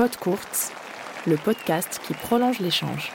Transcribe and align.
Pod 0.00 0.16
Courts, 0.16 0.72
le 1.26 1.36
podcast 1.36 2.00
qui 2.06 2.14
prolonge 2.14 2.58
l'échange. 2.58 3.12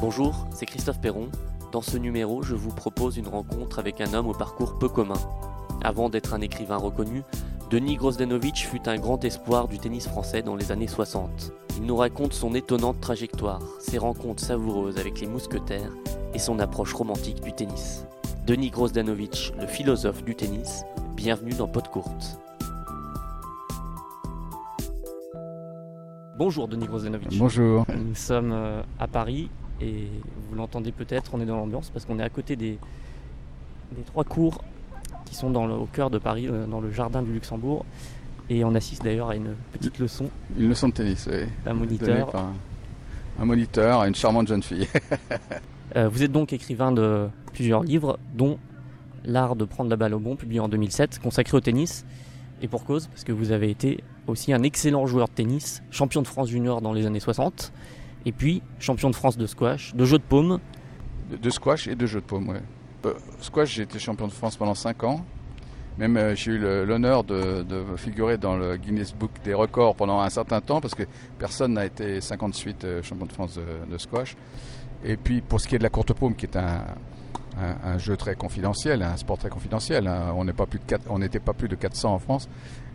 Bonjour, 0.00 0.46
c'est 0.52 0.66
Christophe 0.66 1.00
Perron. 1.00 1.28
Dans 1.72 1.82
ce 1.82 1.96
numéro, 1.96 2.44
je 2.44 2.54
vous 2.54 2.70
propose 2.70 3.16
une 3.16 3.26
rencontre 3.26 3.80
avec 3.80 4.00
un 4.00 4.14
homme 4.14 4.28
au 4.28 4.32
parcours 4.32 4.78
peu 4.78 4.88
commun. 4.88 5.18
Avant 5.82 6.08
d'être 6.08 6.34
un 6.34 6.40
écrivain 6.40 6.76
reconnu, 6.76 7.24
Denis 7.68 7.96
Grozdanovic 7.96 8.68
fut 8.68 8.88
un 8.88 8.98
grand 8.98 9.24
espoir 9.24 9.66
du 9.66 9.80
tennis 9.80 10.06
français 10.06 10.42
dans 10.42 10.54
les 10.54 10.70
années 10.70 10.86
60. 10.86 11.50
Il 11.78 11.82
nous 11.82 11.96
raconte 11.96 12.32
son 12.32 12.54
étonnante 12.54 13.00
trajectoire, 13.00 13.62
ses 13.80 13.98
rencontres 13.98 14.44
savoureuses 14.44 14.98
avec 14.98 15.20
les 15.20 15.26
mousquetaires 15.26 15.90
et 16.32 16.38
son 16.38 16.60
approche 16.60 16.94
romantique 16.94 17.40
du 17.40 17.52
tennis. 17.52 18.04
Denis 18.46 18.70
Grozdanovic, 18.70 19.52
le 19.60 19.66
philosophe 19.66 20.22
du 20.22 20.36
tennis, 20.36 20.84
bienvenue 21.20 21.52
dans 21.52 21.68
Pot 21.68 21.86
Courte. 21.88 22.38
Bonjour 26.38 26.66
Denis 26.68 26.86
Grozdanovic. 26.86 27.36
Bonjour. 27.38 27.84
Nous 27.94 28.14
sommes 28.14 28.52
euh, 28.52 28.82
à 28.98 29.06
Paris 29.06 29.50
et 29.80 30.08
vous 30.48 30.56
l'entendez 30.56 30.92
peut-être, 30.92 31.32
on 31.34 31.40
est 31.40 31.46
dans 31.46 31.56
l'ambiance 31.56 31.90
parce 31.90 32.06
qu'on 32.06 32.18
est 32.18 32.22
à 32.22 32.30
côté 32.30 32.56
des, 32.56 32.78
des 33.92 34.02
trois 34.06 34.24
cours 34.24 34.62
qui 35.26 35.34
sont 35.34 35.50
dans 35.50 35.66
le- 35.66 35.74
au 35.74 35.84
cœur 35.86 36.08
de 36.10 36.16
Paris, 36.18 36.48
euh, 36.48 36.66
dans 36.66 36.80
le 36.80 36.90
jardin 36.90 37.22
du 37.22 37.32
Luxembourg. 37.32 37.84
Et 38.48 38.64
on 38.64 38.74
assiste 38.74 39.04
d'ailleurs 39.04 39.28
à 39.30 39.36
une 39.36 39.54
petite 39.72 39.98
leçon 39.98 40.28
Une 40.58 40.70
leçon 40.70 40.88
de 40.88 40.94
tennis, 40.94 41.28
oui. 41.30 41.44
Donnée 41.64 41.78
moniteur. 41.78 42.30
par 42.30 42.44
un, 42.46 42.52
un 43.40 43.44
moniteur 43.44 44.00
à 44.00 44.08
une 44.08 44.14
charmante 44.14 44.48
jeune 44.48 44.62
fille. 44.62 44.88
Euh, 45.96 46.08
vous 46.08 46.22
êtes 46.22 46.30
donc 46.30 46.52
écrivain 46.52 46.92
de 46.92 47.26
plusieurs 47.52 47.82
livres, 47.82 48.16
dont 48.36 48.60
L'art 49.24 49.56
de 49.56 49.64
prendre 49.64 49.90
la 49.90 49.96
balle 49.96 50.14
au 50.14 50.18
bon, 50.18 50.36
publié 50.36 50.60
en 50.60 50.68
2007, 50.68 51.18
consacré 51.18 51.56
au 51.56 51.60
tennis. 51.60 52.04
Et 52.62 52.68
pour 52.68 52.84
cause, 52.84 53.06
parce 53.06 53.24
que 53.24 53.32
vous 53.32 53.52
avez 53.52 53.70
été 53.70 54.02
aussi 54.26 54.52
un 54.52 54.62
excellent 54.62 55.06
joueur 55.06 55.28
de 55.28 55.32
tennis, 55.32 55.82
champion 55.90 56.22
de 56.22 56.26
France 56.26 56.48
junior 56.48 56.82
dans 56.82 56.92
les 56.92 57.06
années 57.06 57.20
60, 57.20 57.72
et 58.26 58.32
puis 58.32 58.62
champion 58.78 59.10
de 59.10 59.14
France 59.14 59.36
de 59.36 59.46
squash, 59.46 59.94
de 59.94 60.04
jeu 60.04 60.18
de 60.18 60.22
paume. 60.22 60.60
De, 61.42 61.50
squash 61.50 61.88
et 61.88 61.94
de 61.94 62.06
jeu 62.06 62.20
de 62.20 62.26
paume, 62.26 62.48
ouais. 62.48 62.62
Euh, 63.06 63.14
squash, 63.40 63.74
j'ai 63.74 63.82
été 63.82 63.98
champion 63.98 64.26
de 64.26 64.32
France 64.32 64.56
pendant 64.56 64.74
5 64.74 65.04
ans. 65.04 65.24
Même 65.98 66.16
euh, 66.16 66.34
j'ai 66.34 66.52
eu 66.52 66.58
l'honneur 66.58 67.24
de, 67.24 67.64
figurer 67.96 68.36
dans 68.36 68.56
le 68.56 68.76
Guinness 68.76 69.14
Book 69.14 69.30
des 69.44 69.54
records 69.54 69.96
pendant 69.96 70.20
un 70.20 70.30
certain 70.30 70.60
temps 70.60 70.80
parce 70.80 70.94
que 70.94 71.02
personne 71.38 71.74
n'a 71.74 71.86
été 71.86 72.20
58 72.20 72.84
euh, 72.84 73.02
champion 73.02 73.26
de 73.26 73.32
France 73.32 73.58
de 73.90 73.98
squash. 73.98 74.36
Et 75.04 75.16
puis 75.16 75.40
pour 75.40 75.60
ce 75.60 75.68
qui 75.68 75.74
est 75.76 75.78
de 75.78 75.82
la 75.82 75.90
courte 75.90 76.12
paume, 76.12 76.34
qui 76.34 76.46
est 76.46 76.56
un, 76.56 76.84
un- 77.58 77.90
un 77.94 77.98
jeu 77.98 78.16
très 78.16 78.34
confidentiel, 78.34 79.02
un 79.02 79.16
sport 79.16 79.38
très 79.38 79.48
confidentiel, 79.50 80.06
hein, 80.06 80.34
on 80.36 81.18
n'était 81.18 81.40
pas 81.40 81.52
plus 81.52 81.68
de 81.68 81.74
400 81.74 82.14
en 82.14 82.18
France, 82.18 82.48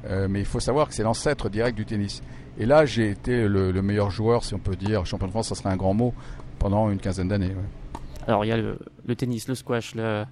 euh, 0.08 0.28
mais 0.30 0.40
il 0.40 0.46
faut 0.46 0.60
savoir 0.60 0.88
que 0.88 0.94
c'est 0.94 1.04
l'ancêtre 1.04 1.50
direct 1.50 1.76
du 1.78 1.86
tennis. 1.86 2.22
Et 2.58 2.66
là, 2.66 2.86
j'ai 2.86 3.10
été 3.10 3.48
le, 3.48 3.72
le 3.72 3.82
meilleur 3.82 4.12
joueur, 4.12 4.44
si 4.44 4.54
on 4.54 4.60
peut 4.60 4.76
dire, 4.76 5.06
champion 5.06 5.28
de 5.28 5.32
France, 5.32 5.50
ça 5.50 5.56
serait 5.56 5.70
un 5.70 5.76
grand 5.76 5.94
mot, 5.94 6.14
pendant 6.60 6.90
une 6.90 7.00
quinzaine 7.00 7.28
d'années. 7.28 7.48
ouais. 7.50 8.00
Alors 8.28 8.44
il 8.46 8.48
y 8.48 8.52
a 8.52 8.58
le, 8.58 8.80
le 9.06 9.16
tennis, 9.16 9.48
le 9.48 9.56
squash, 9.56 9.94
le, 9.94 10.24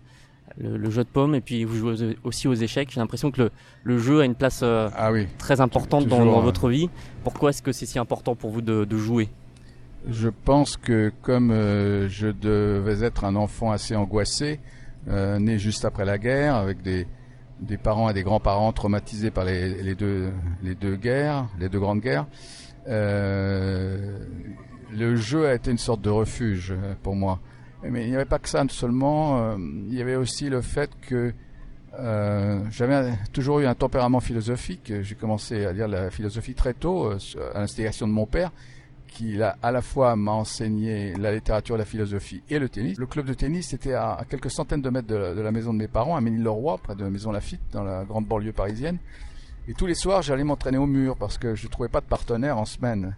le- 0.57 0.77
le 0.77 0.89
jeu 0.89 1.03
de 1.03 1.09
paume, 1.09 1.35
et 1.35 1.41
puis 1.41 1.63
vous 1.63 1.75
jouez 1.75 2.17
aussi 2.23 2.47
aux 2.47 2.53
échecs. 2.53 2.89
J'ai 2.91 2.99
l'impression 2.99 3.29
que 3.29 3.49
le, 3.83 3.97
jeu 3.99 4.21
a 4.21 4.25
une 4.25 4.35
place 4.35 4.61
euh, 4.63 4.89
Ah 4.95 5.11
oui, 5.11 5.27
très 5.37 5.61
importante 5.61 6.07
dans, 6.07 6.41
votre 6.41 6.69
vie. 6.69 6.89
Pourquoi 7.23 7.49
est-ce 7.51 7.61
que 7.61 7.71
c'est 7.71 7.85
si 7.85 7.99
important 7.99 8.35
pour 8.35 8.49
vous 8.51 8.61
de, 8.61 8.85
de 8.85 8.97
jouer? 8.97 9.29
Je 10.07 10.27
pense 10.27 10.75
que 10.75 11.13
comme 11.21 11.51
euh, 11.51 12.09
je 12.09 12.27
devais 12.27 13.05
être 13.05 13.23
un 13.23 13.35
enfant 13.37 13.71
assez 13.71 13.95
angoissé, 13.95 14.59
euh, 15.07 15.39
né 15.39 15.57
juste 15.57 15.85
après 15.85 16.03
la 16.03 16.17
guerre, 16.17 16.55
avec 16.55 16.81
des, 16.81 17.07
des 17.61 17.77
parents 17.77 18.09
et 18.09 18.13
des 18.13 18.23
grands-parents 18.23 18.73
traumatisés 18.73 19.31
par 19.31 19.45
les, 19.45 19.95
deux, 19.95 20.31
les 20.61 20.75
deux 20.75 20.97
guerres, 20.97 21.47
les 21.57 21.69
deux 21.69 21.79
grandes 21.79 22.01
guerres, 22.01 22.25
euh, 22.87 24.19
le 24.91 25.15
jeu 25.15 25.47
a 25.47 25.53
été 25.53 25.71
une 25.71 25.77
sorte 25.77 26.01
de 26.01 26.09
refuge 26.09 26.73
pour 27.01 27.15
moi. 27.15 27.39
Mais 27.83 28.03
il 28.03 28.09
n'y 28.09 28.15
avait 28.15 28.25
pas 28.25 28.39
que 28.39 28.49
ça 28.49 28.63
seulement, 28.69 29.57
il 29.57 29.93
y 29.93 30.01
avait 30.01 30.15
aussi 30.15 30.49
le 30.49 30.61
fait 30.61 30.91
que 31.01 31.33
j'avais 32.69 33.13
toujours 33.31 33.59
eu 33.59 33.65
un 33.65 33.75
tempérament 33.75 34.19
philosophique. 34.19 34.93
J'ai 35.01 35.15
commencé 35.15 35.65
à 35.65 35.73
lire 35.73 35.87
la 35.87 36.09
philosophie 36.11 36.53
très 36.53 36.73
tôt, 36.73 37.11
à 37.53 37.59
l'instigation 37.59 38.07
de 38.07 38.13
mon 38.13 38.25
père 38.25 38.51
qui 39.13 39.41
a, 39.41 39.55
à 39.61 39.71
la 39.71 39.81
fois 39.81 40.15
m'a 40.15 40.31
enseigné 40.31 41.13
la 41.15 41.31
littérature, 41.33 41.77
la 41.77 41.85
philosophie 41.85 42.41
et 42.49 42.57
le 42.59 42.67
tennis. 42.67 42.97
Le 42.97 43.05
club 43.05 43.25
de 43.27 43.33
tennis 43.33 43.73
était 43.73 43.93
à, 43.93 44.25
quelques 44.29 44.49
centaines 44.51 44.81
de 44.81 44.89
mètres 44.89 45.07
de, 45.07 45.15
la- 45.41 45.51
maison 45.51 45.71
de 45.73 45.77
mes 45.77 45.87
parents, 45.87 46.15
à 46.15 46.21
Ménil-le-Roi, 46.21 46.79
près 46.79 46.95
de 46.95 47.03
la 47.03 47.09
maison 47.09 47.31
Lafitte, 47.31 47.61
dans 47.71 47.83
la 47.83 48.03
grande 48.05 48.25
banlieue 48.25 48.53
parisienne. 48.53 48.97
Et 49.67 49.73
tous 49.73 49.85
les 49.85 49.95
soirs, 49.95 50.21
j'allais 50.23 50.43
m'entraîner 50.43 50.77
au 50.79 50.87
mur 50.87 51.15
parce 51.15 51.37
que 51.37 51.53
je 51.55 51.67
trouvais 51.67 51.89
pas 51.89 52.01
de 52.01 52.05
partenaire 52.07 52.57
en 52.57 52.65
semaine. 52.65 53.15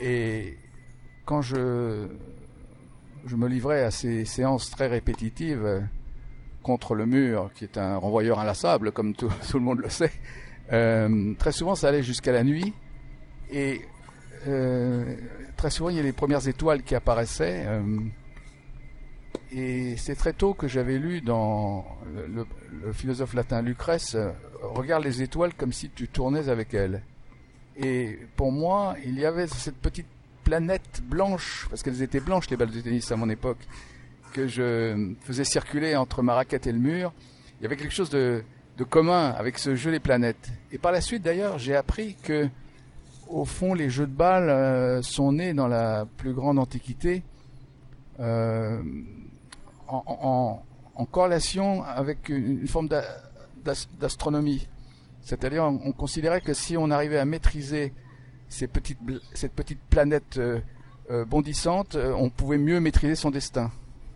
Et 0.00 0.56
quand 1.26 1.42
je, 1.42 2.06
je 3.26 3.36
me 3.36 3.48
livrais 3.48 3.82
à 3.82 3.90
ces 3.90 4.24
séances 4.24 4.70
très 4.70 4.86
répétitives 4.86 5.64
euh, 5.64 5.80
contre 6.62 6.94
le 6.94 7.06
mur, 7.06 7.50
qui 7.54 7.64
est 7.64 7.76
un 7.76 7.96
renvoyeur 7.96 8.38
inlassable, 8.38 8.92
comme 8.92 9.14
tout, 9.14 9.30
tout 9.50 9.58
le 9.58 9.64
monde 9.64 9.80
le 9.80 9.90
sait, 9.90 10.12
euh, 10.72 11.34
très 11.38 11.52
souvent 11.52 11.74
ça 11.74 11.88
allait 11.88 12.02
jusqu'à 12.02 12.32
la 12.32 12.44
nuit. 12.44 12.72
Et 13.50 13.82
euh, 14.46 15.16
très 15.56 15.70
souvent, 15.70 15.90
il 15.90 15.96
y 15.96 16.00
a 16.00 16.02
les 16.02 16.12
premières 16.12 16.46
étoiles 16.48 16.82
qui 16.82 16.94
apparaissaient. 16.94 17.64
euh, 17.66 17.98
et 19.54 19.96
c'est 19.98 20.14
très 20.14 20.32
tôt 20.32 20.54
que 20.54 20.66
j'avais 20.66 20.98
lu 20.98 21.20
dans 21.20 21.84
le, 22.14 22.46
philosophe 22.92 23.34
latin 23.34 23.60
Lucrèce, 23.60 24.14
euh, 24.14 24.30
regarde 24.62 25.04
les 25.04 25.22
étoiles 25.22 25.52
comme 25.54 25.72
si 25.72 25.90
tu 25.90 26.08
tournais 26.08 26.48
avec 26.48 26.72
elles. 26.74 27.02
Et 27.76 28.18
pour 28.36 28.50
moi, 28.50 28.96
il 29.04 29.18
y 29.18 29.26
avait 29.26 29.46
cette 29.46 29.76
petite 29.76 30.06
planète 30.44 31.02
blanche, 31.04 31.66
parce 31.70 31.82
qu'elles 31.82 32.02
étaient 32.02 32.20
blanches 32.20 32.50
les 32.50 32.56
balles 32.56 32.70
de 32.70 32.80
tennis 32.80 33.12
à 33.12 33.16
mon 33.16 33.28
époque, 33.28 33.58
que 34.32 34.48
je 34.48 35.14
faisais 35.20 35.44
circuler 35.44 35.96
entre 35.96 36.22
ma 36.22 36.34
raquette 36.34 36.66
et 36.66 36.72
le 36.72 36.78
mur. 36.78 37.12
Il 37.60 37.64
y 37.64 37.66
avait 37.66 37.76
quelque 37.76 37.94
chose 37.94 38.10
de, 38.10 38.42
de 38.78 38.84
commun 38.84 39.30
avec 39.30 39.58
ce 39.58 39.76
jeu 39.76 39.90
des 39.90 40.00
planètes. 40.00 40.50
Et 40.72 40.78
par 40.78 40.92
la 40.92 41.00
suite, 41.00 41.22
d'ailleurs, 41.22 41.58
j'ai 41.58 41.76
appris 41.76 42.16
que 42.22 42.48
au 43.32 43.44
fond, 43.44 43.74
les 43.74 43.90
jeux 43.90 44.06
de 44.06 44.12
balles 44.14 44.50
euh, 44.50 45.02
sont 45.02 45.32
nés 45.32 45.54
dans 45.54 45.68
la 45.68 46.06
plus 46.16 46.32
grande 46.34 46.58
antiquité 46.58 47.22
euh, 48.20 48.82
en, 49.88 50.60
corrélation 51.10 51.82
avec 51.82 52.28
une, 52.28 52.66
forme 52.68 52.88
d'a- 52.88 53.04
d'as- 53.64 53.88
d'astronomie. 53.98 54.68
C'est-à-dire, 55.22 55.64
on, 55.64 55.80
on 55.84 55.92
considérait 55.92 56.40
que 56.40 56.54
si 56.54 56.76
on 56.76 56.90
arrivait 56.90 57.18
à 57.18 57.24
maîtriser 57.24 57.92
ces 58.48 58.66
petites, 58.66 58.98
cette 59.34 59.52
petite 59.52 59.80
planète 59.90 60.36
euh, 60.38 60.60
euh, 61.10 61.24
bondissante, 61.24 61.96
on 61.96 62.30
pouvait 62.30 62.58
mieux 62.58 62.80
maîtriser 62.80 63.14
son 63.14 63.30
destin. 63.30 63.70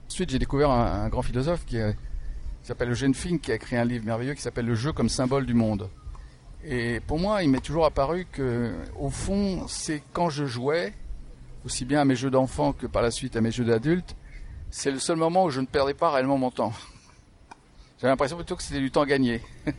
Ensuite, 0.09 0.31
j'ai 0.31 0.39
découvert 0.39 0.71
un, 0.71 1.09
grand 1.09 1.23
philosophe 1.23 1.65
qui 1.67 1.79
s'appelle 2.63 2.91
Eugène 2.91 3.15
Fink, 3.15 3.41
qui 3.41 3.53
a 3.53 3.57
écrit 3.57 3.77
un 3.77 3.85
livre 3.85 4.05
merveilleux 4.05 4.35
qui 4.35 4.43
s'appelle 4.43 4.67
Le 4.67 4.75
jeu 4.77 4.93
comme 4.93 5.09
symbole 5.09 5.47
du 5.47 5.55
monde. 5.55 5.89
Et 6.69 7.01
pour 7.01 7.21
moi, 7.21 7.45
il 7.45 7.51
m'est 7.51 7.61
toujours 7.61 7.87
apparu 7.87 8.27
que, 8.31 8.73
au 8.99 9.09
fond, 9.09 9.67
c'est 9.69 10.03
quand 10.13 10.31
je 10.31 10.47
jouais, 10.47 10.93
aussi 11.65 11.85
bien 11.85 12.01
à 12.01 12.05
mes 12.05 12.17
jeux 12.17 12.31
d'enfants 12.31 12.73
que 12.73 12.89
par 12.89 13.03
la 13.03 13.13
suite 13.13 13.37
à 13.37 13.41
mes 13.41 13.53
jeux 13.53 13.65
d'adultes, 13.65 14.17
c'est 14.71 14.91
le 14.91 14.99
seul 14.99 15.17
moment 15.17 15.45
où 15.45 15.51
je 15.51 15.61
ne 15.61 15.67
perdais 15.67 15.95
pas 15.95 16.11
réellement 16.11 16.39
mon 16.39 16.51
temps. 16.51 16.73
J'avais 17.99 18.11
l'impression 18.11 18.37
plutôt 18.37 18.57
que 18.57 18.65
c'était 18.65 18.81
du 18.81 18.91
temps 18.91 19.05
gagné. 19.05 19.41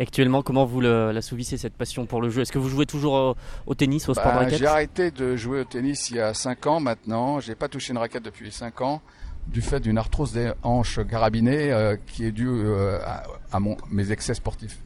Actuellement, 0.00 0.40
comment 0.40 0.64
vous 0.64 0.80
l'assouvissez 0.80 1.58
cette 1.58 1.74
passion 1.74 2.06
pour 2.06 2.22
le 2.22 2.30
jeu? 2.30 2.40
Est-ce 2.40 2.52
que 2.52 2.58
vous 2.58 2.70
jouez 2.70 2.86
toujours 2.86 3.12
au, 3.12 3.36
au 3.66 3.74
tennis, 3.74 4.08
au 4.08 4.14
sport 4.14 4.24
de 4.24 4.30
Bah, 4.30 4.38
raquette 4.44 4.58
j'ai 4.58 4.66
arrêté 4.66 5.10
de 5.10 5.36
jouer 5.36 5.60
au 5.60 5.64
tennis 5.64 6.08
il 6.08 6.16
y 6.16 6.20
a 6.20 6.32
5 6.32 6.66
ans 6.66 6.80
maintenant. 6.80 7.40
J'ai 7.40 7.54
pas 7.54 7.68
touché 7.68 7.92
une 7.92 7.98
raquette 7.98 8.22
depuis 8.22 8.50
5 8.50 8.80
ans 8.80 9.02
du 9.48 9.60
fait 9.60 9.80
d'une 9.80 9.98
arthrose 9.98 10.32
des 10.32 10.52
hanches 10.62 11.00
carabinée 11.06 11.70
euh, 11.70 11.96
qui 12.06 12.24
est 12.24 12.32
due 12.32 12.48
euh, 12.48 12.98
à, 13.04 13.24
à 13.52 13.60
mon, 13.60 13.76
mes 13.90 14.10
excès 14.12 14.32
sportifs. 14.32 14.78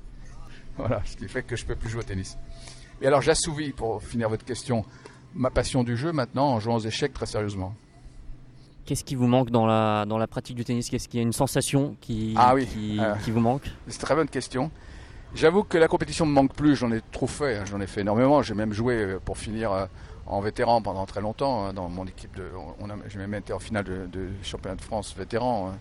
Voilà, 0.78 1.02
ce 1.04 1.16
qui 1.16 1.28
fait 1.28 1.42
que 1.42 1.56
je 1.56 1.64
peux 1.64 1.74
plus 1.76 1.88
jouer 1.88 2.00
au 2.00 2.04
tennis. 2.04 2.36
Et 3.00 3.06
alors 3.06 3.22
j'assouvis, 3.22 3.72
pour 3.72 4.02
finir 4.02 4.28
votre 4.28 4.44
question, 4.44 4.84
ma 5.34 5.50
passion 5.50 5.84
du 5.84 5.96
jeu 5.96 6.12
maintenant 6.12 6.48
en 6.48 6.60
jouant 6.60 6.76
aux 6.76 6.80
échecs 6.80 7.12
très 7.12 7.26
sérieusement. 7.26 7.74
Qu'est-ce 8.84 9.04
qui 9.04 9.16
vous 9.16 9.26
manque 9.26 9.50
dans 9.50 9.66
la, 9.66 10.04
dans 10.06 10.16
la 10.16 10.26
pratique 10.28 10.54
du 10.56 10.64
tennis? 10.64 10.88
Qu'est-ce 10.88 11.08
qu'il 11.08 11.18
y 11.18 11.22
a 11.22 11.26
une 11.26 11.32
sensation 11.32 11.96
qui, 12.00 12.34
Ah 12.36 12.54
oui, 12.54 12.66
qui, 12.66 12.98
euh. 13.00 13.14
qui 13.24 13.32
vous 13.32 13.40
manque? 13.40 13.68
C'est 13.88 13.96
une 13.96 14.00
très 14.02 14.14
bonne 14.14 14.28
question. 14.28 14.70
J'avoue 15.34 15.64
que 15.64 15.76
la 15.76 15.88
compétition 15.88 16.24
me 16.24 16.32
manque 16.32 16.54
plus, 16.54 16.76
j'en 16.76 16.92
ai 16.92 17.00
trop 17.12 17.26
fait, 17.26 17.56
hein, 17.56 17.64
j'en 17.68 17.80
ai 17.80 17.86
fait 17.88 18.02
énormément. 18.02 18.42
J'ai 18.42 18.54
même 18.54 18.72
joué 18.72 18.94
euh, 18.94 19.18
pour 19.22 19.38
finir 19.38 19.72
euh, 19.72 19.86
en 20.26 20.40
vétéran 20.40 20.82
pendant 20.82 21.06
très 21.06 21.20
longtemps 21.20 21.66
hein, 21.66 21.72
dans 21.72 21.88
mon 21.88 22.06
équipe. 22.06 22.34
De, 22.36 22.50
on 22.80 22.90
a, 22.90 22.94
j'ai 23.08 23.18
même 23.18 23.34
été 23.34 23.52
en 23.52 23.58
finale 23.58 23.84
de, 23.84 24.28
championnat 24.42 24.76
de 24.76 24.82
France 24.82 25.14
vétéran 25.16 25.70
hein, 25.70 25.78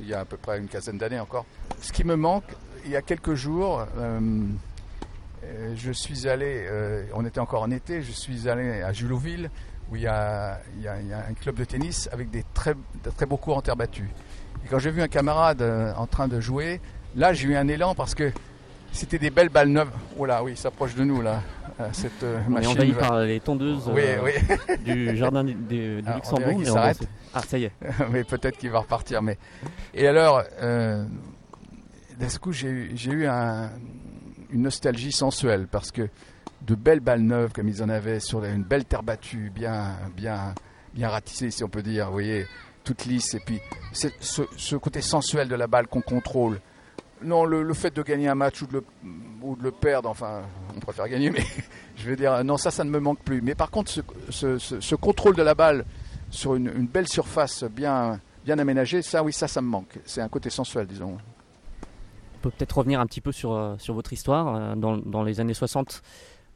il 0.00 0.08
y 0.08 0.14
a 0.14 0.20
à 0.20 0.24
peu 0.24 0.36
près 0.36 0.58
une 0.58 0.68
quinzaine 0.68 0.98
d'années 0.98 1.20
encore. 1.20 1.46
Ce 1.80 1.92
qui 1.92 2.04
me 2.04 2.16
manque, 2.16 2.44
il 2.84 2.90
y 2.90 2.96
a 2.96 3.02
quelques 3.02 3.34
jours, 3.34 3.84
euh, 3.98 4.20
euh, 5.44 5.74
je 5.76 5.92
suis 5.92 6.28
allé, 6.28 6.66
euh, 6.68 7.04
on 7.14 7.24
était 7.24 7.40
encore 7.40 7.62
en 7.62 7.70
été, 7.70 8.02
je 8.02 8.12
suis 8.12 8.48
allé 8.48 8.82
à 8.82 8.92
Julouville 8.92 9.50
où 9.90 9.96
il 9.96 10.02
y, 10.02 10.08
a, 10.08 10.60
un 10.84 11.34
club 11.34 11.54
de 11.54 11.64
tennis 11.64 12.08
avec 12.10 12.28
des 12.30 12.44
très, 12.54 12.74
de 12.74 13.10
très 13.10 13.24
beaux 13.24 13.36
cours 13.36 13.56
en 13.56 13.62
terre 13.62 13.76
battue. 13.76 14.10
Et 14.64 14.68
quand 14.68 14.80
j'ai 14.80 14.90
vu 14.90 15.00
un 15.00 15.06
camarade 15.06 15.62
en 15.96 16.08
train 16.08 16.26
de 16.26 16.40
jouer, 16.40 16.80
là, 17.14 17.32
j'ai 17.32 17.46
eu 17.46 17.56
un 17.56 17.68
élan 17.68 17.94
parce 17.94 18.16
que 18.16 18.32
c'était 18.90 19.18
des 19.18 19.30
belles 19.30 19.48
balles 19.48 19.68
neuves. 19.68 19.92
Oh 20.18 20.26
là, 20.26 20.42
oui, 20.42 20.56
s'approche 20.56 20.96
de 20.96 21.04
nous 21.04 21.22
là. 21.22 21.40
Cette 21.92 22.22
euh, 22.22 22.38
On 22.46 22.50
est 22.52 22.54
machine. 22.54 22.70
envahi 22.70 22.92
par 22.92 23.20
les 23.20 23.40
tondeuses 23.40 23.90
Oui, 23.92 24.00
euh, 24.04 24.18
oui. 24.24 24.76
du 24.84 25.16
jardin 25.16 25.44
du, 25.44 26.02
Ah, 26.06 26.14
Luxembourg. 26.16 26.58
mais 26.58 26.70
on 26.70 26.74
s'arrête. 26.74 27.06
Ah, 27.34 27.42
ça 27.46 27.58
y 27.58 27.64
est. 27.64 27.72
mais 28.10 28.24
peut-être 28.24 28.56
qu'il 28.56 28.70
va 28.70 28.78
repartir. 28.80 29.20
Mais 29.22 29.36
et 29.94 30.06
alors, 30.08 30.42
euh, 30.62 31.04
d'un 32.18 32.28
coup, 32.40 32.52
j'ai 32.52 32.68
eu, 32.68 33.26
un- 33.26 33.70
une 34.50 34.62
nostalgie 34.62 35.12
sensuelle 35.12 35.66
parce 35.70 35.90
que 35.90 36.08
de 36.62 36.74
belles 36.74 37.00
balles 37.00 37.20
neuves 37.20 37.52
comme 37.52 37.68
ils 37.68 37.82
en 37.82 37.88
avaient 37.90 38.20
sur 38.20 38.42
une 38.44 38.62
belle 38.62 38.84
terre 38.86 39.02
battue, 39.02 39.50
bien, 39.54 39.96
bien, 40.16 40.54
bien 40.94 41.08
ratissée, 41.10 41.50
si 41.50 41.62
on 41.62 41.68
peut 41.68 41.82
dire. 41.82 42.06
Vous 42.06 42.12
voyez, 42.12 42.46
toute 42.84 43.04
lisse. 43.04 43.34
Et 43.34 43.40
puis 43.40 43.60
ce 43.92 44.76
côté 44.76 45.02
sensuel 45.02 45.48
de 45.48 45.54
la 45.56 45.66
balle 45.66 45.86
qu'on 45.88 46.00
contrôle. 46.00 46.58
Non, 47.22 47.44
le, 47.44 47.72
fait 47.74 47.94
de 47.94 48.02
gagner 48.02 48.28
un 48.28 48.34
match 48.34 48.62
ou 48.62 48.66
de, 48.66 48.74
le, 48.74 48.84
ou 49.42 49.56
de 49.56 49.62
le 49.62 49.70
perdre, 49.70 50.08
enfin, 50.08 50.42
on 50.76 50.80
préfère 50.80 51.08
gagner, 51.08 51.30
mais 51.30 51.44
je 51.96 52.10
veux 52.10 52.16
dire, 52.16 52.44
non, 52.44 52.56
ça, 52.56 52.70
ça 52.70 52.84
ne 52.84 52.90
me 52.90 53.00
manque 53.00 53.20
plus. 53.20 53.40
Mais 53.40 53.54
par 53.54 53.70
contre, 53.70 53.90
ce, 54.30 54.94
contrôle 54.94 55.34
de 55.34 55.42
la 55.42 55.54
balle 55.54 55.84
sur 56.30 56.54
une, 56.54 56.86
belle 56.86 57.08
surface 57.08 57.64
bien, 57.64 58.20
aménagée, 58.46 59.02
ça, 59.02 59.22
oui, 59.22 59.32
ça, 59.32 59.48
ça 59.48 59.62
me 59.62 59.68
manque. 59.68 59.98
C'est 60.04 60.20
un 60.20 60.28
côté 60.28 60.50
sensuel, 60.50 60.86
disons. 60.86 61.16
On 62.34 62.38
peut 62.42 62.50
peut-être 62.50 62.78
revenir 62.78 63.00
un 63.00 63.06
petit 63.06 63.22
peu 63.22 63.32
sur, 63.32 63.52
euh, 63.52 63.76
votre 63.88 64.12
histoire. 64.12 64.54
Euh, 64.54 64.74
Dans, 64.76 65.22
les 65.22 65.40
années 65.40 65.54
60, 65.54 66.02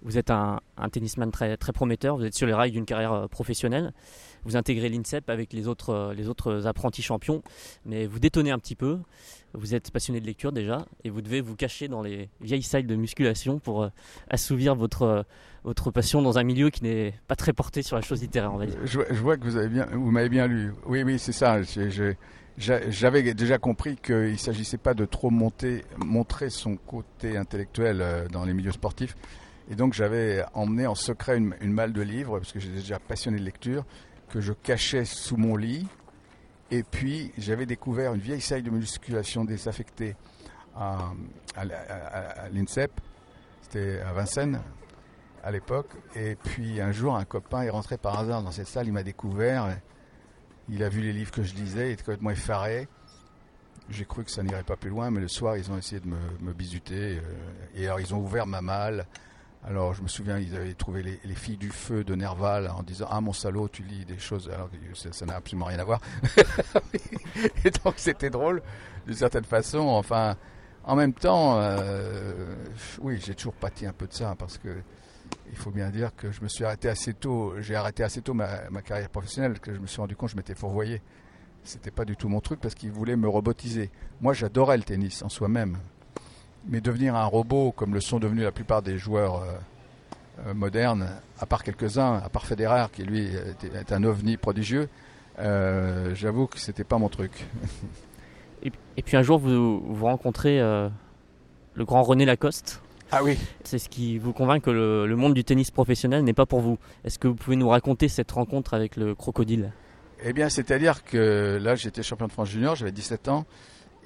vous 0.02 0.18
êtes 0.18 0.30
un, 0.30 0.60
tennisman 0.92 1.30
très, 1.30 1.56
très 1.56 1.72
prometteur. 1.72 2.16
Vous 2.16 2.24
êtes 2.24 2.34
sur 2.34 2.46
les 2.46 2.54
rails 2.54 2.72
d'une 2.72 2.84
carrière 2.84 3.12
euh, 3.12 3.26
professionnelle. 3.28 3.92
Vous 4.44 4.56
intégrez 4.56 4.88
l'INSEP 4.88 5.28
avec 5.28 5.52
les 5.52 5.68
autres, 5.68 5.90
euh, 5.90 6.14
les 6.14 6.28
autres 6.28 6.66
apprentis 6.66 7.02
champions. 7.02 7.42
Mais 7.84 8.06
vous 8.06 8.18
détonnez 8.18 8.50
un 8.50 8.58
petit 8.58 8.74
peu. 8.74 8.98
Vous 9.52 9.74
êtes 9.74 9.90
passionné 9.90 10.20
de 10.20 10.26
lecture 10.26 10.52
déjà. 10.52 10.86
Et 11.04 11.10
vous 11.10 11.20
devez 11.20 11.40
vous 11.40 11.56
cacher 11.56 11.88
dans 11.88 12.02
les 12.02 12.28
vieilles 12.40 12.62
salles 12.62 12.86
de 12.86 12.96
musculation 12.96 13.58
pour 13.58 13.82
euh, 13.82 13.88
assouvir 14.28 14.74
votre, 14.74 15.02
euh, 15.02 15.22
votre 15.64 15.90
passion 15.90 16.22
dans 16.22 16.38
un 16.38 16.42
milieu 16.42 16.70
qui 16.70 16.84
n'est 16.84 17.14
pas 17.28 17.36
très 17.36 17.52
porté 17.52 17.82
sur 17.82 17.96
la 17.96 18.02
chose 18.02 18.22
littéraire, 18.22 18.52
on 18.54 18.58
va. 18.58 18.66
Je, 18.84 19.00
vois 19.20 19.36
que 19.36 19.44
vous 19.44 19.56
avez 19.56 19.68
bien, 19.68 19.86
m'avez 19.86 20.28
bien 20.28 20.46
lu. 20.46 20.72
Oui, 20.86 21.02
oui, 21.02 21.18
c'est 21.18 21.32
ça. 21.32 21.60
J'avais 22.56 23.34
déjà 23.34 23.58
compris 23.58 23.96
qu'il 23.96 24.32
ne 24.32 24.36
s'agissait 24.36 24.78
pas 24.78 24.94
de 24.94 25.04
trop 25.04 25.30
monter, 25.30 25.84
montrer 25.98 26.50
son 26.50 26.76
côté 26.76 27.36
intellectuel 27.36 28.28
dans 28.32 28.44
les 28.44 28.54
milieux 28.54 28.72
sportifs. 28.72 29.16
Et 29.70 29.76
donc 29.76 29.94
j'avais 29.94 30.44
emmené 30.52 30.86
en 30.88 30.96
secret 30.96 31.38
une, 31.38 31.54
une 31.60 31.72
malle 31.72 31.92
de 31.92 32.02
livres, 32.02 32.38
parce 32.38 32.52
que 32.52 32.58
j'étais 32.58 32.80
déjà 32.80 32.98
passionné 32.98 33.38
de 33.38 33.44
lecture, 33.44 33.84
que 34.30 34.40
je 34.40 34.52
cachais 34.52 35.04
sous 35.04 35.36
mon 35.36 35.56
lit. 35.56 35.86
Et 36.70 36.82
puis 36.82 37.32
j'avais 37.36 37.66
découvert 37.66 38.14
une 38.14 38.20
vieille 38.20 38.40
salle 38.40 38.62
de 38.62 38.70
musculation 38.70 39.44
désaffectée 39.44 40.16
à, 40.76 41.12
l'INSEP. 42.52 42.92
C'était 43.62 44.00
à 44.00 44.12
Vincennes 44.12 44.60
à 45.42 45.50
l'époque. 45.50 45.90
Et 46.14 46.36
puis 46.36 46.80
un 46.80 46.92
jour, 46.92 47.16
un 47.16 47.24
copain 47.24 47.62
est 47.62 47.70
rentré 47.70 47.98
par 47.98 48.18
hasard 48.18 48.42
dans 48.42 48.52
cette 48.52 48.68
salle, 48.68 48.86
il 48.86 48.92
m'a 48.92 49.02
découvert. 49.02 49.76
Il 50.68 50.84
a 50.84 50.88
vu 50.88 51.00
les 51.00 51.12
livres 51.12 51.32
que 51.32 51.42
je 51.42 51.54
lisais, 51.54 51.88
il 51.88 51.92
était 51.92 52.04
complètement 52.04 52.30
effaré. 52.30 52.88
J'ai 53.88 54.04
cru 54.04 54.22
que 54.22 54.30
ça 54.30 54.44
n'irait 54.44 54.62
pas 54.62 54.76
plus 54.76 54.90
loin, 54.90 55.10
mais 55.10 55.20
le 55.20 55.26
soir, 55.26 55.56
ils 55.56 55.68
ont 55.72 55.76
essayé 55.76 56.00
de 56.00 56.06
me, 56.06 56.18
me 56.40 56.52
bisuter. 56.52 57.18
euh, 57.18 57.22
et 57.74 57.86
alors, 57.86 57.98
ils 57.98 58.14
ont 58.14 58.20
ouvert 58.20 58.46
ma 58.46 58.60
malle. 58.60 59.04
Alors, 59.62 59.92
je 59.92 60.02
me 60.02 60.08
souviens, 60.08 60.38
ils 60.38 60.56
avaient 60.56 60.72
trouvé 60.72 61.02
les, 61.02 61.20
les 61.22 61.34
filles 61.34 61.58
du 61.58 61.68
feu 61.68 62.02
de 62.02 62.14
Nerval 62.14 62.68
en 62.68 62.82
disant 62.82 63.06
Ah, 63.10 63.20
mon 63.20 63.32
salaud, 63.32 63.68
tu 63.68 63.82
lis 63.82 64.06
des 64.06 64.18
choses. 64.18 64.50
Alors, 64.52 64.70
que 64.70 64.76
ça 64.96 65.12
ça 65.12 65.26
n'a 65.26 65.36
absolument 65.36 65.66
rien 65.66 65.78
à 65.78 65.84
voir. 65.84 66.00
et 67.64 67.70
donc, 67.70 67.94
c'était 67.96 68.30
drôle, 68.30 68.62
d'une 69.06 69.16
certaine 69.16 69.44
façon. 69.44 69.80
Enfin, 69.80 70.36
en 70.84 70.96
même 70.96 71.12
temps, 71.12 71.60
euh, 71.60 72.54
oui, 73.02 73.20
j'ai 73.24 73.34
toujours 73.34 73.54
pâti 73.54 73.86
un 73.86 73.92
peu 73.92 74.06
de 74.06 74.14
ça 74.14 74.34
parce 74.38 74.56
que 74.56 74.82
il 75.50 75.56
faut 75.56 75.70
bien 75.70 75.90
dire 75.90 76.14
que 76.16 76.30
je 76.30 76.40
me 76.40 76.48
suis 76.48 76.64
arrêté 76.64 76.88
assez 76.88 77.12
tôt. 77.12 77.54
J'ai 77.60 77.74
arrêté 77.74 78.02
assez 78.02 78.22
tôt 78.22 78.34
ma, 78.34 78.68
ma 78.70 78.82
carrière 78.82 79.10
professionnelle, 79.10 79.60
que 79.60 79.74
je 79.74 79.80
me 79.80 79.86
suis 79.86 80.00
rendu 80.00 80.16
compte 80.16 80.28
que 80.28 80.32
je 80.32 80.36
m'étais 80.36 80.54
fourvoyé. 80.54 81.02
C'était 81.62 81.90
pas 81.90 82.04
du 82.04 82.16
tout 82.16 82.28
mon 82.28 82.40
truc 82.40 82.60
parce 82.60 82.74
qu'ils 82.74 82.92
voulaient 82.92 83.16
me 83.16 83.28
robotiser. 83.28 83.90
Moi, 84.20 84.32
j'adorais 84.32 84.78
le 84.78 84.82
tennis 84.82 85.22
en 85.22 85.28
soi-même, 85.28 85.78
mais 86.68 86.80
devenir 86.80 87.14
un 87.14 87.24
robot 87.24 87.72
comme 87.72 87.94
le 87.94 88.00
sont 88.00 88.18
devenus 88.18 88.44
la 88.44 88.52
plupart 88.52 88.82
des 88.82 88.98
joueurs 88.98 89.36
euh, 89.36 89.52
euh, 90.46 90.54
modernes, 90.54 91.08
à 91.38 91.46
part 91.46 91.62
quelques-uns, 91.62 92.14
à 92.24 92.28
part 92.28 92.46
Federer 92.46 92.86
qui 92.92 93.02
lui 93.02 93.26
est, 93.26 93.64
est 93.64 93.92
un 93.92 94.04
ovni 94.04 94.36
prodigieux, 94.36 94.88
euh, 95.38 96.14
j'avoue 96.14 96.46
que 96.46 96.58
c'était 96.58 96.84
pas 96.84 96.98
mon 96.98 97.08
truc. 97.08 97.32
Et, 98.62 98.70
et 98.98 99.02
puis 99.02 99.16
un 99.16 99.22
jour, 99.22 99.38
vous, 99.38 99.80
vous 99.80 100.04
rencontrez 100.04 100.60
euh, 100.60 100.90
le 101.72 101.84
grand 101.86 102.02
René 102.02 102.26
Lacoste. 102.26 102.82
Ah 103.10 103.24
oui. 103.24 103.38
C'est 103.64 103.78
ce 103.78 103.88
qui 103.88 104.18
vous 104.18 104.34
convainc 104.34 104.62
que 104.62 104.70
le, 104.70 105.06
le 105.06 105.16
monde 105.16 105.32
du 105.32 105.44
tennis 105.44 105.70
professionnel 105.70 106.24
n'est 106.24 106.34
pas 106.34 106.44
pour 106.44 106.60
vous. 106.60 106.78
Est-ce 107.04 107.18
que 107.18 107.26
vous 107.26 107.36
pouvez 107.36 107.56
nous 107.56 107.70
raconter 107.70 108.08
cette 108.08 108.30
rencontre 108.30 108.74
avec 108.74 108.96
le 108.96 109.14
crocodile? 109.14 109.72
Eh 110.22 110.34
bien, 110.34 110.50
c'est-à-dire 110.50 111.04
que 111.04 111.58
là, 111.58 111.74
j'étais 111.74 112.02
champion 112.02 112.26
de 112.26 112.32
France 112.32 112.50
junior, 112.50 112.76
j'avais 112.76 112.92
17 112.92 113.28
ans, 113.28 113.46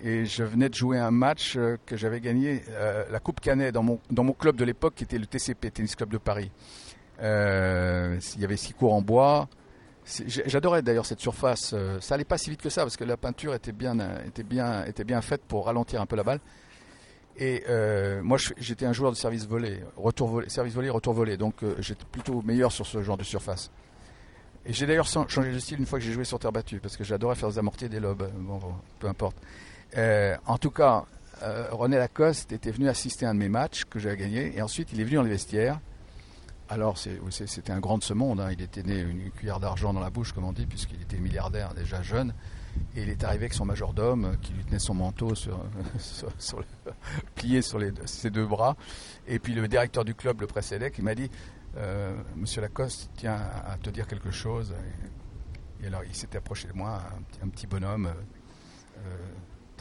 et 0.04 0.26
je 0.26 0.44
venais 0.44 0.68
de 0.68 0.74
jouer 0.74 0.98
un 0.98 1.10
match 1.10 1.56
euh, 1.56 1.78
que 1.86 1.96
j'avais 1.96 2.20
gagné, 2.20 2.62
euh, 2.68 3.04
la 3.10 3.20
Coupe 3.20 3.40
Canet, 3.40 3.72
dans 3.72 3.82
mon, 3.82 3.98
dans 4.10 4.22
mon 4.22 4.34
club 4.34 4.54
de 4.54 4.64
l'époque, 4.64 4.94
qui 4.96 5.04
était 5.04 5.16
le 5.16 5.24
TCP, 5.24 5.70
Tennis 5.70 5.96
Club 5.96 6.10
de 6.10 6.18
Paris. 6.18 6.50
Euh, 7.22 8.20
il 8.34 8.42
y 8.42 8.44
avait 8.44 8.58
six 8.58 8.74
cours 8.74 8.92
en 8.92 9.00
bois. 9.00 9.48
J'adorais 10.26 10.82
d'ailleurs 10.82 11.06
cette 11.06 11.20
surface. 11.20 11.74
Ça 12.00 12.14
allait 12.16 12.24
pas 12.24 12.36
si 12.36 12.50
vite 12.50 12.60
que 12.60 12.68
ça, 12.68 12.82
parce 12.82 12.98
que 12.98 13.04
la 13.04 13.16
peinture 13.16 13.54
était 13.54 13.72
bien, 13.72 13.96
était 14.26 14.42
bien, 14.42 14.84
était 14.84 15.04
bien 15.04 15.22
faite 15.22 15.40
pour 15.48 15.64
ralentir 15.64 16.02
un 16.02 16.06
peu 16.06 16.16
la 16.16 16.22
balle. 16.22 16.40
Et 17.38 17.64
moi, 18.22 18.36
j'étais 18.58 18.84
un 18.84 18.92
joueur 18.92 19.10
de 19.10 19.16
service 19.16 19.48
volé, 19.48 19.80
retour 19.96 20.28
volé, 20.28 20.50
service 20.50 20.74
volé, 20.74 20.90
retour 20.90 21.14
volé, 21.14 21.38
donc 21.38 21.54
j'étais 21.78 22.04
plutôt 22.12 22.42
meilleur 22.42 22.70
sur 22.70 22.86
ce 22.86 23.02
genre 23.02 23.16
de 23.16 23.24
surface. 23.24 23.70
Et 24.66 24.74
j'ai 24.74 24.84
d'ailleurs 24.84 25.06
changé 25.06 25.52
de 25.52 25.58
style 25.58 25.78
une 25.78 25.86
fois 25.86 25.98
que 25.98 26.04
j'ai 26.04 26.12
joué 26.12 26.24
sur 26.24 26.38
terre 26.38 26.52
battue, 26.52 26.80
parce 26.80 26.98
que 26.98 27.04
j'adorais 27.04 27.34
faire 27.34 27.48
des 27.48 27.58
amortis 27.58 27.86
et 27.86 27.88
des 27.88 28.00
lobes. 28.00 28.30
Bon, 28.36 28.60
peu 28.98 29.08
importe. 29.08 29.38
Euh, 29.96 30.37
en 30.46 30.58
tout 30.58 30.70
cas, 30.70 31.05
euh, 31.43 31.69
René 31.70 31.99
Lacoste 31.99 32.52
était 32.52 32.70
venu 32.70 32.88
assister 32.88 33.26
à 33.26 33.31
un 33.31 33.35
de 33.35 33.38
mes 33.38 33.49
matchs 33.49 33.85
que 33.85 33.99
j'avais 33.99 34.17
gagné, 34.17 34.56
et 34.56 34.62
ensuite 34.62 34.93
il 34.93 35.00
est 35.00 35.05
venu 35.05 35.17
dans 35.17 35.23
les 35.23 35.31
vestiaires. 35.31 35.81
Alors, 36.70 36.96
c'était 36.99 37.73
un 37.73 37.79
grand 37.79 37.99
de 37.99 38.02
ce 38.02 38.14
monde. 38.14 38.41
hein. 38.41 38.49
Il 38.50 38.62
était 38.62 38.82
né 38.82 38.99
une 39.00 39.31
cuillère 39.31 39.61
d'argent 39.61 39.93
dans 39.93 40.00
la 40.00 40.08
bouche, 40.08 40.32
comme 40.32 40.44
on 40.44 40.52
dit, 40.52 40.64
puisqu'il 40.67 41.00
était 41.02 41.19
milliardaire 41.19 41.75
déjà 41.75 42.02
jeune. 42.02 42.32
Et 42.96 43.02
il 43.02 43.11
est 43.11 43.23
arrivé 43.23 43.44
avec 43.44 43.52
son 43.55 43.67
majordome 43.67 44.25
euh, 44.25 44.37
qui 44.41 44.55
lui 44.55 44.64
tenait 44.64 44.79
son 44.79 44.94
manteau 44.94 45.35
plié 47.35 47.61
sur 47.62 47.78
ses 48.07 48.30
deux 48.30 48.47
bras. 48.47 48.76
Et 49.28 49.38
puis 49.38 49.52
le 49.52 49.68
directeur 49.68 50.04
du 50.07 50.14
club 50.14 50.40
le 50.40 50.47
précédait 50.47 50.90
qui 50.90 51.02
m'a 51.02 51.14
dit 51.14 51.30
Monsieur 52.37 52.62
Lacoste 52.62 53.11
tient 53.16 53.37
à 53.66 53.76
te 53.76 53.90
dire 53.90 54.07
quelque 54.07 54.30
chose. 54.30 54.73
Et, 55.83 55.87
alors 55.88 56.02
il 56.04 56.14
s'était 56.14 56.38
approché 56.38 56.68
de 56.68 56.73
moi, 56.73 57.02
un, 57.42 57.49
petit- 57.49 57.66
bonhomme 57.66 58.11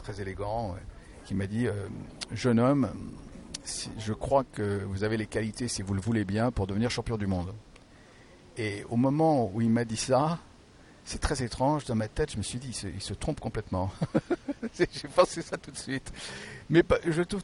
très 0.04 0.20
élégant, 0.20 0.72
euh, 0.72 0.78
qui 1.24 1.34
m'a 1.34 1.46
dit 1.46 1.66
euh, 1.66 1.72
Jeune 2.30 2.60
homme, 2.60 2.90
je 3.98 4.12
crois 4.12 4.44
que 4.44 4.84
vous 4.84 5.02
avez 5.02 5.16
les 5.16 5.26
qualités, 5.26 5.66
si 5.66 5.82
vous 5.82 5.94
le 5.94 6.00
voulez 6.00 6.24
bien, 6.24 6.50
pour 6.50 6.66
devenir 6.66 6.90
champion 6.90 7.16
du 7.16 7.26
monde. 7.26 7.52
Et 8.58 8.84
au 8.90 8.96
moment 8.96 9.50
où 9.52 9.62
il 9.62 9.70
m'a 9.70 9.84
dit 9.84 9.96
ça, 9.96 10.38
c'est 11.04 11.20
très 11.20 11.42
étrange, 11.42 11.86
dans 11.86 11.94
ma 11.94 12.08
tête, 12.08 12.32
je 12.32 12.36
me 12.36 12.42
suis 12.42 12.58
dit, 12.58 12.78
il 12.94 13.02
se, 13.02 13.14
trompe 13.14 13.40
complètement. 13.40 13.90
J'ai 14.78 15.08
pensé 15.14 15.42
ça 15.42 15.56
tout 15.56 15.70
de 15.70 15.76
suite. 15.76 16.12
Mais 16.70 16.82
je 17.06 17.22
trouve, 17.22 17.42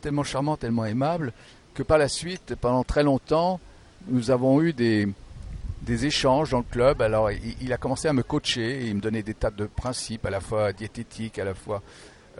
tellement 0.00 0.24
charmant, 0.24 0.56
tellement 0.56 0.84
aimable, 0.84 1.32
que 1.74 1.82
par 1.82 1.98
la 1.98 2.08
suite, 2.08 2.54
pendant 2.60 2.84
très 2.84 3.02
longtemps, 3.02 3.60
nous 4.06 4.30
avons 4.30 4.62
eu 4.62 4.72
des, 4.72 5.08
des 5.84 6.06
échanges 6.06 6.50
dans 6.50 6.58
le 6.58 6.64
club. 6.64 7.02
Alors, 7.02 7.30
il, 7.30 7.72
a 7.72 7.76
commencé 7.76 8.08
à 8.08 8.12
me 8.12 8.22
coacher, 8.22 8.86
il 8.86 8.96
me 8.96 9.00
donnait 9.00 9.22
des 9.22 9.34
tas 9.34 9.50
de 9.50 9.66
principes, 9.66 10.26
à 10.26 10.30
la 10.30 10.40
fois 10.40 10.72
diététiques, 10.72 11.38
à 11.38 11.44
la 11.44 11.54
fois 11.54 11.82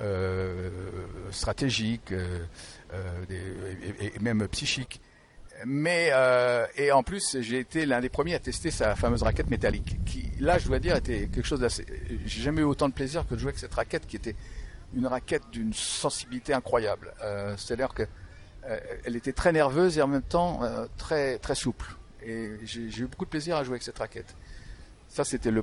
euh, 0.00 0.70
stratégiques, 1.30 2.12
euh, 2.12 2.44
euh, 2.92 3.74
et, 4.00 4.18
même 4.20 4.48
psychiques. 4.48 5.00
Mais 5.66 6.10
et 6.76 6.90
en 6.90 7.02
plus, 7.04 7.38
j'ai 7.40 7.60
été 7.60 7.86
l'un 7.86 8.00
des 8.00 8.08
premiers 8.08 8.34
à 8.34 8.40
tester 8.40 8.70
sa 8.70 8.96
fameuse 8.96 9.22
raquette 9.22 9.48
métallique, 9.48 10.04
qui 10.04 10.30
là, 10.40 10.58
je 10.58 10.66
dois 10.66 10.80
dire, 10.80 10.96
était 10.96 11.28
quelque 11.28 11.46
chose 11.46 11.60
d'assez. 11.60 11.86
J'ai 12.26 12.42
jamais 12.42 12.62
eu 12.62 12.64
autant 12.64 12.88
de 12.88 12.92
plaisir 12.92 13.26
que 13.26 13.34
de 13.34 13.38
jouer 13.38 13.50
avec 13.50 13.60
cette 13.60 13.72
raquette, 13.72 14.06
qui 14.06 14.16
était 14.16 14.34
une 14.94 15.06
raquette 15.06 15.44
d'une 15.52 15.72
sensibilité 15.72 16.52
incroyable. 16.52 17.14
C'est-à-dire 17.56 17.94
que 17.94 18.02
elle 19.04 19.14
était 19.14 19.32
très 19.32 19.52
nerveuse 19.52 19.96
et 19.96 20.02
en 20.02 20.08
même 20.08 20.22
temps 20.22 20.60
très 20.98 21.38
très 21.38 21.54
souple. 21.54 21.94
Et 22.26 22.52
j'ai 22.64 23.02
eu 23.02 23.06
beaucoup 23.06 23.24
de 23.24 23.30
plaisir 23.30 23.56
à 23.56 23.64
jouer 23.64 23.74
avec 23.74 23.82
cette 23.82 23.98
raquette. 23.98 24.34
Ça, 25.14 25.22
c'était 25.22 25.52
le, 25.52 25.62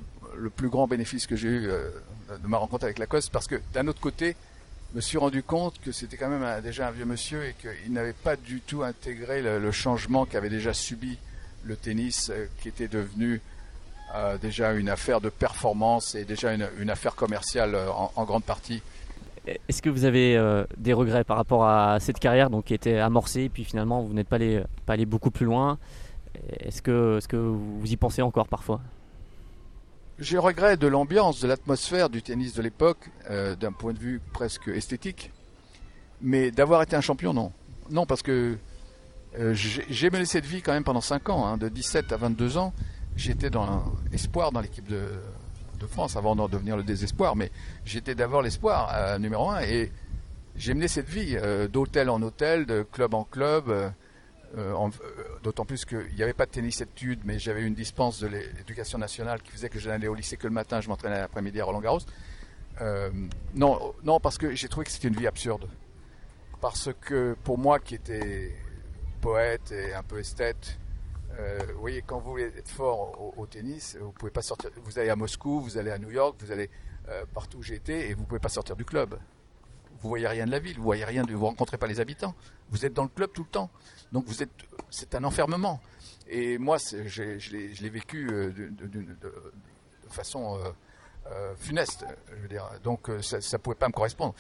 plus 0.56 0.70
grand 0.70 0.88
bénéfice 0.88 1.28
que 1.28 1.36
j'ai 1.36 1.50
eu 1.50 1.68
euh, 1.68 1.90
de 2.42 2.48
ma 2.48 2.58
rencontre 2.58 2.86
avec 2.86 3.00
Lacoste, 3.00 3.32
parce 3.34 3.48
que 3.48 3.60
d'un 3.74 3.86
autre 3.88 4.00
côté, 4.00 4.38
je 4.92 4.96
me 4.96 5.02
suis 5.02 5.18
rendu 5.18 5.44
compte 5.44 5.78
que 5.82 5.92
c'était 5.92 6.16
quand 6.16 6.30
même 6.30 6.62
déjà 6.62 6.88
un 6.88 6.92
vieux 6.92 7.04
monsieur 7.04 7.44
et 7.44 7.54
qu'il 7.60 7.92
n'avait 7.92 8.14
pas 8.14 8.38
du 8.38 8.62
tout 8.62 8.84
intégré 8.84 9.42
le, 9.42 9.72
changement 9.72 10.26
qu'avait 10.26 10.50
déjà 10.50 10.74
subi 10.74 11.18
le 11.66 11.76
tennis, 11.76 12.30
euh, 12.30 12.46
qui 12.62 12.70
était 12.70 12.88
devenu 12.88 13.42
euh, 14.16 14.38
déjà 14.38 14.72
une 14.72 14.88
affaire 14.88 15.20
de 15.20 15.28
performance 15.28 16.16
et 16.16 16.24
déjà 16.24 16.54
une, 16.54 16.90
affaire 16.90 17.16
commerciale 17.16 17.76
en, 18.16 18.24
grande 18.24 18.46
partie. 18.46 18.82
Est-ce 19.46 19.82
que 19.82 19.90
vous 19.90 20.06
avez 20.06 20.40
des 20.78 20.94
regrets 20.94 21.26
par 21.26 21.36
rapport 21.36 21.66
à 21.66 22.00
cette 22.00 22.20
carrière 22.20 22.50
donc, 22.50 22.66
qui 22.66 22.74
était 22.74 23.00
amorcée, 23.00 23.50
puis 23.50 23.66
finalement 23.66 24.02
vous 24.02 24.14
n'êtes 24.14 24.30
pas 24.30 24.38
allé 24.88 25.06
beaucoup 25.06 25.32
plus 25.32 25.46
loin? 25.46 25.78
Est-ce 26.36 26.82
que, 26.82 27.18
est 27.18 27.28
que 27.28 27.36
vous 27.36 27.86
y 27.86 27.98
pensez 27.98 28.22
encore 28.22 28.48
parfois? 28.48 28.82
J'ai 30.20 30.38
regret 30.38 30.78
de 30.78 30.88
l'ambiance, 30.88 31.42
de 31.42 31.48
l'atmosphère 31.48 32.10
du 32.10 32.22
tennis 32.22 32.54
de 32.54 32.62
l'époque, 32.62 33.10
euh, 33.30 33.56
d'un 33.56 33.72
point 33.72 33.92
de 33.92 33.98
vue 33.98 34.22
presque 34.34 34.68
esthétique. 34.68 35.32
Mais 36.22 36.52
d'avoir 36.52 36.84
été 36.84 36.96
un 36.96 37.02
champion, 37.02 37.34
non. 37.34 37.52
Non, 37.90 38.06
parce 38.06 38.22
que 38.22 38.58
euh, 39.40 39.54
j'ai 39.56 40.10
mené 40.12 40.26
cette 40.26 40.46
vie 40.46 40.62
quand 40.62 40.74
même 40.74 40.84
pendant 40.84 41.02
5 41.02 41.30
ans, 41.30 41.48
hein, 41.48 41.58
de 41.58 41.70
17 41.70 42.12
à 42.12 42.18
22 42.18 42.58
ans. 42.58 42.74
J'étais 43.16 43.50
dans 43.50 43.84
l'espoir 44.12 44.52
dans 44.52 44.62
l'équipe 44.62 44.88
de, 44.88 45.06
de 45.80 45.88
France 45.88 46.16
avant 46.16 46.36
d'en 46.36 46.48
devenir 46.48 46.78
le 46.78 46.84
désespoir, 46.84 47.36
mais 47.36 47.52
j'étais 47.84 48.14
d'abord 48.14 48.44
l'espoir 48.44 48.92
euh, 48.94 49.18
numéro 49.18 49.50
un 49.50 49.62
et 49.62 49.92
j'ai 50.56 50.74
mené 50.76 50.88
cette 50.88 51.10
vie 51.10 51.36
d'hôtel 51.72 52.10
en 52.10 52.22
hôtel, 52.22 52.66
de 52.66 52.84
club 52.84 53.14
en 53.14 53.24
club, 53.24 53.94
euh, 54.58 54.90
d'autant 55.44 55.66
plus 55.66 55.86
qu'il 55.86 56.14
n'y 56.16 56.24
avait 56.24 56.34
pas 56.34 56.46
de 56.46 56.52
tennis 56.52 56.82
études, 56.82 57.22
mais 57.24 57.40
j'avais 57.40 57.64
une 57.64 57.74
dispense 57.74 58.20
de 58.20 58.28
l'éducation 58.28 58.98
nationale 58.98 59.42
qui 59.42 59.52
faisait 59.52 59.70
que 59.70 59.80
je 59.80 59.90
n'allais 59.90 60.08
au 60.08 60.14
lycée 60.14 60.38
que 60.38 60.48
le 60.48 60.54
matin, 60.54 60.82
je 60.82 60.90
m'entraînais 60.90 61.20
l'après-midi 61.20 61.62
à 61.62 61.66
Roland 61.66 61.82
Garros. 61.82 62.00
non, 63.56 63.94
non, 64.04 64.20
parce 64.20 64.38
que 64.38 64.54
j'ai 64.56 64.68
trouvé 64.68 64.86
que 64.86 64.92
c'était 64.92 65.08
une 65.08 65.18
vie 65.18 65.28
absurde. 65.28 65.68
Parce 66.60 66.90
que 67.00 67.36
pour 67.44 67.58
moi 67.58 67.80
qui 67.80 67.96
étais 67.96 68.56
poète 69.22 69.72
et 69.72 69.94
un 69.94 70.04
peu 70.04 70.20
esthète, 70.20 70.78
euh, 71.40 71.60
vous 71.74 71.80
voyez, 71.80 72.02
quand 72.02 72.20
vous 72.20 72.32
voulez 72.32 72.52
être 72.58 72.70
fort 72.70 73.34
au, 73.38 73.46
tennis, 73.46 73.98
vous 74.00 74.12
pouvez 74.12 74.32
pas 74.32 74.42
sortir. 74.42 74.70
Vous 74.84 75.00
allez 75.00 75.10
à 75.10 75.16
Moscou, 75.16 75.62
vous 75.62 75.78
allez 75.78 75.92
à 75.92 75.98
New 75.98 76.12
York, 76.12 76.36
vous 76.40 76.52
allez 76.52 76.70
euh, 77.10 77.24
partout 77.34 77.60
où 77.60 77.74
été, 77.74 78.10
et 78.10 78.14
vous 78.14 78.26
pouvez 78.26 78.40
pas 78.40 78.50
sortir 78.50 78.76
du 78.76 78.86
club. 78.86 79.18
Vous 80.02 80.10
voyez 80.10 80.28
rien 80.28 80.46
de 80.46 80.52
la 80.52 80.60
ville, 80.60 80.78
vous 80.78 80.84
voyez 80.84 81.06
rien 81.06 81.24
de, 81.24 81.34
vous 81.34 81.46
rencontrez 81.46 81.78
pas 81.78 81.88
les 81.88 82.00
habitants. 82.00 82.36
Vous 82.70 82.86
êtes 82.86 82.94
dans 82.94 83.04
le 83.04 83.10
club 83.10 83.32
tout 83.34 83.44
le 83.44 83.50
temps. 83.50 83.70
Donc 84.12 84.26
vous 84.26 84.42
êtes, 84.42 84.52
c'est 84.90 85.16
un 85.16 85.24
enfermement. 85.24 85.80
Et 86.28 86.58
moi, 86.58 86.78
je 86.78 87.82
l'ai 87.84 87.90
vécu 87.90 88.30
euh, 88.32 88.52
de, 88.52 89.20
façon 90.10 90.60
funeste. 91.58 92.06
Je 92.30 92.42
veux 92.42 92.48
dire. 92.48 92.70
Donc 92.84 93.10
ça, 93.22 93.38
ne 93.38 93.58
pouvait 93.58 93.76
pas 93.76 93.88
me 93.88 93.94
correspondre. 93.94 94.34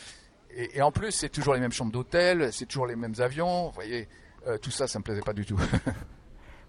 Et, 0.51 0.77
et 0.77 0.81
en 0.81 0.91
plus, 0.91 1.11
c'est 1.11 1.29
toujours 1.29 1.53
les 1.53 1.59
mêmes 1.59 1.71
chambres 1.71 1.91
d'hôtel, 1.91 2.51
c'est 2.51 2.65
toujours 2.65 2.87
les 2.87 2.95
mêmes 2.95 3.15
avions. 3.19 3.67
Vous 3.67 3.73
voyez, 3.73 4.09
tout 4.61 4.71
ça, 4.71 4.87
ça 4.87 4.99
me 4.99 5.03
plaisait 5.03 5.21
pas 5.21 5.33
du 5.33 5.45
tout. 5.45 5.59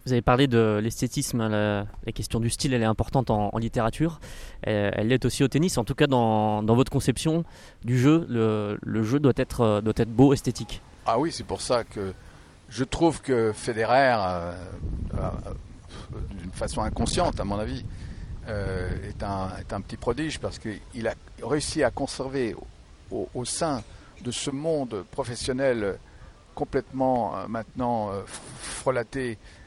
Vous 0.04 0.12
avez 0.12 0.22
parlé 0.22 0.48
de 0.48 0.80
l'esthétisme, 0.82 1.46
la, 1.48 1.86
question 2.12 2.40
du 2.40 2.50
style, 2.50 2.74
elle 2.74 2.82
est 2.82 2.86
importante 2.86 3.30
en, 3.30 3.56
littérature. 3.58 4.20
Elle, 4.62 5.08
l'est 5.08 5.24
aussi 5.24 5.44
au 5.44 5.48
tennis, 5.48 5.78
en 5.78 5.84
tout 5.84 5.94
cas 5.94 6.08
dans, 6.08 6.62
votre 6.64 6.90
conception 6.90 7.44
du 7.84 7.98
jeu, 7.98 8.26
le, 8.28 9.02
jeu 9.02 9.20
doit 9.20 9.32
être, 9.36 9.80
doit 9.80 9.94
être 9.96 10.10
beau, 10.10 10.32
esthétique. 10.32 10.82
Ah 11.06 11.18
oui, 11.18 11.30
c'est 11.30 11.46
pour 11.46 11.60
ça 11.60 11.84
que 11.84 12.12
je 12.68 12.84
trouve 12.84 13.20
que 13.20 13.52
Federer, 13.52 14.16
euh, 14.16 14.52
euh, 15.14 15.30
d'une 16.30 16.50
façon 16.52 16.80
inconsciente 16.80 17.38
à 17.38 17.44
mon 17.44 17.58
avis, 17.58 17.84
euh, 18.48 18.88
est, 19.08 19.22
un, 19.22 19.80
petit 19.82 19.98
prodige 19.98 20.40
parce 20.40 20.58
qu'il 20.58 21.06
a 21.06 21.14
réussi 21.42 21.84
à 21.84 21.90
conserver 21.90 22.56
au, 23.10 23.28
au, 23.34 23.44
sein 23.44 23.82
de 24.24 24.30
ce 24.30 24.50
monde 24.50 25.04
professionnel 25.10 25.98
complètement 26.54 27.34
maintenant 27.46 28.10
frelaté 28.58 29.32
euh, 29.32 29.61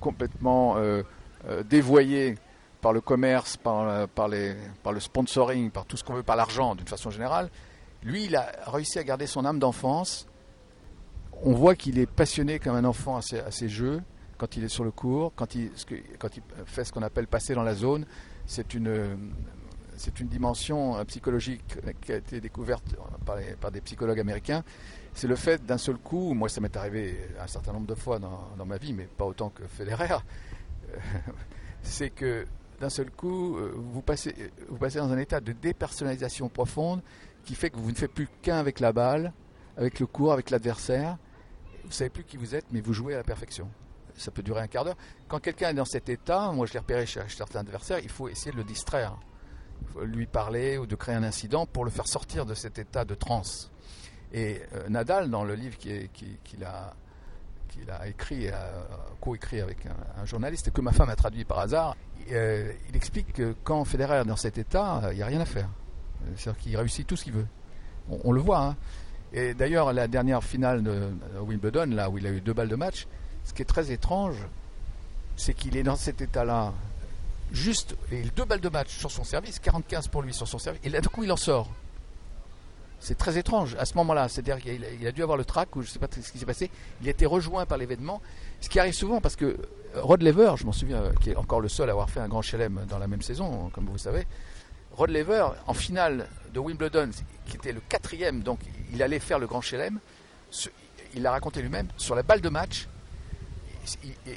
complètement 0.00 0.76
euh, 0.76 1.02
euh, 1.48 1.62
dévoyé 1.62 2.36
par 2.80 2.92
le 2.92 3.00
commerce, 3.00 3.56
par, 3.56 4.06
le 4.28 5.00
sponsoring, 5.00 5.70
par 5.70 5.84
tout 5.84 5.96
ce 5.96 6.04
qu'on 6.04 6.14
veut, 6.14 6.22
par 6.22 6.36
l'argent 6.36 6.74
d'une 6.74 6.86
façon 6.86 7.10
générale, 7.10 7.50
lui, 8.02 8.26
il 8.26 8.36
a 8.36 8.52
réussi 8.66 8.98
à 8.98 9.04
garder 9.04 9.26
son 9.26 9.44
âme 9.44 9.58
d'enfance. 9.58 10.26
On 11.42 11.52
voit 11.52 11.74
qu'il 11.74 11.98
est 11.98 12.06
passionné 12.06 12.58
comme 12.58 12.76
un 12.76 12.84
enfant 12.84 13.16
à 13.16 13.50
ses, 13.50 13.68
jeux, 13.68 14.00
quand 14.36 14.56
il 14.56 14.64
est 14.64 14.68
sur 14.68 14.84
le 14.84 14.92
cours, 14.92 15.32
quand 15.34 15.54
il, 15.54 15.70
fait 16.66 16.84
ce 16.84 16.92
qu'on 16.92 17.02
appelle 17.02 17.26
passer 17.26 17.54
dans 17.54 17.64
la 17.64 17.74
zone. 17.74 18.06
C'est 18.46 18.74
une, 18.74 19.18
dimension 20.22 21.04
psychologique 21.06 21.62
qui 22.00 22.12
a 22.12 22.16
été 22.16 22.40
découverte 22.40 22.84
par 23.60 23.70
des 23.72 23.80
psychologues 23.80 24.20
américains 24.20 24.62
c'est 25.18 25.26
le 25.26 25.34
fait 25.34 25.66
d'un 25.66 25.78
seul 25.78 25.96
coup, 25.96 26.32
moi 26.32 26.48
ça 26.48 26.60
m'est 26.60 26.76
arrivé 26.76 27.18
un 27.40 27.48
certain 27.48 27.72
nombre 27.72 27.88
de 27.88 27.96
fois 27.96 28.20
dans, 28.20 28.64
ma 28.64 28.76
vie, 28.76 28.92
mais 28.92 29.06
pas 29.06 29.24
autant 29.24 29.50
que 29.50 29.66
Federer, 29.66 30.14
c'est 31.82 32.10
que 32.10 32.46
d'un 32.78 32.88
seul 32.88 33.10
coup, 33.10 33.56
euh, 33.56 33.74
vous 33.74 34.00
passez, 34.00 34.32
vous 34.68 34.76
passez 34.76 34.98
dans 34.98 35.10
un 35.10 35.18
état 35.18 35.40
de 35.40 35.50
dépersonnalisation 35.50 36.48
profonde 36.48 37.02
qui 37.44 37.56
fait 37.56 37.68
que 37.68 37.78
vous 37.78 37.90
ne 37.90 37.96
faites 37.96 38.12
plus 38.12 38.28
qu'un 38.42 38.58
avec 38.58 38.78
la 38.78 38.92
balle, 38.92 39.32
avec 39.76 39.98
le 39.98 40.06
cours, 40.06 40.32
avec 40.32 40.50
l'adversaire. 40.50 41.18
Vous 41.84 41.90
savez 41.90 42.10
plus 42.10 42.22
qui 42.22 42.36
vous 42.36 42.54
êtes, 42.54 42.66
mais 42.70 42.80
vous 42.80 42.92
jouez 42.92 43.14
à 43.14 43.16
la 43.16 43.24
perfection. 43.24 43.68
Ça 44.16 44.30
peut 44.30 44.44
durer 44.44 44.60
un 44.60 44.68
quart 44.68 44.84
d'heure. 44.84 44.98
Quand 45.26 45.40
quelqu'un 45.40 45.70
est 45.70 45.74
dans 45.74 45.84
cet 45.84 46.08
état, 46.08 46.52
moi 46.52 46.64
je 46.66 46.74
l'ai 46.74 46.78
repéré 46.78 47.06
chez 47.06 47.22
certains 47.26 47.58
adversaires, 47.58 47.98
il 47.98 48.08
faut 48.08 48.28
essayer 48.28 48.52
de 48.52 48.56
le 48.56 48.64
distraire. 48.64 49.16
Il 49.82 49.88
faut 49.88 50.04
lui 50.04 50.26
parler 50.26 50.78
ou 50.78 50.86
de 50.86 50.94
créer 50.94 51.16
un 51.16 51.24
incident 51.24 51.66
pour 51.66 51.84
le 51.84 51.90
faire 51.90 52.06
sortir 52.06 52.46
de 52.46 52.54
cet 52.54 52.78
état 52.78 53.04
de 53.04 53.16
transe. 53.16 53.72
Et 54.32 54.60
euh, 54.74 54.88
Nadal, 54.88 55.30
dans 55.30 55.44
le 55.44 55.54
livre 55.54 55.76
qu'il 55.78 56.64
a, 56.64 56.94
a, 57.90 58.08
écrit, 58.08 58.48
co-écrit 59.20 59.60
avec 59.60 59.78
un, 60.20 60.24
journaliste, 60.24 60.70
que 60.70 60.80
ma 60.80 60.92
femme 60.92 61.08
a 61.08 61.16
traduit 61.16 61.44
par 61.44 61.60
hasard, 61.60 61.96
euh, 62.32 62.72
il 62.88 62.96
explique 62.96 63.32
que 63.32 63.54
quand 63.64 63.84
Federer 63.84 64.20
est 64.20 64.24
dans 64.24 64.36
cet 64.36 64.58
état, 64.58 65.02
il 65.12 65.16
n'y 65.16 65.22
a 65.22 65.26
rien 65.26 65.40
à 65.40 65.46
faire. 65.46 65.68
C'est-à-dire 66.36 66.60
qu'il 66.60 66.76
réussit 66.76 67.06
tout 67.06 67.16
ce 67.16 67.24
qu'il 67.24 67.32
veut. 67.32 67.46
On, 68.24 68.32
le 68.32 68.40
voit. 68.40 68.60
Hein. 68.60 68.76
Et 69.32 69.54
d'ailleurs, 69.54 69.92
la 69.92 70.08
dernière 70.08 70.42
finale 70.42 70.82
de, 70.82 71.10
Wimbledon, 71.40 71.86
là 71.86 72.10
où 72.10 72.18
il 72.18 72.26
a 72.26 72.30
eu 72.30 72.40
deux 72.40 72.54
balles 72.54 72.68
de 72.68 72.76
match, 72.76 73.06
ce 73.44 73.52
qui 73.52 73.62
est 73.62 73.66
très 73.66 73.90
étrange, 73.92 74.36
c'est 75.36 75.54
qu'il 75.54 75.76
est 75.76 75.82
dans 75.82 75.96
cet 75.96 76.20
état-là, 76.20 76.72
juste, 77.52 77.96
et 78.10 78.22
deux 78.34 78.44
balles 78.44 78.60
de 78.60 78.68
match 78.68 78.96
sur 78.96 79.10
son 79.10 79.24
service, 79.24 79.58
45 79.58 80.08
pour 80.08 80.22
lui 80.22 80.34
sur 80.34 80.48
son 80.48 80.58
service, 80.58 80.80
et 80.84 80.88
là, 80.88 81.00
du 81.00 81.08
coup, 81.08 81.22
il 81.22 81.32
en 81.32 81.36
sort. 81.36 81.70
C'est 83.00 83.16
très 83.16 83.38
étrange 83.38 83.76
à 83.78 83.84
ce 83.84 83.94
moment-là. 83.94 84.28
C'est-à-dire 84.28 84.58
qu'il 84.58 85.06
a, 85.06 85.12
dû 85.12 85.22
avoir 85.22 85.38
le 85.38 85.44
trac 85.44 85.74
ou 85.76 85.82
je 85.82 85.88
ne 85.88 85.92
sais 85.92 85.98
pas 85.98 86.08
ce 86.10 86.32
qui 86.32 86.38
s'est 86.38 86.46
passé. 86.46 86.70
Il 87.00 87.08
a 87.08 87.10
été 87.10 87.26
rejoint 87.26 87.64
par 87.64 87.78
l'événement. 87.78 88.20
Ce 88.60 88.68
qui 88.68 88.80
arrive 88.80 88.94
souvent 88.94 89.20
parce 89.20 89.36
que 89.36 89.44
euh, 89.44 89.56
Rod 90.02 90.22
Lever, 90.22 90.54
je 90.56 90.64
m'en 90.64 90.72
souviens, 90.72 91.02
euh, 91.02 91.12
qui 91.20 91.30
est 91.30 91.36
encore 91.36 91.60
le 91.60 91.68
seul 91.68 91.88
à 91.88 91.92
avoir 91.92 92.10
fait 92.10 92.20
un 92.20 92.28
grand 92.28 92.42
chelem 92.42 92.84
dans 92.88 92.98
la 92.98 93.06
même 93.06 93.22
saison, 93.22 93.70
comme 93.72 93.86
vous 93.86 93.98
savez, 93.98 94.26
Rod 94.92 95.10
Lever, 95.10 95.46
en 95.66 95.74
finale 95.74 96.28
de 96.52 96.58
Wimbledon, 96.58 97.10
qui 97.46 97.56
était 97.56 97.72
le 97.72 97.80
quatrième, 97.88 98.42
donc 98.42 98.58
il 98.92 99.02
allait 99.02 99.20
faire 99.20 99.38
le 99.38 99.46
grand 99.46 99.60
chelem, 99.60 100.00
il 101.14 101.22
l'a 101.22 101.30
raconté 101.30 101.62
lui-même, 101.62 101.86
sur 101.96 102.14
la 102.14 102.22
balle 102.22 102.40
de 102.40 102.48
match, 102.48 102.88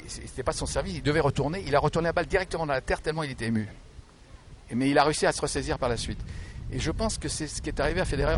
c'était 0.06 0.42
pas 0.42 0.52
son 0.52 0.66
service, 0.66 0.94
il 0.94 1.02
devait 1.02 1.20
retourner, 1.20 1.62
il 1.66 1.74
a 1.74 1.78
retourné 1.78 2.06
la 2.06 2.12
balle 2.12 2.26
directement 2.26 2.64
dans 2.64 2.72
la 2.72 2.80
terre 2.80 3.02
tellement 3.02 3.22
il 3.22 3.32
était 3.32 3.46
ému. 3.46 3.68
Mais 4.70 4.88
il 4.88 4.96
a 4.98 5.04
réussi 5.04 5.26
à 5.26 5.32
se 5.32 5.40
ressaisir 5.40 5.78
par 5.78 5.88
la 5.88 5.96
suite. 5.96 6.20
Et 6.72 6.78
je 6.78 6.90
pense 6.90 7.18
que 7.18 7.28
c'est 7.28 7.46
ce 7.46 7.60
qui 7.60 7.68
est 7.68 7.80
arrivé 7.80 8.00
à 8.00 8.04
Federer 8.06 8.34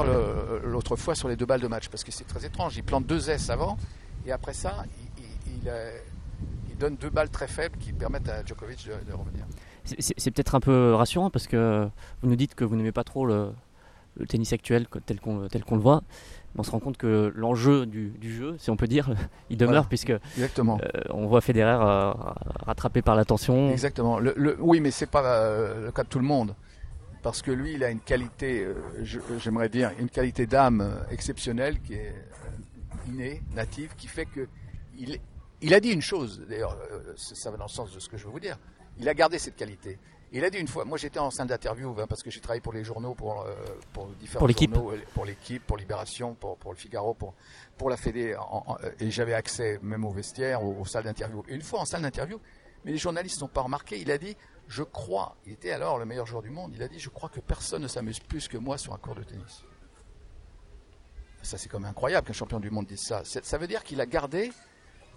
l'autre 0.64 0.96
fois 0.96 1.14
sur 1.14 1.28
les 1.28 1.36
deux 1.36 1.46
balles 1.46 1.60
de 1.60 1.68
match, 1.68 1.88
parce 1.88 2.02
que 2.02 2.10
c'est 2.10 2.24
très 2.24 2.44
étrange. 2.44 2.76
Il 2.76 2.82
plante 2.82 3.06
deux 3.06 3.30
S 3.30 3.48
avant, 3.48 3.78
et 4.26 4.32
après 4.32 4.52
ça, 4.52 4.84
il, 5.56 5.70
donne 6.78 6.96
deux 6.96 7.10
balles 7.10 7.30
très 7.30 7.46
faibles 7.46 7.78
qui 7.78 7.92
permettent 7.92 8.28
à 8.28 8.44
Djokovic 8.44 8.84
de, 8.86 9.12
revenir. 9.12 9.46
C'est 9.84 10.30
peut-être 10.32 10.56
un 10.56 10.60
peu 10.60 10.94
rassurant, 10.94 11.30
parce 11.30 11.46
que 11.46 11.88
vous 12.20 12.28
nous 12.28 12.36
dites 12.36 12.56
que 12.56 12.64
vous 12.64 12.74
n'aimez 12.74 12.92
pas 12.92 13.04
trop 13.04 13.24
le, 13.24 13.52
tennis 14.28 14.52
actuel 14.52 14.86
tel 15.06 15.20
qu'on 15.20 15.76
le 15.76 15.80
voit. 15.80 16.02
on 16.58 16.64
se 16.64 16.72
rend 16.72 16.80
compte 16.80 16.96
que 16.96 17.32
l'enjeu 17.36 17.86
du, 17.86 18.12
jeu, 18.22 18.56
si 18.58 18.70
on 18.70 18.76
peut 18.76 18.88
dire, 18.88 19.10
il 19.50 19.56
demeure 19.56 19.86
puisque 19.86 20.12
exactement. 20.36 20.80
Euh, 20.82 21.02
on 21.10 21.26
voit 21.26 21.40
Federer 21.40 21.78
euh, 21.80 22.12
rattrapé 22.66 23.00
par 23.00 23.14
l'attention. 23.14 23.70
Exactement. 23.70 24.18
Le, 24.18 24.56
oui, 24.58 24.80
mais 24.80 24.90
c'est 24.90 25.06
pas 25.06 25.24
euh, 25.24 25.86
le 25.86 25.92
cas 25.92 26.02
de 26.02 26.08
tout 26.08 26.18
le 26.18 26.26
monde 26.26 26.56
parce 27.24 27.40
que 27.40 27.50
lui, 27.50 27.72
il 27.72 27.82
a 27.82 27.88
une 27.88 28.00
qualité, 28.00 28.62
euh, 28.62 28.74
j'aimerais 29.38 29.70
dire, 29.70 29.90
une 29.98 30.10
qualité 30.10 30.46
d'âme 30.46 30.82
euh, 30.82 31.10
exceptionnelle 31.10 31.80
qui 31.80 31.94
est 31.94 32.10
euh, 32.10 33.08
innée, 33.08 33.42
native, 33.54 33.94
qui 33.96 34.08
fait 34.08 34.26
que 34.26 34.46
il, 34.98 35.18
il 35.62 35.72
a 35.72 35.80
dit 35.80 35.88
une 35.88 36.02
chose, 36.02 36.42
d'ailleurs, 36.46 36.76
ça 37.16 37.50
va 37.50 37.56
dans 37.56 37.64
le 37.64 37.70
sens 37.70 37.92
de 37.92 37.98
ce 37.98 38.10
que 38.10 38.18
je 38.18 38.26
veux 38.26 38.30
vous 38.30 38.40
dire, 38.40 38.58
il 38.98 39.08
a 39.08 39.14
gardé 39.14 39.38
cette 39.38 39.56
qualité. 39.56 39.98
Il 40.32 40.44
a 40.44 40.50
dit 40.50 40.58
une 40.58 40.68
fois, 40.68 40.84
moi 40.84 40.98
j'étais 40.98 41.18
en 41.18 41.30
salle 41.30 41.46
d'interview 41.46 41.96
hein, 41.98 42.06
parce 42.06 42.22
que 42.22 42.30
j'ai 42.30 42.40
travaillé 42.40 42.60
pour 42.60 42.74
les 42.74 42.84
journaux, 42.84 43.14
pour, 43.14 43.46
pour 43.94 44.08
différents 44.20 44.46
pour 44.46 44.48
journaux, 44.54 44.92
pour 45.14 45.24
l'équipe, 45.24 45.64
pour 45.66 45.78
Libération, 45.78 46.34
pour, 46.34 46.58
pour 46.58 46.72
le 46.72 46.76
Figaro, 46.76 47.14
pour, 47.14 47.32
pour 47.78 47.88
la 47.88 47.96
Fédé, 47.96 48.36
et 49.00 49.10
j'avais 49.10 49.34
accès 49.34 49.78
même 49.82 50.04
au 50.04 50.10
vestiaire, 50.10 50.62
aux, 50.62 50.76
aux 50.78 50.84
salles 50.84 51.04
d'interview. 51.04 51.42
Et 51.48 51.54
une 51.54 51.62
fois 51.62 51.80
en 51.80 51.84
salle 51.86 52.02
d'interview, 52.02 52.38
mais 52.84 52.92
les 52.92 52.98
journalistes 52.98 53.40
n'ont 53.40 53.48
pas 53.48 53.62
remarqué, 53.62 53.98
il 53.98 54.10
a 54.10 54.18
dit, 54.18 54.36
je 54.68 54.82
crois, 54.82 55.36
il 55.46 55.52
était 55.52 55.72
alors 55.72 55.98
le 55.98 56.04
meilleur 56.04 56.26
joueur 56.26 56.42
du 56.42 56.50
monde, 56.50 56.72
il 56.74 56.82
a 56.82 56.88
dit, 56.88 56.98
je 56.98 57.10
crois 57.10 57.28
que 57.28 57.40
personne 57.40 57.82
ne 57.82 57.88
s'amuse 57.88 58.20
plus 58.20 58.48
que 58.48 58.56
moi 58.56 58.78
sur 58.78 58.94
un 58.94 58.98
cours 58.98 59.14
de 59.14 59.22
tennis. 59.22 59.62
Ça, 61.42 61.58
c'est 61.58 61.68
quand 61.68 61.78
même 61.78 61.90
incroyable 61.90 62.26
qu'un 62.26 62.32
champion 62.32 62.58
du 62.58 62.70
monde 62.70 62.86
dise 62.86 63.02
ça. 63.02 63.22
Ça 63.24 63.58
veut 63.58 63.66
dire 63.66 63.84
qu'il 63.84 64.00
a 64.00 64.06
gardé 64.06 64.50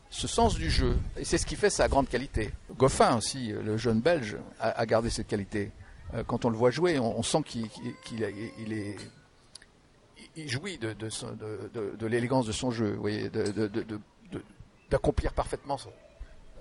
ce 0.10 0.28
sens 0.28 0.56
du 0.56 0.70
jeu. 0.70 0.98
Et 1.16 1.24
c'est 1.24 1.38
ce 1.38 1.46
qui 1.46 1.56
fait 1.56 1.70
sa 1.70 1.88
grande 1.88 2.10
qualité. 2.10 2.52
Goffin 2.78 3.18
aussi, 3.18 3.50
le 3.50 3.78
jeune 3.78 4.02
belge, 4.02 4.38
a, 4.60 4.86
gardé 4.86 5.10
cette 5.10 5.28
qualité. 5.28 5.72
Euh, 6.14 6.24
quand 6.24 6.46
on 6.46 6.50
le 6.50 6.58
voit 6.58 6.72
jouer, 6.72 7.00
on, 7.00 7.24
sent 7.24 7.44
qu'il 7.44 7.70
jouit 10.48 10.78
de, 10.78 12.06
l'élégance 12.06 12.46
de 12.46 12.52
son 12.52 12.72
jeu, 12.72 13.00
d'accomplir 14.90 15.34
parfaitement 15.34 15.78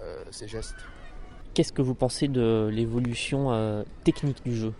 euh, 0.01 0.25
ses 0.31 0.49
gestes. 0.49 0.77
Qu'est-ce 1.57 1.73
que 1.73 1.81
vous 1.81 1.95
pensez 1.95 2.29
de 2.29 2.69
l'évolution 2.71 3.51
euh, 3.51 3.83
technique 4.05 4.45
du 4.45 4.55
jeu 4.55 4.75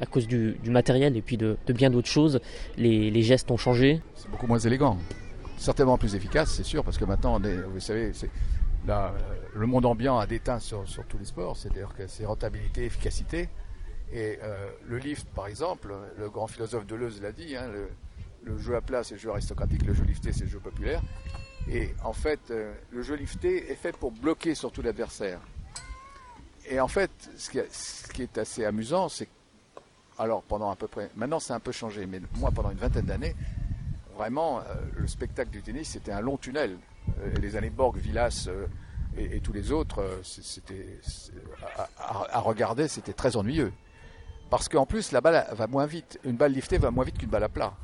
À 0.00 0.06
cause 0.06 0.26
du, 0.26 0.58
matériel 0.66 1.16
et 1.16 1.22
puis 1.22 1.36
de, 1.36 1.56
bien 1.68 1.88
d'autres 1.88 2.08
choses, 2.08 2.40
les, 2.76 3.22
gestes 3.22 3.48
ont 3.52 3.56
changé? 3.56 4.02
C'est 4.16 4.28
beaucoup 4.28 4.48
moins 4.48 4.58
élégant. 4.58 4.98
Certainement 5.56 5.96
plus 5.96 6.16
efficace, 6.16 6.52
c'est 6.52 6.64
sûr, 6.64 6.82
parce 6.82 6.98
que 6.98 7.04
maintenant, 7.04 7.40
vous 7.72 7.78
savez, 7.78 8.10
le 8.88 9.66
monde 9.68 9.86
ambiant 9.86 10.18
a 10.18 10.26
déteint 10.26 10.58
sur, 10.58 10.88
sur 10.88 11.04
tous 11.04 11.16
les 11.16 11.26
sports, 11.26 11.56
c'est-à-dire 11.56 11.94
que 11.96 12.08
c'est 12.08 12.24
rentabilité, 12.24 12.86
efficacité. 12.86 13.48
Et 14.12 14.40
euh, 14.42 14.68
le 14.84 14.98
lift, 14.98 15.28
par 15.28 15.46
exemple, 15.46 15.94
le 16.18 16.28
grand 16.28 16.48
philosophe 16.48 16.88
Deleuze 16.88 17.22
l'a 17.22 17.30
dit, 17.30 17.54
hein, 17.54 17.68
le, 17.72 17.88
le 18.42 18.58
jeu 18.58 18.74
à 18.74 18.80
plat, 18.80 19.04
c'est 19.04 19.14
le 19.14 19.20
jeu 19.20 19.30
aristocratique, 19.30 19.86
le 19.86 19.94
jeu 19.94 20.02
lifté, 20.02 20.32
c'est 20.32 20.46
le 20.46 20.50
jeu 20.50 20.58
populaire. 20.58 21.02
Et 21.70 21.94
en 22.02 22.12
fait, 22.12 22.50
euh, 22.50 22.74
le 22.90 23.02
jeu 23.02 23.14
lifté 23.14 23.70
est 23.70 23.76
fait 23.76 23.96
pour 23.96 24.10
bloquer 24.10 24.56
surtout 24.56 24.82
l'adversaire. 24.82 25.38
Et 26.68 26.80
en 26.80 26.88
fait, 26.88 27.10
ce 27.36 27.50
qui, 27.50 28.22
est 28.22 28.38
assez 28.38 28.64
amusant, 28.64 29.08
c'est 29.08 29.28
alors 30.18 30.42
pendant 30.42 30.70
à 30.70 30.76
peu 30.76 30.88
près, 30.88 31.10
maintenant 31.14 31.38
c'est 31.38 31.52
un 31.52 31.60
peu 31.60 31.72
changé, 31.72 32.06
mais 32.06 32.20
moi 32.36 32.50
pendant 32.50 32.70
une 32.70 32.78
vingtaine 32.78 33.04
d'années, 33.04 33.36
vraiment, 34.16 34.60
euh, 34.60 34.62
le 34.96 35.06
spectacle 35.06 35.50
du 35.50 35.62
tennis, 35.62 35.90
c'était 35.90 36.12
un 36.12 36.20
long 36.20 36.38
tunnel. 36.38 36.78
Euh, 37.20 37.34
les 37.40 37.56
années 37.56 37.70
Borg, 37.70 37.96
Villas 37.98 38.48
et, 39.16 39.40
tous 39.40 39.52
les 39.52 39.72
autres, 39.72 40.20
c'était 40.22 41.00
à, 41.98 42.40
regarder, 42.40 42.88
c'était 42.88 43.12
très 43.12 43.36
ennuyeux. 43.36 43.72
Parce 44.50 44.68
qu'en 44.68 44.86
plus, 44.86 45.12
la 45.12 45.20
balle 45.20 45.46
va 45.52 45.66
moins 45.66 45.86
vite. 45.86 46.18
Une 46.24 46.36
balle 46.36 46.52
liftée 46.52 46.78
va 46.78 46.90
moins 46.90 47.04
vite 47.04 47.18
qu'une 47.18 47.30
balle 47.30 47.44
à 47.44 47.48
plat. 47.48 47.74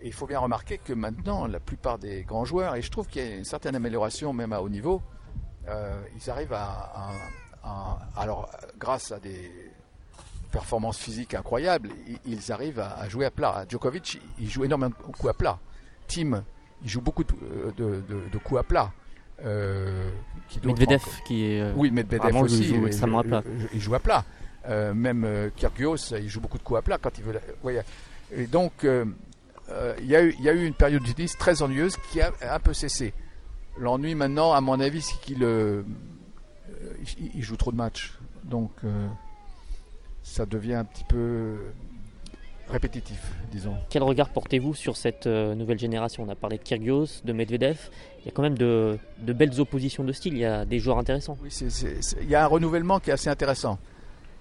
Et 0.00 0.08
il 0.08 0.12
faut 0.12 0.26
bien 0.26 0.38
remarquer 0.38 0.78
que 0.78 0.92
maintenant, 0.92 1.46
la 1.46 1.60
plupart 1.60 1.98
des 1.98 2.24
grands 2.24 2.44
joueurs, 2.44 2.76
et 2.76 2.82
je 2.82 2.90
trouve 2.90 3.06
qu'il 3.06 3.22
y 3.22 3.32
a 3.32 3.36
une 3.36 3.44
certaine 3.44 3.74
amélioration 3.74 4.32
même 4.32 4.52
à 4.52 4.60
haut 4.60 4.68
niveau, 4.68 5.02
euh, 5.68 6.00
ils 6.14 6.30
arrivent 6.30 6.52
à, 6.52 7.10
alors 8.16 8.50
grâce 8.78 9.12
à 9.12 9.18
des 9.18 9.50
performances 10.50 10.98
physiques 10.98 11.34
incroyables, 11.34 11.90
ils, 12.24 12.52
arrivent 12.52 12.80
à, 12.80 13.08
jouer 13.08 13.26
à 13.26 13.30
plat. 13.30 13.64
Djokovic, 13.68 14.20
il 14.38 14.48
joue 14.48 14.64
énormément 14.64 14.90
de 14.90 15.12
coups 15.12 15.28
à 15.28 15.34
plat. 15.34 15.58
Tim, 16.06 16.44
il 16.82 16.88
joue 16.88 17.00
beaucoup 17.00 17.24
de, 17.24 18.38
coups 18.38 18.60
à 18.60 18.62
plat. 18.62 18.92
Euh, 19.44 20.10
Medvedev 20.64 21.04
qui 21.26 21.44
est 21.44 21.60
euh, 21.60 21.72
oui 21.76 21.90
Medvedev 21.90 22.34
aussi 22.36 22.64
joue 22.64 22.86
extrêmement 22.86 23.18
à 23.18 23.22
plat. 23.22 23.42
il 23.74 23.80
joue 23.82 23.94
à 23.94 24.00
plat 24.00 24.24
même 24.66 25.50
Kyrgios 25.54 26.14
il 26.18 26.30
joue 26.30 26.40
beaucoup 26.40 26.56
de 26.56 26.62
coups 26.62 26.78
à 26.78 26.80
plat 26.80 26.96
quand 26.96 27.18
il 27.18 27.24
veut 27.24 27.38
et 28.32 28.46
donc 28.46 28.86
euh, 29.70 29.94
il 30.00 30.06
y, 30.06 30.16
a 30.16 30.22
eu, 30.22 30.64
une 30.64 30.74
période 30.74 31.02
de 31.02 31.12
tennis 31.12 31.36
très 31.36 31.62
ennuyeuse 31.62 31.96
qui 32.10 32.20
a 32.20 32.32
un 32.42 32.60
peu 32.60 32.72
cessé. 32.72 33.12
L'ennui 33.78 34.14
maintenant, 34.14 34.52
à 34.52 34.60
mon 34.60 34.78
avis, 34.80 35.02
c'est 35.02 35.20
qu'il 35.20 35.44
euh, 36.86 37.30
il 37.34 37.42
joue 37.42 37.56
trop 37.56 37.72
de 37.72 37.76
matchs. 37.76 38.14
Donc 38.44 38.70
euh, 38.84 39.08
ça 40.22 40.46
devient 40.46 40.74
un 40.74 40.84
petit 40.84 41.04
peu 41.04 41.56
répétitif, 42.68 43.32
disons. 43.50 43.76
Quel 43.90 44.02
regard 44.02 44.30
portez-vous 44.30 44.74
sur 44.74 44.96
cette 44.96 45.26
nouvelle 45.26 45.78
génération? 45.78 46.24
On 46.24 46.28
a 46.28 46.34
parlé 46.34 46.58
de 46.58 46.62
Kyrgios, 46.62 47.22
de 47.24 47.32
Medvedev. 47.32 47.90
Il 48.20 48.26
y 48.26 48.28
a 48.28 48.32
quand 48.32 48.42
même 48.42 48.58
de, 48.58 48.98
belles 49.18 49.60
oppositions 49.60 50.02
de 50.02 50.12
style. 50.12 50.34
Il 50.34 50.40
y 50.40 50.44
a 50.44 50.64
des 50.64 50.80
joueurs 50.80 50.98
intéressants. 50.98 51.38
Oui, 51.42 51.50
il 52.20 52.28
y 52.28 52.34
a 52.34 52.42
un 52.42 52.48
renouvellement 52.48 52.98
qui 52.98 53.10
est 53.10 53.12
assez 53.12 53.30
intéressant. 53.30 53.78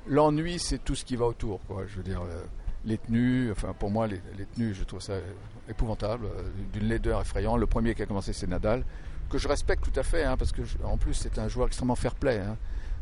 L'ennui, 0.07 0.57
c'est 0.59 0.83
tout 0.83 0.95
ce 0.95 1.05
qui 1.05 1.15
va 1.15 1.25
autour. 1.25 1.59
Quoi. 1.67 1.85
Je 1.87 1.97
veux 1.97 2.03
dire, 2.03 2.21
les 2.85 2.97
tenues, 2.97 3.51
enfin 3.51 3.73
pour 3.77 3.89
moi 3.89 4.07
les, 4.07 4.19
tenues, 4.53 4.73
je 4.73 4.83
trouve 4.83 5.01
ça 5.01 5.15
épouvantable, 5.69 6.25
euh, 6.25 6.43
d'une 6.73 6.87
laideur 6.87 7.21
effrayante. 7.21 7.59
Le 7.59 7.65
premier 7.65 7.95
qui 7.95 8.03
a 8.03 8.05
commencé 8.05 8.33
c'est 8.33 8.47
Nadal, 8.47 8.83
que 9.29 9.37
je 9.37 9.47
respecte 9.47 9.83
tout 9.83 9.99
à 9.99 10.03
fait, 10.03 10.23
hein, 10.23 10.37
parce 10.37 10.51
que 10.51 10.61
en 10.83 10.97
plus 10.97 11.13
c'est 11.13 11.37
un 11.39 11.47
joueur 11.47 11.67
extrêmement 11.67 11.95
fair-play. 11.95 12.39
Hein. 12.39 12.57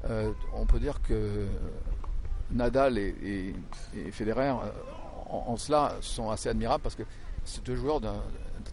Euh, 0.10 0.32
on 0.54 0.66
peut 0.66 0.80
dire 0.80 1.02
que 1.02 1.48
Nadal 2.52 2.98
et, 2.98 3.54
Federer, 4.12 4.50
euh, 4.50 4.72
en, 5.30 5.56
cela, 5.58 5.96
sont 6.02 6.30
assez 6.30 6.50
admirables 6.50 6.84
parce 6.84 6.96
que 6.96 7.04
c'est 7.46 7.64
deux 7.64 7.76
joueurs 7.76 8.02
d'un 8.02 8.22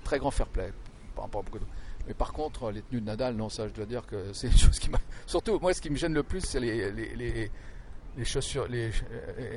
très 0.04 0.18
grand 0.18 0.30
fair-play. 0.30 0.72
Mais 2.06 2.14
par 2.14 2.32
contre, 2.32 2.70
les 2.70 2.82
tenues 2.82 3.00
de 3.00 3.06
Nadal, 3.06 3.36
non, 3.36 3.48
ça 3.48 3.68
je 3.68 3.72
dois 3.72 3.86
dire 3.86 4.06
que 4.06 4.32
c'est 4.32 4.48
une 4.48 4.56
chose 4.56 4.78
qui 4.78 4.90
m'a. 4.90 4.98
Surtout, 5.26 5.58
moi 5.60 5.72
ce 5.74 5.80
qui 5.80 5.90
me 5.90 5.96
gêne 5.96 6.14
le 6.14 6.22
plus, 6.22 6.40
c'est 6.40 6.60
les 6.60 6.90
les 6.92 7.50
chaussures, 8.24 8.66
les, 8.68 8.90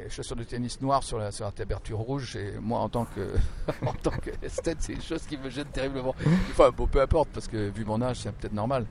chaussures 0.10 0.36
de 0.36 0.44
tennis 0.44 0.82
noires 0.82 1.04
sur 1.04 1.18
la, 1.18 1.32
sur 1.32 1.46
la 1.46 1.96
rouge, 1.96 2.36
et 2.36 2.54
moi 2.60 2.80
en 2.80 2.90
tant 2.90 3.06
que 3.06 3.34
en 3.86 3.94
tant 3.94 4.12
qu'esthète, 4.12 4.78
c'est 4.80 4.94
une 4.94 5.02
chose 5.02 5.24
qui 5.24 5.38
me 5.38 5.50
gêne 5.50 5.68
terriblement. 5.68 6.16
Enfin, 6.52 6.72
bon, 6.76 6.88
peu 6.88 7.02
importe, 7.02 7.30
parce 7.34 7.48
que 7.48 7.70
vu 7.70 7.86
mon 7.86 8.02
âge, 8.02 8.18
c'est 8.22 8.32
peut-être 8.32 8.54
normal. 8.54 8.86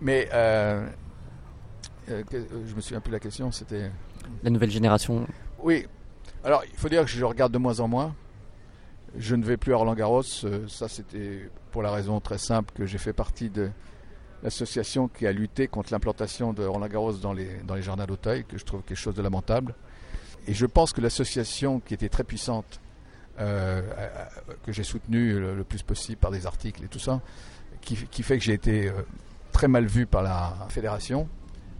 Mais 0.00 0.28
euh, 0.32 0.86
euh, 2.10 2.22
je 2.66 2.74
me 2.74 2.80
souviens 2.80 3.00
plus 3.00 3.10
de 3.10 3.16
la 3.16 3.20
question, 3.20 3.50
c'était. 3.50 3.90
La 4.42 4.50
nouvelle 4.50 4.70
génération. 4.70 5.26
Oui. 5.60 5.86
Alors, 6.44 6.62
il 6.64 6.76
faut 6.76 6.88
dire 6.88 7.02
que 7.02 7.10
je 7.10 7.24
regarde 7.24 7.52
de 7.52 7.58
moins 7.58 7.80
en 7.80 7.88
moins. 7.88 8.14
Je 9.16 9.34
ne 9.34 9.44
vais 9.44 9.56
plus 9.56 9.72
à 9.72 9.76
Roland 9.76 9.94
Garros. 9.94 10.22
Euh, 10.44 10.68
ça, 10.68 10.88
c'était 10.88 11.48
pour 11.70 11.82
la 11.82 11.90
raison 11.90 12.20
très 12.20 12.38
simple 12.38 12.72
que 12.74 12.86
j'ai 12.86 12.98
fait 12.98 13.12
partie 13.12 13.50
de 13.50 13.70
l'association 14.46 15.08
qui 15.08 15.26
a 15.26 15.32
lutté 15.32 15.66
contre 15.66 15.92
l'implantation 15.92 16.52
de 16.52 16.64
Roland 16.64 16.86
Garros 16.86 17.14
dans 17.14 17.32
les, 17.32 17.50
dans 17.66 17.74
les 17.74 17.82
jardins 17.82 18.06
d'Auteuil, 18.06 18.44
que 18.44 18.56
je 18.56 18.64
trouve 18.64 18.80
quelque 18.82 18.96
chose 18.96 19.16
de 19.16 19.22
lamentable. 19.22 19.74
Et 20.46 20.54
je 20.54 20.66
pense 20.66 20.92
que 20.92 21.00
l'association, 21.00 21.80
qui 21.80 21.94
était 21.94 22.08
très 22.08 22.22
puissante, 22.22 22.80
euh, 23.40 23.82
que 24.64 24.70
j'ai 24.70 24.84
soutenue 24.84 25.40
le, 25.40 25.64
plus 25.64 25.82
possible 25.82 26.18
par 26.18 26.30
des 26.30 26.46
articles 26.46 26.84
et 26.84 26.86
tout 26.86 27.00
ça, 27.00 27.20
qui, 27.80 27.96
fait 27.96 28.38
que 28.38 28.44
j'ai 28.44 28.52
été 28.52 28.88
euh, 28.88 28.92
très 29.50 29.66
mal 29.66 29.84
vu 29.86 30.06
par 30.06 30.22
la 30.22 30.54
fédération, 30.68 31.28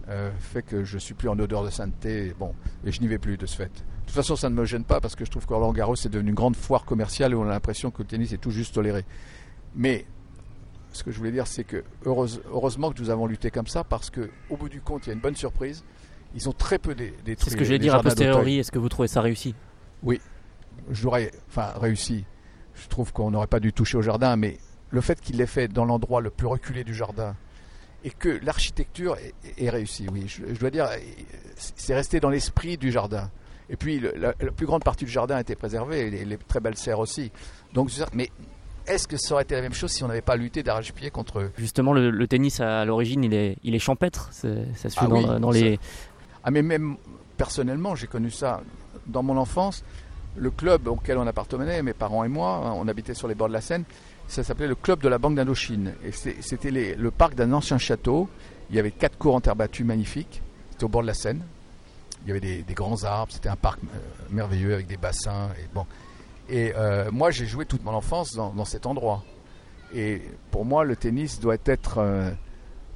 euh, 0.09 0.29
fait 0.37 0.61
que 0.61 0.83
je 0.83 0.97
suis 0.97 1.13
plus 1.13 1.29
en 1.29 1.39
odeur 1.39 1.63
de 1.63 1.69
sainteté, 1.69 2.35
bon, 2.37 2.53
et 2.85 2.91
je 2.91 2.99
n'y 2.99 3.07
vais 3.07 3.17
plus 3.17 3.37
de 3.37 3.45
ce 3.45 3.55
fait. 3.55 3.71
De 3.71 4.07
toute 4.07 4.15
façon, 4.15 4.35
ça 4.35 4.49
ne 4.49 4.55
me 4.55 4.65
gêne 4.65 4.83
pas 4.83 4.99
parce 4.99 5.15
que 5.15 5.23
je 5.23 5.31
trouve 5.31 5.45
que 5.45 5.53
Roland 5.53 5.71
Garros 5.71 5.95
est 5.95 6.09
devenu 6.09 6.31
une 6.31 6.35
grande 6.35 6.57
foire 6.57 6.83
commerciale 6.83 7.33
où 7.33 7.41
on 7.41 7.47
a 7.47 7.51
l'impression 7.51 7.91
que 7.91 7.99
le 7.99 8.07
tennis 8.09 8.33
est 8.33 8.37
tout 8.37 8.51
juste 8.51 8.75
toléré. 8.75 9.05
Mais 9.73 10.05
ce 10.91 11.03
que 11.03 11.11
je 11.11 11.17
voulais 11.17 11.31
dire, 11.31 11.47
c'est 11.47 11.63
que 11.63 11.83
heureusement 12.05 12.91
que 12.91 13.01
nous 13.01 13.09
avons 13.09 13.27
lutté 13.27 13.51
comme 13.51 13.67
ça 13.67 13.83
parce 13.83 14.09
que 14.09 14.29
au 14.49 14.57
bout 14.57 14.69
du 14.69 14.81
compte, 14.81 15.05
il 15.05 15.09
y 15.09 15.11
a 15.11 15.13
une 15.13 15.19
bonne 15.19 15.35
surprise. 15.35 15.83
Ils 16.35 16.49
ont 16.49 16.53
très 16.53 16.77
peu 16.77 16.93
détruit. 16.93 17.35
C'est 17.39 17.49
ce 17.51 17.57
que 17.57 17.63
je 17.63 17.69
vais 17.69 17.79
dire 17.79 17.95
a 17.95 18.03
posteriori. 18.03 18.59
Est-ce 18.59 18.71
que 18.71 18.79
vous 18.79 18.89
trouvez 18.89 19.07
ça 19.07 19.21
réussi? 19.21 19.55
Oui, 20.03 20.19
j'aurais, 20.91 21.31
enfin 21.49 21.73
réussi. 21.79 22.25
Je 22.75 22.87
trouve 22.87 23.11
qu'on 23.13 23.31
n'aurait 23.31 23.47
pas 23.47 23.59
dû 23.59 23.73
toucher 23.73 23.97
au 23.97 24.01
jardin, 24.01 24.35
mais 24.35 24.57
le 24.89 25.01
fait 25.01 25.19
qu'il 25.19 25.37
l'ait 25.37 25.47
fait 25.47 25.67
dans 25.67 25.85
l'endroit 25.85 26.21
le 26.21 26.29
plus 26.29 26.47
reculé 26.47 26.83
du 26.83 26.93
jardin 26.93 27.35
et 28.03 28.11
que 28.11 28.39
l'architecture 28.43 29.17
est, 29.57 29.69
réussie, 29.69 30.07
oui, 30.11 30.27
je, 30.27 30.59
dois 30.59 30.69
dire, 30.69 30.87
c'est 31.55 31.95
resté 31.95 32.19
dans 32.19 32.29
l'esprit 32.29 32.77
du 32.77 32.91
jardin. 32.91 33.31
Et 33.69 33.75
puis 33.75 33.99
la, 33.99 34.33
plus 34.33 34.65
grande 34.65 34.83
partie 34.83 35.05
du 35.05 35.11
jardin 35.11 35.35
a 35.35 35.41
été 35.41 35.55
préservée, 35.55 36.09
les, 36.09 36.23
les 36.23 36.37
très 36.37 36.59
belles 36.59 36.77
serres 36.77 36.99
aussi. 36.99 37.31
Donc, 37.73 37.91
mais 38.13 38.29
est-ce 38.87 39.07
que 39.07 39.17
ça 39.17 39.33
aurait 39.33 39.43
été 39.43 39.55
la 39.55 39.61
même 39.61 39.73
chose 39.73 39.91
si 39.91 40.03
on 40.03 40.07
n'avait 40.07 40.21
pas 40.21 40.35
lutté 40.35 40.63
d'arrache-pied 40.63 41.09
contre 41.11 41.39
eux 41.39 41.51
Justement, 41.57 41.93
le, 41.93 42.27
tennis 42.27 42.59
à 42.59 42.85
l'origine, 42.85 43.23
il 43.23 43.33
est, 43.33 43.57
il 43.63 43.75
est 43.75 43.79
champêtre. 43.79 44.29
ça 44.31 44.49
se 44.75 44.99
fait 44.99 45.05
ah 45.05 45.39
dans, 45.39 45.51
les. 45.51 45.79
Ah, 46.43 46.51
mais 46.51 46.61
même 46.61 46.97
personnellement, 47.37 47.95
j'ai 47.95 48.07
connu 48.07 48.31
ça 48.31 48.61
dans 49.05 49.23
mon 49.23 49.37
enfance. 49.37 49.83
Le 50.35 50.51
club 50.51 50.87
auquel 50.87 51.17
on 51.17 51.25
appartenait, 51.25 51.81
mes 51.81 51.93
parents 51.93 52.23
et 52.23 52.27
moi, 52.27 52.61
hein, 52.63 52.73
on 52.75 52.87
habitait 52.87 53.13
sur 53.13 53.27
les 53.27 53.35
bords 53.35 53.47
de 53.47 53.53
la 53.53 53.61
Seine. 53.61 53.83
Ça 54.27 54.43
s'appelait 54.43 54.67
le 54.67 54.75
club 54.75 55.01
de 55.01 55.07
la 55.07 55.17
Banque 55.17 55.35
d'Indochine. 55.35 55.93
Et 56.03 56.11
c'était 56.11 56.71
le 56.71 57.11
parc 57.11 57.35
d'un 57.35 57.53
ancien 57.53 57.77
château. 57.77 58.29
Il 58.69 58.75
y 58.75 58.79
avait 58.79 58.91
quatre 58.91 59.17
cours 59.17 59.35
en 59.35 59.41
terre 59.41 59.55
battue 59.55 59.83
magnifiques. 59.83 60.41
C'était 60.71 60.83
au 60.83 60.89
bord 60.89 61.01
de 61.01 61.07
la 61.07 61.13
Seine. 61.13 61.41
Il 62.25 62.29
y 62.29 62.31
avait 62.31 62.41
des, 62.41 62.73
grands 62.73 63.03
arbres. 63.03 63.31
C'était 63.31 63.49
un 63.49 63.55
parc 63.55 63.79
euh, 63.83 63.97
merveilleux 64.29 64.73
avec 64.73 64.87
des 64.87 64.97
bassins. 64.97 65.49
Et 65.59 65.67
bon. 65.73 65.85
Et 66.49 66.73
euh, 66.75 67.09
moi, 67.11 67.31
j'ai 67.31 67.45
joué 67.45 67.65
toute 67.65 67.83
mon 67.83 67.93
enfance 67.93 68.33
dans, 68.33 68.65
cet 68.65 68.85
endroit. 68.85 69.23
Et 69.93 70.21
pour 70.51 70.65
moi, 70.65 70.83
le 70.83 70.95
tennis 70.95 71.39
doit 71.39 71.57
être 71.65 71.97
euh, 71.97 72.31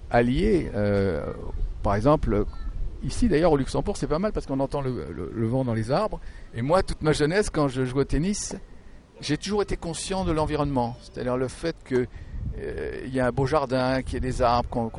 allié. 0.09 0.71
Euh, 0.73 1.25
par 1.83 1.95
exemple, 1.95 2.45
ici 3.03 3.27
d'ailleurs 3.27 3.51
au 3.51 3.57
Luxembourg, 3.57 3.97
c'est 3.97 4.07
pas 4.07 4.19
mal 4.19 4.31
parce 4.31 4.45
qu'on 4.45 4.59
entend 4.59 4.81
le, 4.81 5.47
vent 5.47 5.65
dans 5.65 5.73
les 5.73 5.91
arbres. 5.91 6.19
Et 6.53 6.61
moi, 6.61 6.83
toute 6.83 7.01
ma 7.01 7.13
jeunesse, 7.13 7.49
quand 7.49 7.67
je 7.67 7.85
jouais 7.85 8.01
au 8.01 8.05
tennis, 8.05 8.55
j'ai 9.19 9.37
toujours 9.37 9.61
été 9.61 9.77
conscient 9.77 10.23
de 10.23 10.31
l'environnement. 10.31 10.95
C'est-à-dire 11.01 11.37
le 11.37 11.47
fait 11.47 11.75
qu'il 11.85 12.07
y 13.13 13.19
a 13.19 13.27
un 13.27 13.31
beau 13.31 13.45
jardin, 13.45 14.01
qu'il 14.01 14.13
y 14.13 14.17
ait 14.17 14.19
des 14.21 14.41
arbres, 14.41 14.91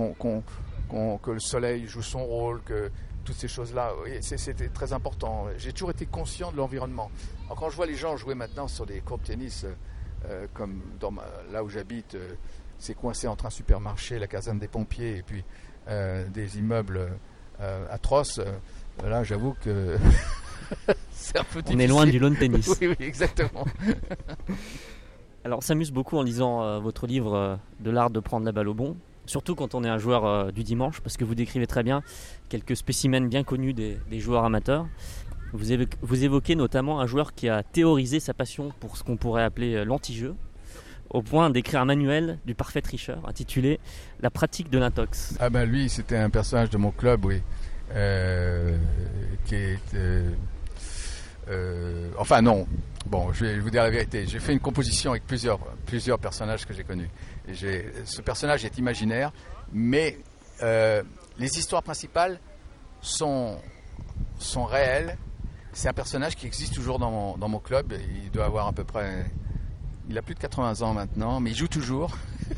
que 1.22 1.30
le 1.30 1.40
soleil 1.40 1.86
joue 1.86 2.02
son 2.02 2.24
rôle, 2.24 2.60
que 2.64 2.90
toutes 3.24 3.36
ces 3.36 3.48
choses-là, 3.48 3.92
c'était 4.20 4.68
très 4.68 4.92
important. 4.92 5.46
J'ai 5.56 5.72
toujours 5.72 5.90
été 5.90 6.06
conscient 6.06 6.52
de 6.52 6.56
l'environnement. 6.56 7.10
Quand 7.56 7.70
je 7.70 7.76
vois 7.76 7.86
les 7.86 7.94
gens 7.94 8.16
jouer 8.16 8.34
maintenant 8.34 8.68
sur 8.68 8.86
des 8.86 9.00
cours 9.00 9.18
de 9.18 9.24
tennis, 9.24 9.64
euh, 9.64 9.74
euh, 10.26 10.46
comme 10.54 10.80
dans 11.00 11.12
là 11.52 11.64
où 11.64 11.68
j'habite, 11.68 12.14
euh, 12.14 12.34
c'est 12.78 12.94
coincé 12.94 13.26
entre 13.28 13.46
un 13.46 13.50
supermarché, 13.50 14.18
la 14.18 14.26
caserne 14.26 14.58
des 14.58 14.68
pompiers 14.68 15.18
et 15.18 15.22
puis 15.22 15.44
des 15.88 16.58
immeubles 16.58 17.10
atroces, 17.90 18.40
là 19.04 19.24
j'avoue 19.24 19.56
que 19.60 19.98
c'est 21.10 21.38
un 21.38 21.44
peu 21.44 21.60
difficile. 21.60 21.76
On 21.76 21.78
est 21.80 21.86
loin 21.88 22.06
du 22.06 22.20
lawn 22.20 22.36
tennis. 22.36 22.68
oui, 22.80 22.88
oui, 22.88 22.96
exactement. 23.00 23.64
Alors 25.44 25.58
on 25.58 25.60
s'amuse 25.60 25.90
beaucoup 25.90 26.18
en 26.18 26.22
lisant 26.22 26.80
votre 26.80 27.08
livre 27.08 27.58
de 27.80 27.90
l'art 27.90 28.10
de 28.10 28.20
prendre 28.20 28.46
la 28.46 28.52
balle 28.52 28.68
au 28.68 28.74
bon, 28.74 28.96
surtout 29.26 29.54
quand 29.54 29.74
on 29.74 29.84
est 29.84 29.88
un 29.88 29.98
joueur 29.98 30.24
euh, 30.24 30.50
du 30.50 30.62
dimanche, 30.62 31.00
parce 31.00 31.16
que 31.16 31.24
vous 31.24 31.34
décrivez 31.34 31.66
très 31.66 31.82
bien 31.82 32.02
quelques 32.48 32.76
spécimens 32.76 33.28
bien 33.28 33.44
connus 33.44 33.72
des, 33.72 33.98
des 34.10 34.20
joueurs 34.20 34.44
amateurs. 34.44 34.86
Vous 35.52 36.24
évoquez, 36.24 36.54
notamment 36.54 37.00
un 37.00 37.06
joueur 37.06 37.34
qui 37.34 37.48
a 37.48 37.62
théorisé 37.62 38.20
sa 38.20 38.32
passion 38.32 38.72
pour 38.80 38.96
ce 38.96 39.04
qu'on 39.04 39.16
pourrait 39.16 39.42
appeler 39.42 39.74
euh, 39.74 39.84
l'anti-jeu, 39.84 40.34
au 41.10 41.20
point 41.20 41.50
d'écrire 41.50 41.82
un 41.82 41.84
manuel 41.84 42.38
du 42.46 42.54
parfait 42.54 42.80
tricheur 42.80 43.28
intitulé 43.28 43.78
La 44.20 44.30
pratique 44.30 44.70
de 44.70 44.78
l'intox. 44.78 45.34
Ah 45.40 45.50
ben 45.50 45.66
lui, 45.66 45.90
c'était 45.90 46.16
un 46.16 46.30
personnage 46.30 46.70
de 46.70 46.78
mon 46.78 46.90
club, 46.90 47.26
oui, 47.26 47.42
euh, 47.94 48.78
euh, 51.48 52.08
enfin 52.16 52.40
non, 52.40 52.66
bon, 53.06 53.30
je 53.34 53.44
vais 53.44 53.58
vous 53.58 53.68
dire 53.68 53.82
la 53.82 53.90
vérité. 53.90 54.24
J'ai 54.26 54.38
fait 54.38 54.54
une 54.54 54.60
composition 54.60 55.10
avec 55.10 55.26
plusieurs, 55.26 55.58
personnages 56.18 56.64
que 56.64 56.72
j'ai 56.72 56.84
connus. 56.84 57.10
Ce 57.52 58.22
personnage 58.22 58.64
est 58.64 58.78
imaginaire, 58.78 59.32
mais 59.70 60.18
les 60.62 61.58
histoires 61.58 61.82
principales 61.82 62.40
sont 63.02 63.58
réelles. 64.38 65.18
C'est 65.72 65.88
un 65.88 65.92
personnage 65.92 66.36
qui 66.36 66.46
existe 66.46 66.74
toujours 66.74 66.98
dans 66.98 67.10
mon, 67.10 67.36
dans 67.36 67.48
mon 67.48 67.58
club. 67.58 67.94
Il 68.24 68.30
doit 68.30 68.44
avoir 68.44 68.66
à 68.66 68.72
peu 68.72 68.84
près... 68.84 69.26
Il 70.08 70.18
a 70.18 70.22
plus 70.22 70.34
de 70.34 70.40
80 70.40 70.82
ans 70.82 70.94
maintenant, 70.94 71.40
mais 71.40 71.50
il 71.50 71.56
joue 71.56 71.68
toujours. 71.68 72.10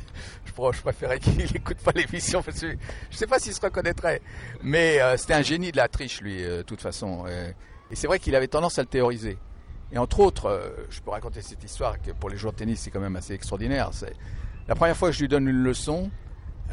je, 0.73 0.81
préférais 0.83 1.19
qu'il 1.19 1.37
n'écoute 1.53 1.79
pas 1.79 1.93
l'émission 1.93 2.43
parce 2.43 2.61
je 2.61 2.67
ne 2.67 2.77
sais 3.11 3.27
pas 3.27 3.39
s'il 3.39 3.53
se 3.53 3.61
reconnaîtrait. 3.61 4.21
Mais 4.63 5.01
euh, 5.01 5.17
c'était 5.17 5.35
un 5.35 5.43
génie 5.43 5.73
de 5.73 5.77
la 5.77 5.89
triche, 5.89 6.21
lui, 6.21 6.43
euh, 6.43 6.59
de 6.59 6.63
toute 6.63 6.81
façon. 6.81 7.25
Et 7.91 7.97
c'est 7.97 8.07
vrai 8.07 8.19
qu'il 8.19 8.35
avait 8.35 8.49
tendance 8.49 8.79
à 8.79 8.83
le 8.83 8.89
théoriser. 8.89 9.39
Et 9.93 9.99
entre 9.99 10.21
autres, 10.21 10.47
euh, 10.47 10.71
je 10.91 11.01
peux 11.01 11.11
raconter 11.11 11.43
cette 11.43 11.63
histoire 11.63 12.01
que 12.01 12.11
pour 12.13 12.31
les 12.31 12.37
joueurs 12.37 12.53
de 12.53 12.59
tennis, 12.59 12.81
c'est 12.81 12.91
quand 12.91 13.01
même 13.01 13.17
assez 13.17 13.35
extraordinaire. 13.35 13.91
C'est 13.93 14.15
la 14.67 14.75
première 14.75 14.97
fois 14.97 15.11
que 15.11 15.15
je 15.15 15.21
lui 15.21 15.29
donne 15.29 15.49
une 15.49 15.63
leçon, 15.63 16.11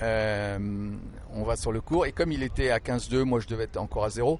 on 0.01 1.43
va 1.43 1.55
sur 1.55 1.71
le 1.71 1.81
cours, 1.81 2.05
et 2.05 2.11
comme 2.11 2.31
il 2.31 2.41
était 2.41 2.71
à 2.71 2.79
15-2, 2.79 3.23
moi 3.23 3.39
je 3.39 3.47
devais 3.47 3.65
être 3.65 3.77
encore 3.77 4.05
à 4.05 4.09
0, 4.09 4.39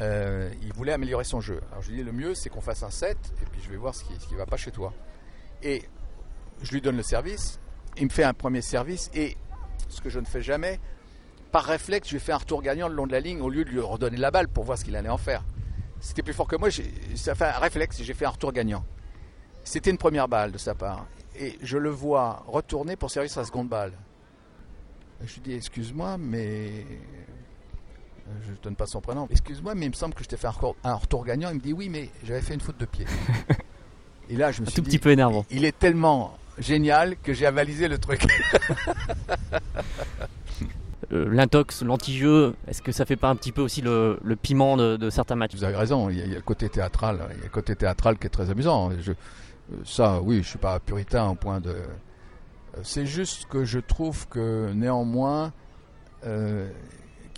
euh, 0.00 0.50
il 0.62 0.72
voulait 0.72 0.92
améliorer 0.92 1.24
son 1.24 1.40
jeu. 1.40 1.60
Alors 1.70 1.82
je 1.82 1.90
lui 1.90 1.98
dis, 1.98 2.04
le 2.04 2.12
mieux, 2.12 2.34
c'est 2.34 2.48
qu'on 2.48 2.60
fasse 2.60 2.82
un 2.82 2.90
set, 2.90 3.18
et 3.42 3.46
puis 3.50 3.60
je 3.62 3.70
vais 3.70 3.76
voir 3.76 3.94
ce 3.94 4.04
qui 4.04 4.32
ne 4.32 4.38
va 4.38 4.46
pas 4.46 4.56
chez 4.56 4.70
toi. 4.70 4.92
Et 5.62 5.82
je 6.62 6.72
lui 6.72 6.80
donne 6.80 6.96
le 6.96 7.02
service, 7.02 7.60
il 7.96 8.04
me 8.04 8.10
fait 8.10 8.24
un 8.24 8.34
premier 8.34 8.62
service, 8.62 9.10
et 9.14 9.36
ce 9.88 10.00
que 10.00 10.10
je 10.10 10.20
ne 10.20 10.26
fais 10.26 10.42
jamais, 10.42 10.78
par 11.50 11.64
réflexe, 11.64 12.08
je 12.08 12.14
lui 12.14 12.20
fais 12.20 12.32
un 12.32 12.36
retour 12.38 12.62
gagnant 12.62 12.88
le 12.88 12.94
long 12.94 13.06
de 13.06 13.12
la 13.12 13.20
ligne 13.20 13.40
au 13.40 13.48
lieu 13.48 13.64
de 13.64 13.70
lui 13.70 13.80
redonner 13.80 14.18
la 14.18 14.30
balle 14.30 14.48
pour 14.48 14.64
voir 14.64 14.76
ce 14.76 14.84
qu'il 14.84 14.96
allait 14.96 15.08
en 15.08 15.18
faire. 15.18 15.44
C'était 16.00 16.22
plus 16.22 16.34
fort 16.34 16.46
que 16.46 16.56
moi, 16.56 16.68
ça 17.14 17.34
fait 17.34 17.46
un 17.46 17.58
réflexe, 17.58 18.02
j'ai 18.02 18.14
fait 18.14 18.26
un 18.26 18.30
retour 18.30 18.52
gagnant. 18.52 18.84
C'était 19.64 19.90
une 19.90 19.98
première 19.98 20.28
balle 20.28 20.52
de 20.52 20.58
sa 20.58 20.74
part. 20.74 21.06
Et 21.36 21.58
je 21.62 21.78
le 21.78 21.90
vois 21.90 22.44
retourner 22.46 22.96
pour 22.96 23.10
servir 23.10 23.30
sa 23.30 23.44
seconde 23.44 23.68
balle. 23.68 23.92
Je 25.24 25.34
lui 25.34 25.40
dis, 25.40 25.54
excuse-moi, 25.54 26.16
mais... 26.18 26.84
Je 28.46 28.50
ne 28.52 28.56
donne 28.62 28.76
pas 28.76 28.86
son 28.86 29.00
prénom. 29.00 29.26
Excuse-moi, 29.30 29.74
mais 29.74 29.86
il 29.86 29.90
me 29.90 29.94
semble 29.94 30.14
que 30.14 30.22
je 30.22 30.28
t'ai 30.28 30.36
fait 30.36 30.46
un 30.46 30.50
retour, 30.50 30.76
un 30.84 30.94
retour 30.94 31.24
gagnant. 31.24 31.48
Il 31.50 31.56
me 31.56 31.60
dit, 31.60 31.72
oui, 31.72 31.88
mais 31.88 32.10
j'avais 32.24 32.40
fait 32.40 32.54
une 32.54 32.60
faute 32.60 32.78
de 32.78 32.84
pied. 32.86 33.06
Et 34.30 34.36
là, 34.36 34.52
je 34.52 34.60
me 34.60 34.66
Un 34.66 34.70
suis 34.70 34.76
tout 34.76 34.82
dit, 34.82 34.90
petit 34.90 34.98
peu 34.98 35.10
énervant. 35.10 35.44
il 35.50 35.64
est 35.64 35.78
tellement 35.78 36.36
génial 36.58 37.16
que 37.22 37.32
j'ai 37.32 37.46
avalisé 37.46 37.88
le 37.88 37.98
truc. 37.98 38.26
Euh, 41.10 41.26
L'intox, 41.32 41.82
l'anti-jeu, 41.82 42.54
est-ce 42.66 42.82
que 42.82 42.92
ça 42.92 43.06
fait 43.06 43.16
pas 43.16 43.30
un 43.30 43.36
petit 43.36 43.50
peu 43.52 43.62
aussi 43.62 43.80
le, 43.80 44.18
le 44.22 44.36
piment 44.36 44.76
de, 44.76 44.98
de 44.98 45.08
certains 45.08 45.36
matchs? 45.36 45.54
Vous 45.54 45.64
avez 45.64 45.74
raison, 45.76 46.10
il 46.10 46.18
y, 46.18 46.20
a, 46.20 46.24
il 46.26 46.30
y 46.30 46.34
a 46.34 46.36
le 46.36 46.42
côté 46.42 46.68
théâtral, 46.68 47.20
il 47.30 47.38
y 47.38 47.40
a 47.40 47.44
le 47.44 47.48
côté 47.50 47.74
théâtral 47.76 48.18
qui 48.18 48.26
est 48.26 48.30
très 48.30 48.50
amusant. 48.50 48.90
Je, 49.00 49.12
euh, 49.12 49.14
ça, 49.86 50.20
oui, 50.20 50.42
je 50.42 50.48
suis 50.50 50.58
pas 50.58 50.78
puritain 50.80 51.26
au 51.30 51.34
point 51.34 51.60
de. 51.60 51.70
Euh, 51.70 51.86
C'est 52.82 53.06
juste 53.06 53.46
que 53.46 53.64
je 53.64 53.78
trouve 53.78 54.28
que 54.28 54.70
néanmoins, 54.74 55.54
euh, 56.26 56.68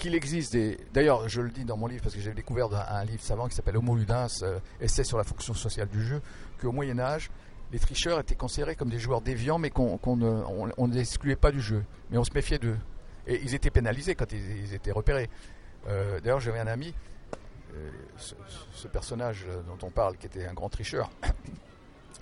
qu'il 0.01 0.15
existe 0.15 0.53
des. 0.53 0.79
D'ailleurs, 0.93 1.29
je 1.29 1.41
le 1.41 1.51
dis 1.51 1.65
dans 1.65 1.77
mon 1.77 1.87
livre 1.87 2.03
parce 2.03 2.15
que 2.15 2.21
j'ai 2.21 2.33
découvert 2.33 2.69
un, 2.91 3.05
livre 3.05 3.23
savant 3.23 3.49
qui 3.49 3.55
s'appelle 3.55 3.77
Homo 3.77 3.95
Ludens, 3.95 4.43
euh, 4.43 4.59
essai 4.81 5.05
sur 5.05 5.19
la 5.19 5.25
fonction 5.25 5.55
sociale 5.55 5.89
du 5.89 6.03
jeu, 6.03 6.21
qu'au 6.61 6.73
Moyen 6.73 6.99
Âge, 6.99 7.31
les 7.73 7.79
tricheurs 7.79 8.19
étaient 8.19 8.35
considérés 8.35 8.75
comme 8.75 8.91
des 8.91 8.99
joueurs 8.99 9.21
déviants, 9.21 9.59
mais 9.59 9.71
qu'on 9.71 9.99
qu'on 9.99 10.17
ne 10.17 10.43
on, 10.77 10.93
excluait 10.93 11.37
pas 11.37 11.53
du 11.53 11.61
jeu, 11.61 11.85
mais 12.11 12.19
on 12.19 12.25
se 12.25 12.33
méfiait 12.35 12.59
d'eux. 12.59 12.79
Et 13.27 13.41
ils 13.43 13.55
étaient 13.55 13.71
pénalisés 13.71 14.15
quand 14.15 14.33
ils, 14.33 14.75
étaient 14.75 14.91
repérés. 14.91 15.31
Euh, 15.87 16.19
D'ailleurs, 16.21 16.41
j'avais 16.41 16.59
un 16.59 16.67
ami, 16.67 16.95
euh, 17.75 17.91
ce, 18.17 18.35
ce 18.73 18.89
personnage 18.89 19.47
dont 19.67 19.87
on 19.87 19.91
parle, 19.91 20.17
qui 20.17 20.27
était 20.27 20.47
un 20.47 20.55
grand 20.55 20.69
tricheur. 20.69 21.11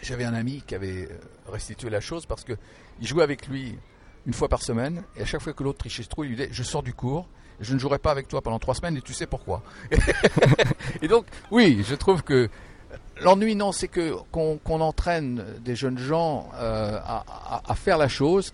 J'avais 0.02 0.24
un 0.24 0.34
ami 0.34 0.62
qui 0.64 0.74
avait 0.74 1.06
euh, 1.10 1.18
restitué 1.48 1.90
la 1.90 2.00
chose 2.00 2.24
parce 2.24 2.44
que 2.44 2.52
il 3.00 3.06
jouait 3.06 3.24
avec 3.24 3.48
lui 3.48 3.78
une 4.26 4.32
fois 4.32 4.48
par 4.48 4.62
semaine, 4.62 5.02
et 5.16 5.22
à 5.22 5.24
chaque 5.24 5.40
fois 5.40 5.52
que 5.52 5.62
l'autre 5.62 5.78
trichait 5.78 6.04
trop, 6.04 6.24
il 6.24 6.28
lui 6.28 6.36
disait 6.36 6.50
Je 6.52 6.62
sors 6.62 6.82
du 6.82 6.94
cours, 6.94 7.28
je 7.60 7.74
ne 7.74 7.78
jouerai 7.78 7.98
pas 7.98 8.10
avec 8.10 8.28
toi 8.28 8.40
pendant 8.40 8.58
trois 8.58 8.74
semaines, 8.74 8.96
et 8.96 9.02
tu 9.02 9.12
sais 9.12 9.26
pourquoi. 9.26 9.62
et 11.02 11.08
donc, 11.08 11.26
oui, 11.50 11.84
je 11.88 11.94
trouve 11.94 12.22
que 12.22 12.48
l'ennui, 13.22 13.54
non, 13.54 13.72
c'est 13.72 13.88
que 13.88 14.14
qu'on 14.32 14.80
entraîne 14.80 15.44
des 15.64 15.74
jeunes 15.74 15.98
gens 15.98 16.48
euh, 16.54 16.98
à, 17.02 17.74
faire 17.74 17.98
la 17.98 18.08
chose. 18.08 18.52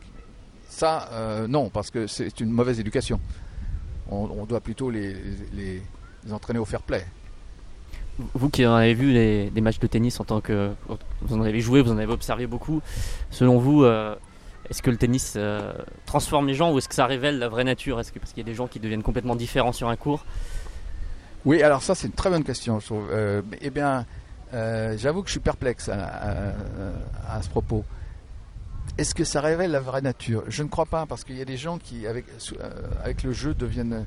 Ça, 0.68 1.08
euh, 1.12 1.46
non, 1.46 1.68
parce 1.68 1.90
que 1.90 2.06
c'est 2.06 2.40
une 2.40 2.50
mauvaise 2.50 2.80
éducation. 2.80 3.20
On, 4.10 4.44
doit 4.44 4.60
plutôt 4.60 4.90
les, 4.90 5.82
entraîner 6.30 6.58
au 6.58 6.64
fair 6.64 6.82
play. 6.82 7.04
Vous 8.34 8.48
qui 8.48 8.64
en 8.64 8.74
avez 8.74 8.94
vu 8.94 9.12
des 9.12 9.60
matchs 9.60 9.80
de 9.80 9.86
tennis 9.86 10.20
en 10.20 10.24
tant 10.24 10.40
que. 10.40 10.72
Vous 11.22 11.36
en 11.36 11.42
avez 11.42 11.60
joué, 11.60 11.82
vous 11.82 11.90
en 11.90 11.98
avez 11.98 12.12
observé 12.12 12.46
beaucoup. 12.46 12.80
Selon 13.30 13.58
vous, 13.58 13.82
euh, 13.82 14.14
est-ce 14.70 14.82
que 14.82 14.90
le 14.90 14.96
tennis 14.96 15.34
euh, 15.36 15.72
transforme 16.06 16.46
les 16.46 16.54
gens 16.54 16.72
ou 16.72 16.78
est-ce 16.78 16.88
que 16.88 16.94
ça 16.94 17.06
révèle 17.06 17.38
la 17.38 17.48
vraie 17.48 17.64
nature? 17.64 18.00
Est-ce 18.00 18.12
parce 18.12 18.32
qu'il 18.32 18.42
y 18.42 18.46
a 18.46 18.50
des 18.50 18.54
gens 18.54 18.66
qui 18.66 18.80
deviennent 18.80 19.02
complètement 19.02 19.36
différents 19.36 19.72
sur 19.72 19.88
un 19.88 19.96
cours? 19.96 20.24
Oui, 21.44 21.62
alors 21.62 21.82
ça 21.82 21.94
c'est 21.94 22.06
une 22.06 22.14
très 22.14 22.30
bonne 22.30 22.44
question. 22.44 22.80
Je 22.80 22.86
trouve. 22.86 23.08
Euh, 23.10 23.42
eh 23.60 23.70
bien, 23.70 24.06
euh, 24.54 24.96
j'avoue 24.96 25.22
que 25.22 25.28
je 25.28 25.32
suis 25.32 25.40
perplexe 25.40 25.90
à, 25.90 27.42
ce 27.42 27.48
propos. 27.48 27.84
Est-ce 28.96 29.14
que 29.14 29.24
ça 29.24 29.40
révèle 29.40 29.72
la 29.72 29.80
vraie 29.80 30.00
nature? 30.00 30.44
Je 30.48 30.62
ne 30.62 30.68
crois 30.68 30.86
pas, 30.86 31.04
parce 31.04 31.24
qu'il 31.24 31.36
y 31.36 31.42
a 31.42 31.44
des 31.44 31.56
gens 31.56 31.78
qui, 31.78 32.06
avec, 32.06 32.26
le 33.22 33.32
jeu, 33.32 33.52
deviennent, 33.54 34.06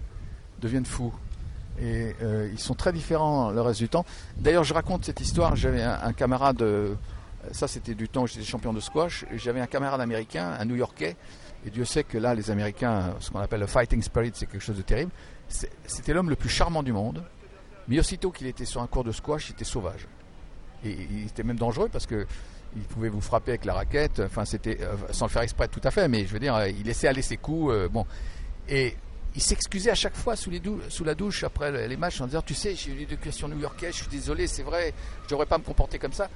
deviennent 0.59 0.85
fous. 0.85 1.13
Et 1.81 2.15
ils 2.51 2.59
sont 2.59 2.73
très 2.73 2.93
différents 2.93 3.51
le 3.51 3.59
reste 3.61 3.79
du 3.79 3.89
temps. 3.89 4.05
D'ailleurs, 4.37 4.63
je 4.63 4.73
raconte 4.73 5.03
cette 5.03 5.19
histoire. 5.19 5.55
J'avais 5.55 5.83
un, 5.83 5.99
un 6.01 6.13
camarade, 6.13 6.63
ça 7.51 7.67
c'était 7.67 7.95
du 7.95 8.09
temps 8.09 8.23
où 8.23 8.27
j'étais 8.27 8.45
champion 8.45 8.73
de 8.73 8.79
squash, 8.79 9.25
j'avais 9.35 9.61
un 9.61 9.67
camarade 9.67 10.01
américain, 10.01 10.55
un 10.59 10.65
New-Yorkais, 10.65 11.15
et 11.65 11.69
Dieu 11.69 11.85
sait 11.85 12.03
que 12.03 12.17
là, 12.17 12.35
les 12.35 12.51
Américains, 12.51 13.15
ce 13.19 13.31
qu'on 13.31 13.39
appelle 13.39 13.59
le 13.59 13.67
fighting 13.67 14.01
spirit, 14.01 14.31
c'est 14.33 14.45
quelque 14.45 14.61
chose 14.63 14.77
de 14.77 14.83
terrible. 14.83 15.11
C'était 15.47 16.13
l'homme 16.13 16.29
le 16.29 16.35
plus 16.35 16.49
charmant 16.49 16.83
du 16.83 16.93
monde, 16.93 17.23
mais 17.87 17.99
aussitôt 17.99 18.31
qu'il 18.31 18.47
était 18.47 18.65
sur 18.65 18.81
un 18.81 18.87
cours 18.87 19.03
de 19.03 19.11
squash, 19.11 19.49
il 19.49 19.53
était 19.53 19.65
sauvage. 19.65 20.07
Et 20.83 20.91
il 20.91 21.25
était 21.25 21.43
même 21.43 21.57
dangereux 21.57 21.89
parce 21.91 22.05
que 22.05 22.27
il 22.75 22.83
pouvait 22.83 23.09
vous 23.09 23.21
frapper 23.21 23.51
avec 23.51 23.65
la 23.65 23.73
raquette, 23.73 24.19
enfin 24.19 24.45
c'était 24.45 24.77
euh, 24.81 24.95
sans 25.11 25.25
le 25.25 25.31
faire 25.31 25.41
exprès 25.41 25.67
tout 25.67 25.81
à 25.83 25.91
fait, 25.91 26.07
mais 26.07 26.25
je 26.25 26.33
veux 26.33 26.39
dire, 26.39 26.55
euh, 26.55 26.69
il 26.69 26.83
laissait 26.83 27.07
aller 27.07 27.21
ses 27.21 27.37
coups, 27.37 27.73
euh, 27.73 27.89
bon. 27.89 28.05
Et 28.69 28.95
il 29.35 29.41
s'excusait 29.41 29.89
à 29.89 29.95
chaque 29.95 30.15
fois 30.15 30.35
sous, 30.35 30.51
la 31.03 31.15
douche 31.15 31.43
après 31.43 31.87
les 31.87 31.97
matchs 31.97 32.21
en 32.21 32.27
disant, 32.27 32.41
tu 32.41 32.53
sais, 32.53 32.75
j'ai 32.75 32.91
eu 32.91 32.95
une 32.95 33.01
éducation 33.01 33.47
new-yorkaise, 33.47 33.93
je 33.93 34.01
suis 34.01 34.07
désolé, 34.07 34.47
c'est 34.47 34.63
vrai, 34.63 34.93
je 35.23 35.29
devrais 35.29 35.45
pas 35.45 35.57
me 35.57 35.63
comporter 35.63 35.99
comme 35.99 36.13
ça. 36.13 36.29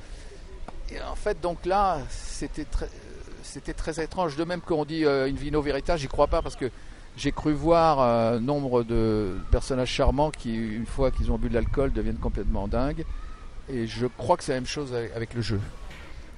En 1.12 1.16
fait, 1.16 1.42
donc 1.42 1.66
là, 1.66 2.00
c'était 2.10 2.64
très, 3.74 4.02
étrange. 4.02 4.38
De 4.38 4.46
même 4.46 4.62
qu'on 4.62 4.86
dit 4.86 5.04
euh, 5.04 5.28
in 5.28 5.34
vino 5.34 5.62
j'y 5.98 6.08
crois 6.08 6.28
pas 6.28 6.42
parce 6.42 6.56
que 6.56 6.72
j'ai 7.18 7.34
cru 7.34 7.52
voir 7.52 8.00
euh, 8.00 8.40
nombre 8.40 8.84
de 8.84 9.36
personnages 9.52 9.90
charmants 9.90 10.32
qui, 10.32 10.56
une 10.56 10.86
fois 10.86 11.12
qu'ils 11.12 11.30
ont 11.30 11.38
bu 11.38 11.50
de 11.50 11.54
l'alcool, 11.54 11.92
deviennent 11.92 12.16
complètement 12.16 12.70
dingues. 12.70 13.04
Et 13.68 13.88
je 13.88 14.08
crois 14.08 14.38
que 14.38 14.44
c'est 14.46 14.54
la 14.54 14.60
même 14.60 14.68
chose 14.68 14.94
avec 14.94 15.34
le 15.34 15.42
jeu. 15.42 15.60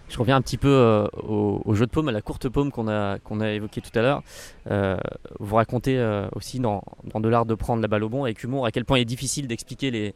Je 0.10 0.18
reviens 0.20 0.36
un 0.36 0.42
petit 0.42 0.58
peu 0.58 0.68
euh, 0.70 1.08
au, 1.24 1.62
au 1.66 1.74
jeu 1.74 1.86
de 1.88 1.92
paume, 1.92 2.08
à 2.08 2.12
la 2.12 2.22
courte 2.22 2.48
paume 2.48 2.72
qu'on 2.72 2.88
a, 2.88 3.18
qu'on 3.20 3.42
a 3.42 3.50
évoqué 3.52 3.82
tout 3.82 3.98
à 3.98 4.02
l'heure. 4.02 4.22
Euh, 4.70 4.98
vous 5.40 5.56
racontez 5.56 5.98
euh, 5.98 6.28
aussi 6.36 6.60
dans, 6.60 6.84
dans 7.14 7.20
De 7.20 7.30
l'art 7.30 7.46
de 7.46 7.56
prendre 7.56 7.82
la 7.82 7.88
balle 7.88 8.04
au 8.04 8.10
bon 8.10 8.24
avec 8.24 8.44
humour 8.44 8.66
à 8.66 8.72
quel 8.72 8.86
point 8.86 9.00
il 9.00 9.02
est 9.02 9.06
difficile 9.06 9.48
d'expliquer 9.48 9.90
les, 9.90 10.14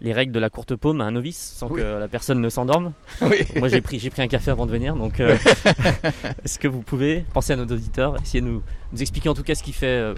les 0.00 0.12
règles 0.12 0.32
de 0.32 0.40
la 0.40 0.50
courte 0.50 0.74
paume 0.74 1.00
à 1.00 1.04
un 1.04 1.12
novice 1.12 1.38
sans 1.56 1.70
Oui. 1.70 1.80
que 1.80 1.84
la 1.98 2.08
personne 2.08 2.40
ne 2.40 2.48
s'endorme. 2.48 2.92
Oui. 3.22 3.36
Moi 3.56 3.68
j'ai 3.68 3.80
pris, 3.80 3.98
j'ai 4.00 4.10
pris 4.10 4.22
un 4.22 4.26
café 4.28 4.50
avant 4.50 4.66
de 4.66 4.72
venir, 4.72 4.96
donc 4.96 5.20
est-ce 6.44 6.58
que 6.58 6.68
vous 6.68 6.82
pouvez 6.82 7.24
penser 7.32 7.52
à 7.52 7.56
nos 7.56 7.64
auditeurs, 7.64 8.16
essayer 8.22 8.40
de 8.40 8.46
nous, 8.46 8.62
nous 8.92 9.00
expliquer 9.02 9.28
en 9.28 9.34
tout 9.34 9.42
cas 9.42 9.54
ce 9.54 9.62
qui 9.62 9.72
fait, 9.72 10.14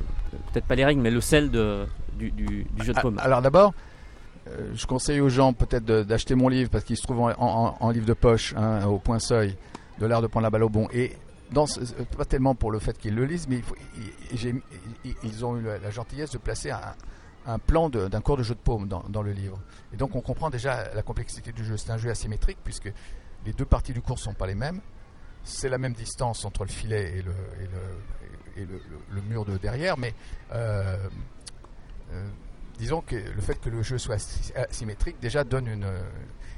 peut-être 0.53 0.67
pas 0.67 0.75
les 0.75 0.85
règles, 0.85 1.01
mais 1.01 1.11
le 1.11 1.21
sel 1.21 1.51
de, 1.51 1.85
du, 2.19 2.31
du- 2.31 2.67
du 2.71 2.85
jeu 2.85 2.93
de 2.93 2.99
Ah, 2.99 3.03
paume? 3.03 3.19
Alors 3.21 3.43
d'abord, 3.43 3.73
je 4.75 4.87
conseille 4.87 5.21
aux 5.21 5.29
gens 5.29 5.53
peut-être 5.53 5.85
d'acheter 5.85 6.35
mon 6.35 6.49
livre 6.49 6.71
parce 6.71 6.85
qu'il 6.85 6.97
se 6.97 7.03
trouve 7.03 7.21
en, 7.21 7.91
livre 7.91 8.07
de 8.07 8.15
poche 8.15 8.55
hein, 8.57 8.87
au 8.87 8.99
point 8.99 9.19
seuil 9.19 9.57
de 9.99 10.07
l'art 10.07 10.23
de 10.23 10.27
prendre 10.27 10.45
la 10.45 10.51
balle 10.51 10.65
au 10.65 10.69
bon. 10.69 10.89
Et 10.93 11.13
euh, 11.57 12.05
pas 12.17 12.25
tellement 12.25 12.55
pour 12.55 12.71
le 12.71 12.79
fait 12.79 12.97
qu'ils 12.99 13.15
le 13.15 13.25
lisent, 13.25 13.49
mais 13.49 13.57
il 13.57 13.63
faut- 13.63 13.77
ils- 15.23 15.45
ont 15.45 15.57
eu 15.57 15.63
la, 15.63 15.91
gentillesse 15.91 16.31
de 16.31 16.39
placer 16.39 16.71
un, 16.71 17.59
plan 17.59 17.89
d'un 17.89 18.21
cours 18.21 18.37
de 18.37 18.43
jeu 18.43 18.55
de 18.55 18.61
paume 18.61 18.89
dans, 18.89 19.23
le 19.23 19.33
livre. 19.33 19.59
Et 19.93 19.97
donc 19.97 20.15
on 20.15 20.21
comprend 20.21 20.51
déjà 20.51 20.93
la 20.95 21.03
complexité 21.03 21.53
du 21.53 21.65
jeu. 21.65 21.77
C'est 21.77 21.91
un 21.91 21.97
jeu 21.97 22.11
asymétrique 22.11 22.59
puisque 22.63 22.93
les 23.47 23.53
deux 23.53 23.65
parties 23.65 23.93
du 23.93 24.03
cours 24.03 24.19
sont 24.19 24.35
pas 24.35 24.47
les 24.47 24.55
mêmes. 24.55 24.81
c'est 25.45 25.71
la 25.71 25.79
même 25.79 25.95
distance 25.95 26.45
entre 26.45 26.65
le 26.65 26.71
filet 26.71 27.23
et 28.57 28.63
le, 28.63 29.23
mur 29.23 29.45
de 29.47 29.57
derrière, 29.57 29.97
mais 29.97 30.13
euh, 30.53 31.09
euh, 32.13 32.29
disons 32.79 33.01
que 33.01 33.17
le 33.17 33.41
fait 33.41 33.61
que 33.61 33.69
le 33.69 33.83
jeu 33.83 33.99
soit 33.99 34.19
symétrique 34.71 35.17
déjà 35.21 35.45
donne 35.45 35.67
une. 35.67 35.87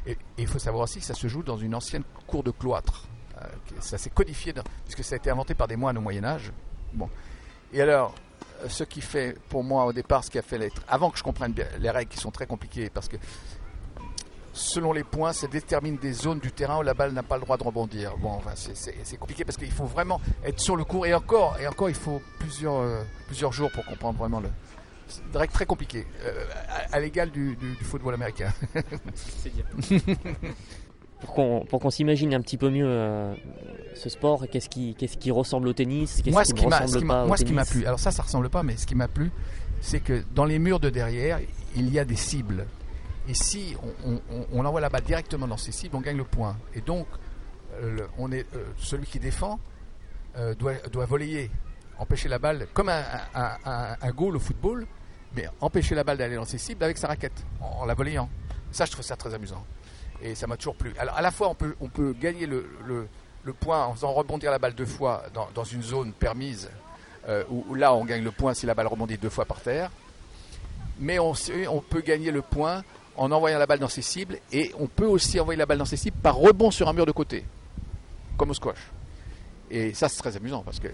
Et 0.06 0.16
il 0.38 0.46
faut 0.46 0.58
savoir 0.58 0.84
aussi 0.84 1.00
que 1.00 1.04
ça 1.04 1.14
se 1.14 1.26
joue 1.26 1.42
dans 1.42 1.58
une 1.58 1.74
ancienne 1.74 2.04
cour 2.26 2.42
de 2.42 2.50
cloître. 2.50 3.06
Euh, 3.36 3.46
ça 3.80 3.98
s'est 3.98 4.10
codifié, 4.10 4.52
dans, 4.52 4.62
puisque 4.84 5.04
ça 5.04 5.14
a 5.14 5.18
été 5.18 5.30
inventé 5.30 5.54
par 5.54 5.68
des 5.68 5.76
moines 5.76 5.98
au 5.98 6.00
Moyen-Âge. 6.00 6.52
Bon. 6.92 7.08
Et 7.72 7.80
alors, 7.82 8.14
ce 8.68 8.84
qui 8.84 9.00
fait 9.00 9.36
pour 9.48 9.62
moi 9.62 9.84
au 9.84 9.92
départ, 9.92 10.24
ce 10.24 10.30
qui 10.30 10.38
a 10.38 10.42
fait 10.42 10.58
l'être, 10.58 10.82
avant 10.88 11.10
que 11.10 11.18
je 11.18 11.22
comprenne 11.22 11.52
bien 11.52 11.66
les 11.78 11.90
règles 11.90 12.10
qui 12.10 12.18
sont 12.18 12.30
très 12.30 12.46
compliquées, 12.46 12.90
parce 12.90 13.08
que 13.08 13.16
selon 14.52 14.92
les 14.92 15.04
points, 15.04 15.32
ça 15.32 15.46
détermine 15.46 15.96
des 15.96 16.12
zones 16.12 16.40
du 16.40 16.52
terrain 16.52 16.78
où 16.78 16.82
la 16.82 16.94
balle 16.94 17.12
n'a 17.12 17.22
pas 17.22 17.36
le 17.36 17.42
droit 17.42 17.56
de 17.56 17.62
rebondir. 17.62 18.16
Bon, 18.18 18.30
enfin, 18.30 18.52
c'est 18.54 19.16
compliqué 19.16 19.44
parce 19.44 19.56
qu'il 19.56 19.70
faut 19.70 19.84
vraiment 19.84 20.20
être 20.44 20.60
sur 20.60 20.76
le 20.76 20.84
court 20.84 21.06
et 21.06 21.14
encore, 21.14 21.58
et 21.60 21.66
encore, 21.66 21.88
il 21.88 21.94
faut 21.94 22.20
plusieurs, 22.38 22.76
euh, 22.76 23.02
plusieurs 23.26 23.52
jours 23.52 23.70
pour 23.70 23.84
comprendre 23.84 24.18
vraiment 24.18 24.40
le. 24.40 24.48
C'est 25.10 25.48
très 25.48 25.66
compliqué, 25.66 26.06
euh, 26.24 26.44
à, 26.68 26.96
à 26.96 27.00
l'égal 27.00 27.30
du, 27.30 27.56
du, 27.56 27.74
du, 27.74 27.84
football 27.84 28.14
américain. 28.14 28.52
c'est 29.14 29.52
bien. 29.52 29.64
pour 31.20 31.80
qu'on 31.80 31.90
s'imagine 31.90 32.32
un 32.34 32.40
petit 32.40 32.56
peu 32.56 32.70
mieux 32.70 32.86
euh, 32.86 33.34
ce 33.94 34.08
sport, 34.08 34.46
qu'est-ce 34.50 34.68
qui, 34.68 34.94
qu'est-ce 34.94 35.18
qui 35.18 35.30
ressemble 35.30 35.68
au 35.68 35.72
tennis 35.72 36.22
Moi, 36.26 36.44
ce 36.44 36.54
qui, 36.54 36.66
m'a, 36.66 36.86
ce 36.86 36.98
qui 36.98 37.04
m'a, 37.04 37.26
moi 37.26 37.36
ce 37.36 37.44
qui 37.44 37.52
m'a 37.52 37.64
plu, 37.64 37.84
alors 37.84 37.98
ça, 37.98 38.10
ça 38.10 38.22
ressemble 38.22 38.48
pas, 38.48 38.62
mais 38.62 38.76
ce 38.76 38.86
qui 38.86 38.94
m'a 38.94 39.08
plu, 39.08 39.30
c'est 39.80 40.00
que 40.00 40.22
dans 40.34 40.44
les 40.44 40.58
murs 40.58 40.80
de 40.80 40.90
derrière, 40.90 41.40
il 41.76 41.92
y 41.92 41.98
a 41.98 42.04
des 42.04 42.16
cibles. 42.16 42.66
Et 43.28 43.34
si 43.34 43.76
on, 44.04 44.20
on, 44.30 44.46
on, 44.52 44.64
envoie 44.64 44.80
la 44.80 44.88
balle 44.88 45.02
directement 45.02 45.46
dans 45.46 45.56
ces 45.56 45.72
cibles, 45.72 45.94
on 45.94 46.00
gagne 46.00 46.16
le 46.16 46.24
point. 46.24 46.56
Et 46.74 46.80
donc, 46.80 47.06
euh, 47.74 47.96
le, 47.96 48.08
on 48.18 48.32
est, 48.32 48.46
euh, 48.56 48.64
celui 48.78 49.06
qui 49.06 49.18
défend 49.18 49.60
euh, 50.36 50.54
doit, 50.54 50.74
doit 50.90 51.04
voler, 51.04 51.50
empêcher 51.98 52.28
la 52.28 52.38
balle, 52.38 52.66
comme 52.72 52.88
un, 52.88 53.04
un, 53.34 53.56
un, 53.64 53.96
un, 54.00 54.10
goal 54.10 54.36
au 54.36 54.40
football, 54.40 54.86
mais 55.34 55.48
empêcher 55.60 55.94
la 55.94 56.04
balle 56.04 56.18
d'aller 56.18 56.36
dans 56.36 56.44
ses 56.44 56.58
cibles 56.58 56.82
avec 56.84 56.98
sa 56.98 57.08
raquette, 57.08 57.44
en, 57.60 57.84
la 57.84 57.94
volayant. 57.94 58.28
Ça, 58.72 58.84
je 58.84 58.92
trouve 58.92 59.04
ça 59.04 59.16
très 59.16 59.34
amusant. 59.34 59.64
Et 60.22 60.34
ça 60.34 60.46
m'a 60.46 60.56
toujours 60.56 60.76
plu. 60.76 60.92
Alors, 60.98 61.16
à 61.16 61.22
la 61.22 61.30
fois, 61.30 61.48
on 61.48 61.54
peut, 61.54 61.74
on 61.80 61.88
peut 61.88 62.14
gagner 62.18 62.46
le, 62.46 62.68
le, 62.86 63.52
point 63.52 63.84
en 63.84 63.94
faisant 63.94 64.12
rebondir 64.12 64.50
la 64.50 64.58
balle 64.58 64.74
deux 64.74 64.86
fois 64.86 65.24
dans, 65.34 65.48
dans 65.54 65.64
une 65.64 65.82
zone 65.82 66.12
permise, 66.12 66.70
euh, 67.28 67.44
où, 67.48 67.74
là, 67.74 67.94
on 67.94 68.04
gagne 68.04 68.22
le 68.22 68.30
point 68.30 68.54
si 68.54 68.66
la 68.66 68.74
balle 68.74 68.86
rebondit 68.86 69.18
deux 69.18 69.30
fois 69.30 69.44
par 69.44 69.60
terre. 69.60 69.90
Mais 70.98 71.18
on, 71.18 71.32
on 71.70 71.80
peut 71.80 72.02
gagner 72.02 72.30
le 72.30 72.42
point 72.42 72.82
en 73.16 73.32
envoyant 73.32 73.58
la 73.58 73.66
balle 73.66 73.78
dans 73.78 73.88
ses 73.88 74.02
cibles 74.02 74.38
et 74.52 74.72
on 74.78 74.86
peut 74.86 75.06
aussi 75.06 75.40
envoyer 75.40 75.58
la 75.58 75.66
balle 75.66 75.78
dans 75.78 75.84
ses 75.84 75.96
cibles 75.96 76.16
par 76.22 76.36
rebond 76.36 76.70
sur 76.70 76.88
un 76.88 76.92
mur 76.92 77.06
de 77.06 77.12
côté, 77.12 77.44
comme 78.36 78.50
au 78.50 78.54
squash. 78.54 78.90
Et 79.70 79.94
ça, 79.94 80.08
c'est 80.08 80.18
très 80.18 80.36
amusant 80.36 80.62
parce 80.62 80.80
que 80.80 80.88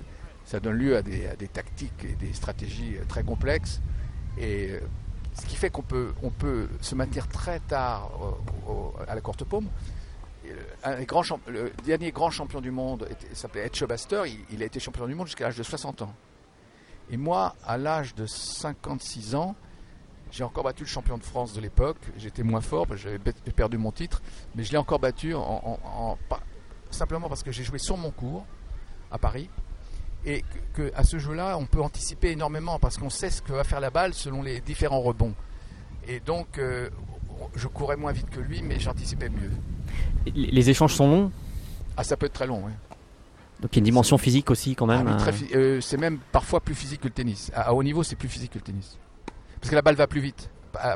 ça 0.45 0.61
donne 0.61 0.75
lieu 0.75 0.97
à 0.97 1.03
des, 1.03 1.27
à 1.27 1.37
des, 1.37 1.49
tactiques 1.49 2.05
et 2.05 2.15
des 2.15 2.33
stratégies 2.33 2.97
très 3.09 3.23
complexes. 3.23 3.81
Et 4.39 4.79
ce 5.35 5.47
qui 5.47 5.57
fait 5.57 5.71
qu'on 5.71 5.83
peut, 5.83 6.15
on 6.23 6.31
peut 6.31 6.69
se 6.81 6.95
maintenir 6.95 7.29
très 7.29 7.61
tard 7.61 8.11
au, 8.69 8.95
à 9.07 9.15
la 9.15 9.21
courte 9.21 9.45
paume. 9.45 9.69
Grands 11.07 11.23
le 11.49 11.73
dernier 11.85 12.13
grand 12.13 12.31
champion 12.31 12.61
du 12.61 12.71
monde 12.71 13.09
s'appelait 13.33 13.67
Ed 13.67 13.75
Schubaster. 13.75 14.23
Il, 14.51 14.63
a 14.63 14.67
été 14.67 14.79
champion 14.79 15.07
du 15.07 15.15
monde 15.15 15.27
jusqu'à 15.27 15.45
l'âge 15.45 15.57
de 15.57 15.63
60 15.63 16.03
ans. 16.03 16.15
Et 17.11 17.17
moi, 17.17 17.55
à 17.65 17.77
l'âge 17.77 18.15
de 18.15 18.27
56 18.27 19.35
ans, 19.35 19.57
j'ai 20.31 20.45
encore 20.45 20.65
battu 20.65 20.83
le 20.85 20.89
champion 20.89 21.19
de 21.19 21.25
France 21.25 21.53
de 21.53 21.61
l'époque. 21.61 21.99
J'étais 22.17 22.43
moins 22.43 22.61
fort, 22.61 22.87
j'avais 22.97 23.19
perdu 23.19 23.79
mon 23.79 23.93
titre, 23.93 24.23
mais 24.55 24.65
je 24.65 24.73
l'ai 24.73 24.79
encore 24.79 24.99
battu 24.99 25.35
en, 25.35 26.19
simplement 26.91 27.29
parce 27.29 27.43
que 27.43 27.53
j'ai 27.53 27.65
joué 27.65 27.79
sur 27.79 27.97
mon 27.97 28.11
cours 28.11 28.45
à 29.11 29.19
Paris 29.19 29.51
et 30.27 30.43
que, 30.75 30.83
que 30.83 30.93
à 30.95 31.05
ce 31.05 31.19
jeu-là, 31.19 31.57
on 31.57 31.67
peut 31.67 31.81
anticiper 31.81 32.33
énormément 32.33 32.79
parce 32.79 32.99
qu'on 32.99 33.11
sait 33.11 33.31
ce 33.31 33.41
que 33.41 33.53
va 33.53 33.65
faire 33.65 33.81
la 33.81 33.91
balle 33.91 34.13
selon 34.13 34.43
les 34.43 34.61
différents 34.61 35.01
rebonds. 35.01 35.35
Et 36.09 36.21
donc, 36.21 36.59
euh, 36.59 36.91
je 37.55 37.69
courais 37.69 37.97
moins 37.97 38.13
vite 38.13 38.29
que 38.29 38.41
lui, 38.41 38.61
mais 38.63 38.79
j'anticipais 38.79 39.29
mieux. 39.29 39.51
Les 40.35 40.69
échanges 40.69 40.95
sont 40.95 41.09
longs? 41.09 41.33
Ah, 41.97 42.05
ça 42.05 42.17
peut 42.17 42.27
être 42.27 42.33
très 42.33 42.47
long, 42.47 42.63
oui. 42.67 42.73
Donc 43.61 43.73
il 43.73 43.77
y 43.77 43.79
a 43.79 43.81
une 43.81 43.85
dimension 43.85 44.19
physique 44.19 44.51
aussi 44.51 44.77
quand 44.77 44.85
même. 44.85 45.09
Ah, 45.09 45.31
euh, 45.55 45.81
c'est 45.81 45.97
même 45.97 46.19
parfois 46.31 46.61
plus 46.61 46.75
physique 46.75 47.01
que 47.01 47.09
le 47.09 47.15
tennis. 47.15 47.51
À, 47.55 47.69
à 47.69 47.73
haut 47.73 47.83
niveau, 47.83 48.03
c'est 48.03 48.17
plus 48.17 48.29
physique 48.29 48.53
que 48.53 48.59
le 48.59 48.65
tennis 48.65 48.99
parce 49.67 49.71
que 49.71 49.75
la 49.75 49.83
balle 49.83 49.97
va 49.97 50.07
plus 50.07 50.21
vite 50.21 50.49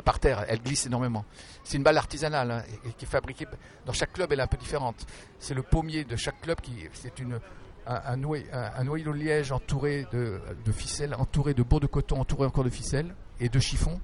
par 0.05 0.19
terre, 0.19 0.45
elle 0.47 0.61
glisse 0.61 0.85
énormément. 0.85 1.25
C'est 1.63 1.75
une 1.75 1.83
balle 1.83 1.97
artisanale 1.97 2.51
hein, 2.51 2.63
et, 2.85 2.93
qui 2.93 3.03
est 3.03 3.07
fabriquée 3.07 3.47
dans 3.85 3.91
chaque 3.91 4.13
club, 4.13 4.31
elle 4.31 4.39
est 4.39 4.43
un 4.43 4.47
peu 4.47 4.55
différente. 4.55 4.95
C'est 5.39 5.55
le 5.55 5.61
pommier 5.63 6.05
de 6.05 6.15
chaque 6.15 6.39
club 6.39 6.61
qui 6.61 6.71
c'est 6.93 7.19
une 7.19 7.39
un, 7.87 8.01
un, 8.05 8.17
noyau, 8.17 8.45
un, 8.53 8.83
noyau 8.83 9.11
de 9.11 9.17
liège 9.17 9.51
entouré 9.51 10.05
de, 10.11 10.39
de, 10.65 10.71
ficelles, 10.71 11.15
entouré 11.15 11.53
de 11.53 11.63
beaux 11.63 11.79
de 11.79 11.87
coton, 11.87 12.19
entouré 12.19 12.45
encore 12.45 12.63
de 12.63 12.69
ficelles 12.69 13.13
et 13.39 13.49
de 13.49 13.59
chiffons, 13.59 13.99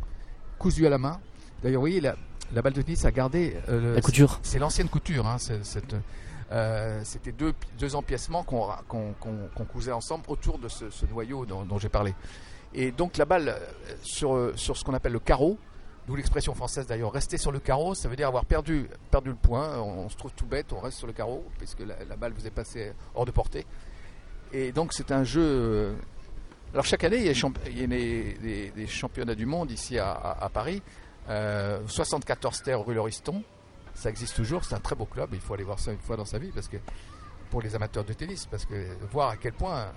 cousu 0.57 0.85
à 0.87 0.89
la 0.89 0.97
main. 0.97 1.19
D'ailleurs, 1.61 1.79
vous 1.79 1.83
voyez, 1.83 2.01
la, 2.01 2.15
la, 2.53 2.61
balle 2.61 2.73
de 2.73 2.81
tennis 2.81 3.05
a 3.05 3.11
gardé 3.11 3.55
euh, 3.69 3.95
la 3.95 4.01
couture. 4.01 4.39
C'est 4.43 4.59
l'ancienne 4.59 4.89
couture. 4.89 5.27
Hein, 5.27 5.37
euh, 6.51 7.01
c'était 7.03 7.31
deux, 7.31 7.53
deux 7.77 7.95
empiècements 7.95 8.43
qu'on 8.43 8.67
qu 8.89 8.97
qu 9.55 9.63
cousait 9.65 9.91
ensemble 9.91 10.23
autour 10.27 10.59
de 10.59 10.69
ce, 10.69 10.89
ce 10.89 11.05
noyau 11.05 11.45
dont, 11.45 11.65
dont 11.65 11.77
j'ai 11.77 11.89
parlé. 11.89 12.13
Et 12.73 12.91
donc 12.91 13.17
la 13.17 13.25
balle 13.25 13.55
sur, 14.01 14.51
sur 14.55 14.77
ce 14.77 14.83
qu'on 14.83 14.93
appelle 14.93 15.13
le 15.13 15.19
carreau, 15.19 15.57
d'où 16.07 16.15
l'expression 16.15 16.55
française 16.55 16.87
d'ailleurs, 16.87 17.11
rester 17.11 17.37
sur 17.37 17.51
le 17.51 17.59
carreau, 17.59 17.93
ça 17.93 18.07
veut 18.07 18.15
dire 18.15 18.29
avoir 18.29 18.45
perdu, 18.45 18.87
perdu 19.11 19.29
le 19.29 19.35
point. 19.35 19.77
On, 19.77 20.05
on 20.05 20.09
se 20.09 20.15
trouve 20.15 20.31
tout 20.33 20.45
bête, 20.45 20.71
on 20.71 20.79
reste 20.79 20.97
sur 20.97 21.07
le 21.07 21.13
carreau, 21.13 21.45
puisque 21.57 21.81
la, 21.81 22.03
la, 22.05 22.15
balle 22.15 22.33
vous 22.33 22.47
est 22.47 22.51
passée 22.51 22.93
hors 23.13 23.25
de 23.25 23.31
portée. 23.31 23.65
Et 24.53 24.71
donc 24.71 24.93
c'est 24.93 25.11
un 25.11 25.25
jeu. 25.25 25.95
Alors 26.73 26.85
chaque 26.85 27.03
année, 27.03 27.17
il 27.17 27.25
y 27.25 27.29
a, 27.29 27.49
il 27.67 27.79
y 27.79 27.83
a 27.83 27.87
des, 27.87 28.33
des, 28.41 28.71
des, 28.71 28.87
championnats 28.87 29.35
du 29.35 29.45
monde 29.45 29.69
ici 29.69 29.99
à, 29.99 30.11
à, 30.11 30.45
à 30.45 30.49
Paris. 30.49 30.81
Euh, 31.29 31.79
74 31.87 32.63
terres 32.63 32.85
rue 32.85 32.93
Lauriston. 32.93 33.43
Ça 33.93 34.09
existe 34.09 34.35
toujours, 34.35 34.63
c'est 34.63 34.75
un 34.75 34.79
très 34.79 34.95
beau 34.95 35.05
club, 35.05 35.31
il 35.33 35.39
faut 35.39 35.55
aller 35.55 35.63
voir 35.63 35.79
ça 35.79 35.91
une 35.91 35.97
fois 35.97 36.15
dans 36.15 36.25
sa 36.25 36.37
vie, 36.37 36.51
parce 36.53 36.67
que 36.67 36.77
pour 37.49 37.63
les 37.63 37.73
amateurs 37.75 38.03
de 38.03 38.13
tennis, 38.13 38.45
parce 38.45 38.63
que 38.63 38.75
voir 39.11 39.29
à 39.29 39.37
quel 39.37 39.53
point 39.53 39.87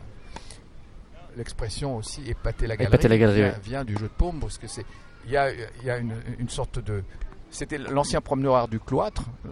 l'expression 1.37 1.96
aussi 1.99 2.29
épater 2.29 2.66
la 2.66 2.77
galerie, 2.77 2.94
épater 2.94 3.09
la 3.09 3.18
galerie 3.18 3.40
vient, 3.40 3.59
vient, 3.62 3.85
du 3.85 3.94
jeu 3.94 4.09
de 4.09 4.12
paume 4.12 4.40
parce 4.40 4.57
que 4.57 4.66
c'est 4.66 4.87
il 5.26 5.33
y 5.33 5.37
a, 5.37 5.52
il 5.52 5.85
y 5.85 5.90
a 5.90 5.98
une, 5.98 6.14
une, 6.38 6.48
sorte 6.48 6.78
de 6.78 7.02
c'était 7.50 7.78
l'ancien 7.78 8.20
promeneur 8.20 8.68
du 8.68 8.78
cloître 8.78 9.24
euh, 9.46 9.50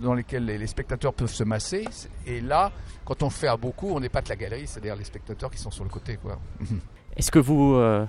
dans 0.00 0.14
lequel 0.14 0.44
les, 0.44 0.66
spectateurs 0.66 1.14
peuvent 1.14 1.32
se 1.32 1.44
masser 1.44 1.86
et 2.26 2.40
là 2.40 2.72
quand 3.04 3.22
on 3.22 3.30
fait 3.30 3.48
à 3.48 3.56
beaucoup 3.56 3.90
on 3.90 4.02
épate 4.02 4.28
la 4.28 4.36
galerie 4.36 4.66
c'est-à-dire 4.66 4.96
les 4.96 5.04
spectateurs 5.04 5.50
qui 5.50 5.58
sont 5.58 5.70
sur 5.70 5.84
le 5.84 5.90
côté. 5.90 6.18
Est-ce 7.16 7.30
que 7.30 7.38
vous 7.38 7.74
euh, 7.74 8.06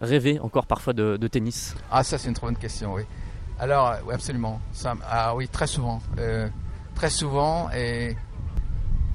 rêvez 0.00 0.40
encore 0.40 0.66
parfois 0.66 0.92
de, 0.92 1.16
de 1.16 1.28
tennis? 1.28 1.74
Ah 1.90 2.02
ça 2.02 2.18
c'est 2.18 2.28
une 2.28 2.34
très 2.34 2.46
bonne 2.46 2.56
question 2.56 2.94
oui. 2.94 3.02
Alors 3.58 3.96
oui, 4.06 4.14
absolument 4.14 4.60
ça, 4.72 4.94
ah 5.08 5.34
oui 5.34 5.48
très 5.48 5.66
souvent 5.66 6.00
euh, 6.18 6.48
très 6.94 7.10
souvent 7.10 7.70
et 7.70 8.16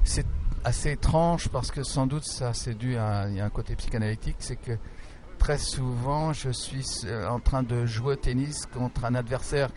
c'est 0.04 0.26
assez 0.64 0.92
étrange 0.92 1.48
parce 1.48 1.70
que 1.70 1.82
sans 1.82 2.06
doute 2.06 2.24
ça 2.24 2.52
c'est 2.54 2.74
dû 2.74 2.96
à 2.96 3.20
a 3.20 3.26
un 3.26 3.50
côté 3.50 3.76
psychanalytique, 3.76 4.36
c'est 4.40 4.56
que 4.56 4.72
très 5.46 5.58
souvent 5.58 6.32
je 6.32 6.50
suis 6.50 6.84
en 7.28 7.38
train 7.38 7.62
de 7.62 7.86
jouer 7.86 8.14
au 8.14 8.16
tennis 8.16 8.66
contre 8.66 9.04
un 9.04 9.14
adversaire 9.14 9.68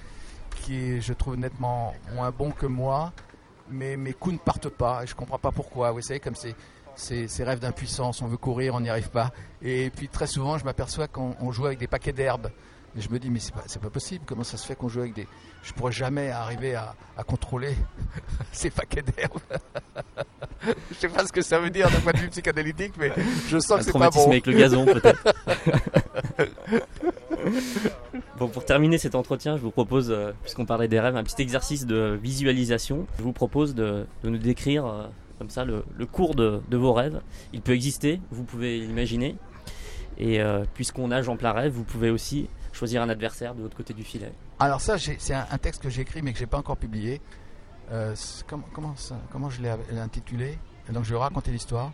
qui 0.63 0.99
je 0.99 1.13
trouve 1.13 1.38
nettement 1.38 1.93
moins 2.15 2.32
bon 2.32 2.49
que 2.49 2.65
moi, 2.65 3.13
mais 3.69 3.95
mes 3.95 4.13
coups 4.13 4.34
ne 4.34 4.39
partent 4.39 4.69
pas 4.69 5.03
et 5.03 5.05
je 5.05 5.13
comprends 5.13 5.38
pas 5.38 5.51
pourquoi. 5.51 5.91
Vous 5.91 6.01
savez 6.01 6.19
comme 6.19 6.34
c'est 6.34 6.55
ces, 6.95 7.27
ces 7.27 7.43
rêves 7.43 7.60
d'impuissance, 7.60 8.23
on 8.23 8.25
veut 8.25 8.38
courir, 8.38 8.73
on 8.73 8.79
n'y 8.79 8.89
arrive 8.89 9.12
pas. 9.12 9.29
Et 9.62 9.91
puis 9.91 10.10
très 10.10 10.25
souvent 10.25 10.58
je 10.58 10.65
m'aperçois 10.65 11.08
qu'on 11.08 11.51
joue 11.51 11.67
avec 11.67 11.77
des 11.77 11.88
paquets 11.88 12.13
d'herbes. 12.13 12.49
Et 12.97 13.01
je 13.01 13.10
me 13.12 13.19
dis, 13.19 13.29
mais 13.29 13.38
c'est 13.38 13.53
pas, 13.53 13.62
pas 13.62 13.89
possible. 13.91 14.25
Comment 14.25 14.43
ça 14.43 14.58
se 14.58 14.65
fait 14.65 14.73
qu'on 14.73 14.89
joue 14.89 15.01
avec 15.01 15.13
des. 15.13 15.27
Je 15.62 15.71
pourrais 15.73 15.91
jamais 15.91 16.32
arriver 16.32 16.73
à, 16.73 16.95
à 17.15 17.23
contrôler 17.23 17.75
ces 18.51 18.71
paquets 18.71 19.03
d'herbes? 19.03 19.39
je 20.91 20.95
sais 20.95 21.10
pas 21.10 21.26
ce 21.26 21.32
que 21.32 21.41
ça 21.41 21.60
veut 21.60 21.69
dire 21.69 21.89
d'un 21.89 22.00
point 22.00 22.13
de 22.13 22.17
vue 22.17 22.30
psychanalytique, 22.30 22.93
mais 23.00 23.12
je 23.48 23.60
sens 23.60 23.72
Un 23.72 23.78
que 23.78 23.84
c'est 23.84 23.91
pas 23.93 24.10
bon. 24.10 24.28
avec 24.28 24.45
le 24.45 24.54
gazon, 24.54 24.86
peut-être. 24.86 25.24
bon, 28.38 28.48
pour 28.48 28.65
terminer 28.65 28.98
cet 28.98 29.15
entretien, 29.15 29.58
je 29.58 29.62
vous 29.62 29.72
propose, 29.72 30.12
euh, 30.12 30.32
puisqu'on 30.41 30.65
parlait 30.65 30.88
des 30.88 31.00
rêves, 31.00 31.15
un 31.15 31.24
petit 31.24 31.41
exercice 31.41 31.86
de 31.86 32.19
visualisation. 32.22 33.08
Je 33.17 33.24
vous 33.24 33.34
propose 33.34 33.76
de, 33.76 34.06
de 34.24 34.30
nous 34.30 34.38
décrire 34.38 34.86
euh, 34.86 35.08
comme 35.38 35.50
ça 35.50 35.63
le, 35.63 35.84
le 35.98 36.06
cours 36.06 36.36
de, 36.36 36.62
de, 36.69 36.78
vos 36.78 36.93
rêves. 36.93 37.22
Il 37.54 37.62
peut 37.62 37.74
exister, 37.74 38.19
vous 38.32 38.43
pouvez 38.43 38.80
l'imaginer. 38.80 39.36
Et 40.17 40.41
euh, 40.41 40.65
puisqu'on 40.74 41.08
nage 41.08 41.30
en 41.30 41.38
plein 41.38 41.54
rêve, 41.54 41.72
vous 41.72 41.86
pouvez 41.86 42.10
aussi 42.10 42.50
choisir 42.74 43.02
un 43.02 43.10
adversaire 43.10 43.56
de 43.56 43.62
l'autre 43.62 43.78
côté 43.78 43.93
du 43.93 44.04
filet. 44.04 44.32
Alors 44.60 44.82
ça, 44.82 44.98
c'est 44.98 45.34
un, 45.34 45.45
un, 45.50 45.58
texte 45.58 45.82
que 45.82 45.89
j'ai 45.89 46.02
écrit 46.02 46.22
mais 46.22 46.34
que 46.34 46.39
j'ai 46.39 46.45
pas 46.45 46.58
encore 46.58 46.78
publié. 46.78 47.22
Euh, 47.91 48.15
comment, 48.47 48.65
comment, 48.73 48.95
ça, 48.95 49.19
comment 49.32 49.49
je 49.49 49.62
l'ai 49.62 49.69
intitulé? 49.99 50.60
Donc 50.91 51.04
je 51.04 51.13
vais 51.13 51.19
raconter 51.19 51.52
l'histoire. 51.52 51.91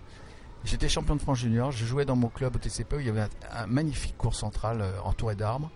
J'étais 0.63 0.89
champion 0.89 1.15
de 1.15 1.21
France 1.21 1.39
junior, 1.39 1.71
je 1.71 1.85
jouais 1.85 2.05
dans 2.05 2.15
mon 2.15 2.27
club 2.27 2.55
au 2.55 2.59
TCP 2.59 2.95
où 2.95 2.99
il 2.99 3.05
y 3.05 3.09
avait 3.09 3.27
un, 3.51 3.67
magnifique 3.67 4.17
cours 4.17 4.33
central 4.33 4.81
euh, 4.81 4.99
entouré 5.03 5.35
d'arbres. 5.35 5.69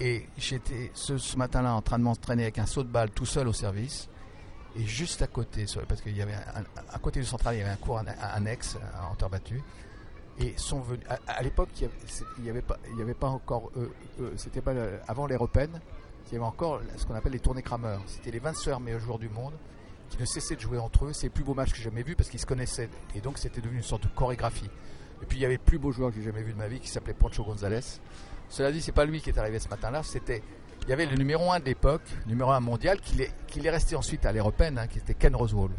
Et 0.00 0.26
j'étais 0.36 0.90
ce, 0.94 1.36
matin-là 1.36 1.74
en 1.74 1.82
train 1.82 1.98
de 1.98 2.04
m'entraîner 2.04 2.42
avec 2.42 2.58
un 2.58 2.66
saut 2.66 2.82
de 2.82 2.88
balle 2.88 3.10
tout 3.10 3.24
seul 3.24 3.48
au 3.48 3.52
service. 3.52 4.08
Et 4.76 4.84
juste 4.84 5.22
à 5.22 5.26
côté, 5.26 5.66
parce 5.88 6.00
qu'il 6.00 6.16
y 6.16 6.22
avait 6.22 6.34
à 6.34 6.98
côté 6.98 7.20
du 7.20 7.26
central, 7.26 7.54
il 7.54 7.58
y 7.58 7.62
avait 7.62 7.70
un 7.70 7.76
cours 7.76 8.02
annexe 8.20 8.78
en 9.10 9.14
terre 9.14 9.28
battue. 9.28 9.62
Et 10.38 10.54
sont 10.56 10.80
venus. 10.80 11.06
À, 11.26 11.42
l'époque, 11.42 11.68
il 11.78 12.42
n'y 12.42 12.48
avait, 12.48 12.62
pas, 12.62 13.28
encore. 13.28 13.70
c'était 14.36 14.62
pas 14.62 14.72
avant 15.06 15.26
l'ère 15.26 15.38
européenne. 15.38 15.78
Il 16.32 16.36
y 16.36 16.38
avait 16.38 16.46
encore 16.46 16.80
ce 16.96 17.04
qu'on 17.04 17.14
appelle 17.14 17.32
les 17.32 17.40
tournées 17.40 17.62
crameurs. 17.62 18.00
C'était 18.06 18.30
les 18.30 18.38
20 18.38 18.80
meilleurs 18.80 19.00
joueurs 19.00 19.18
du 19.18 19.28
monde 19.28 19.52
qui 20.08 20.18
ne 20.18 20.24
cessaient 20.24 20.56
de 20.56 20.60
jouer 20.60 20.78
entre 20.78 21.04
eux. 21.04 21.12
C'est 21.12 21.26
le 21.26 21.32
plus 21.32 21.44
beau 21.44 21.52
match 21.52 21.72
que 21.72 21.76
j'ai 21.76 21.84
jamais 21.84 22.02
vu 22.02 22.16
parce 22.16 22.30
qu'ils 22.30 22.40
se 22.40 22.46
connaissaient. 22.46 22.88
Et 23.14 23.20
donc, 23.20 23.36
c'était 23.36 23.60
devenu 23.60 23.76
une 23.76 23.84
sorte 23.84 24.04
de 24.04 24.08
chorégraphie. 24.08 24.70
Et 25.22 25.26
puis, 25.26 25.36
il 25.36 25.42
y 25.42 25.44
avait 25.44 25.56
le 25.56 25.62
plus 25.62 25.78
beau 25.78 25.92
joueur 25.92 26.10
que 26.10 26.16
j'ai 26.16 26.22
jamais 26.22 26.42
vu 26.42 26.54
de 26.54 26.58
ma 26.58 26.68
vie 26.68 26.80
qui 26.80 26.88
s'appelait 26.88 27.12
Poncho 27.12 27.44
González. 27.44 28.00
Cela 28.48 28.72
dit, 28.72 28.80
c'est 28.80 28.92
pas 28.92 29.04
lui 29.04 29.20
qui 29.20 29.28
est 29.28 29.38
arrivé 29.38 29.58
ce 29.58 29.68
matin-là. 29.68 30.02
C'était 30.02 30.42
il 30.84 30.88
y 30.88 30.92
avait 30.92 31.06
le 31.06 31.16
numéro 31.16 31.52
1 31.52 31.60
de 31.60 31.66
l'époque, 31.66 32.02
numéro 32.26 32.50
1 32.50 32.60
mondial, 32.60 32.98
qui 33.00 33.20
est 33.22 33.70
resté 33.70 33.94
ensuite 33.94 34.26
à 34.26 34.32
l'européenne, 34.32 34.78
hein, 34.78 34.86
qui 34.88 34.98
était 34.98 35.14
Ken 35.14 35.36
Roswell. 35.36 35.70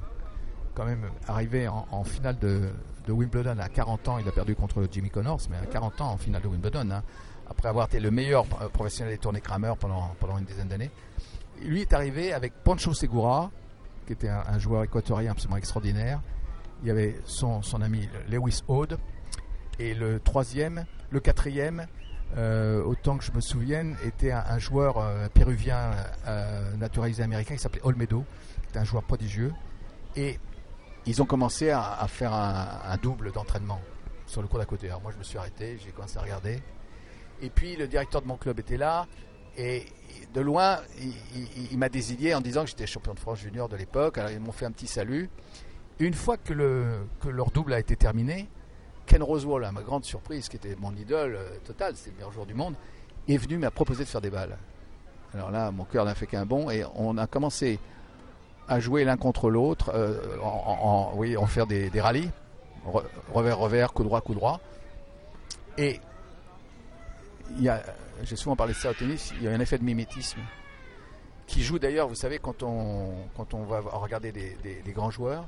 Quand 0.75 0.85
même 0.85 1.09
arrivé 1.27 1.67
en, 1.67 2.03
finale 2.03 2.37
de, 2.39 2.69
Wimbledon 3.09 3.57
à 3.59 3.69
40 3.69 4.07
ans, 4.07 4.17
il 4.19 4.27
a 4.27 4.31
perdu 4.31 4.55
contre 4.55 4.87
Jimmy 4.89 5.09
Connors, 5.09 5.41
mais 5.49 5.57
à 5.57 5.65
40 5.65 6.01
ans 6.01 6.11
en 6.11 6.17
finale 6.17 6.41
de 6.41 6.47
Wimbledon, 6.47 6.89
hein, 6.89 7.03
après 7.49 7.69
avoir 7.69 7.87
été 7.87 7.99
le 7.99 8.11
meilleur 8.11 8.45
professionnel 8.45 9.13
des 9.13 9.19
tournées 9.19 9.41
Kramer 9.41 9.73
pendant, 9.79 10.15
pendant 10.19 10.37
une 10.37 10.45
dizaine 10.45 10.67
d'années. 10.67 10.91
Lui 11.61 11.81
est 11.81 11.93
arrivé 11.93 12.33
avec 12.33 12.53
Pancho 12.63 12.93
Segura, 12.93 13.51
qui 14.05 14.13
était 14.13 14.29
un, 14.29 14.59
joueur 14.59 14.83
équatorien 14.83 15.31
absolument 15.31 15.57
extraordinaire. 15.57 16.21
Il 16.81 16.87
y 16.87 16.91
avait 16.91 17.15
son, 17.25 17.61
son 17.61 17.81
ami 17.81 18.09
Lewis 18.29 18.61
Ode. 18.67 18.97
Et 19.79 19.93
le 19.93 20.19
troisième, 20.19 20.85
le 21.09 21.19
quatrième, 21.19 21.87
euh, 22.37 22.83
autant 22.83 23.17
que 23.17 23.23
je 23.23 23.31
me 23.31 23.41
souvienne, 23.41 23.95
était 24.05 24.31
un, 24.31 24.59
joueur 24.59 24.97
euh, 24.97 25.27
péruvien 25.29 25.91
euh, 26.27 26.75
naturalisé 26.75 27.23
américain 27.23 27.55
qui 27.55 27.61
s'appelait 27.61 27.83
Olmedo, 27.83 28.25
qui 28.61 28.69
était 28.69 28.79
un 28.79 28.83
joueur 28.83 29.03
prodigieux. 29.03 29.53
Et 30.15 30.39
ils 31.05 31.21
ont 31.21 31.25
commencé 31.25 31.69
à, 31.69 32.05
faire 32.07 32.33
un, 32.33 32.97
double 33.01 33.31
d'entraînement 33.31 33.81
sur 34.25 34.41
le 34.41 34.47
cours 34.47 34.59
d'à 34.59 34.65
côté. 34.65 34.87
Alors 34.87 35.01
moi 35.01 35.11
je 35.11 35.17
me 35.17 35.23
suis 35.23 35.37
arrêté, 35.37 35.77
j'ai 35.83 35.91
commencé 35.91 36.17
à 36.17 36.21
regarder. 36.21 36.61
Et 37.43 37.49
puis 37.49 37.75
le 37.75 37.87
directeur 37.87 38.21
de 38.21 38.27
mon 38.27 38.37
club 38.37 38.59
était 38.59 38.77
là. 38.77 39.05
Et 39.57 39.85
de 40.33 40.41
loin, 40.41 40.79
il, 41.71 41.77
m'a 41.77 41.89
désigné 41.89 42.33
en 42.33 42.41
disant 42.41 42.63
que 42.63 42.69
j'étais 42.69 42.87
champion 42.87 43.13
de 43.13 43.19
France 43.19 43.39
junior 43.39 43.67
de 43.69 43.75
l'époque. 43.75 44.17
Alors 44.17 44.31
ils 44.31 44.39
m'ont 44.39 44.53
fait 44.53 44.65
un 44.65 44.71
petit 44.71 44.87
salut. 44.87 45.29
Une 45.99 46.13
fois 46.13 46.37
que, 46.37 46.53
le, 46.53 47.05
que 47.19 47.29
leur 47.29 47.51
double 47.51 47.73
a 47.73 47.79
été 47.79 47.95
terminé, 47.95 48.47
Ken 49.05 49.21
Roswell, 49.21 49.65
à 49.65 49.71
ma 49.71 49.81
grande 49.81 50.05
surprise, 50.05 50.49
qui 50.49 50.55
était 50.55 50.75
mon 50.79 50.95
idole 50.95 51.35
euh, 51.35 51.57
total, 51.65 51.93
c'est 51.95 52.09
le 52.09 52.15
meilleur 52.15 52.31
joueur 52.31 52.45
du 52.45 52.53
monde, 52.55 52.75
est 53.27 53.37
venu 53.37 53.57
m'a 53.57 53.69
proposé 53.69 54.05
de 54.05 54.09
faire 54.09 54.21
des 54.21 54.29
balles. 54.29 54.57
Alors 55.33 55.51
là, 55.51 55.71
mon 55.71 55.83
cœur 55.83 56.05
n'a 56.05 56.15
fait 56.15 56.25
qu'un 56.25 56.45
bond 56.45 56.69
et 56.69 56.83
on 56.95 57.17
a 57.17 57.27
commencé 57.27 57.79
à 58.67 58.79
jouer 58.79 59.03
l'un 59.03 59.17
contre 59.17 59.49
l'autre, 59.49 59.91
euh, 59.93 60.37
en, 60.41 61.11
oui, 61.15 61.35
faire 61.47 61.67
des, 61.67 61.89
rallyes, 61.99 62.29
revers, 63.33 63.57
revers, 63.57 63.93
coup 63.93 64.03
droit, 64.03 64.21
coup 64.21 64.33
droit. 64.33 64.61
Et 65.77 65.99
j'ai 68.23 68.35
souvent 68.35 68.55
parlé 68.55 68.73
de 68.73 68.77
ça 68.77 68.91
au 68.91 68.93
tennis, 68.93 69.33
il 69.37 69.43
y 69.43 69.47
a 69.47 69.51
un 69.51 69.59
effet 69.59 69.77
de 69.77 69.83
mimétisme 69.83 70.39
qui 71.45 71.61
joue 71.61 71.77
d'ailleurs, 71.77 72.07
vous 72.07 72.15
savez, 72.15 72.39
quand 72.39 72.63
on, 72.63 73.13
quand 73.35 73.53
on 73.53 73.63
va 73.63 73.79
regarder 73.81 74.31
des, 74.31 74.55
des 74.63 74.91
grands 74.91 75.11
joueurs, 75.11 75.45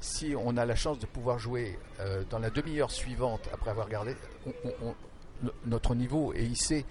si 0.00 0.34
on 0.36 0.56
a 0.56 0.64
la 0.64 0.76
chance 0.76 0.98
de 0.98 1.06
pouvoir 1.06 1.38
jouer 1.38 1.78
euh, 2.00 2.22
dans 2.30 2.38
la 2.38 2.50
demi-heure 2.50 2.90
suivante 2.90 3.48
après 3.52 3.70
avoir 3.70 3.86
regardé, 3.86 4.14
notre 5.66 5.94
niveau 5.94 6.32
est 6.34 6.44
hissé 6.44 6.84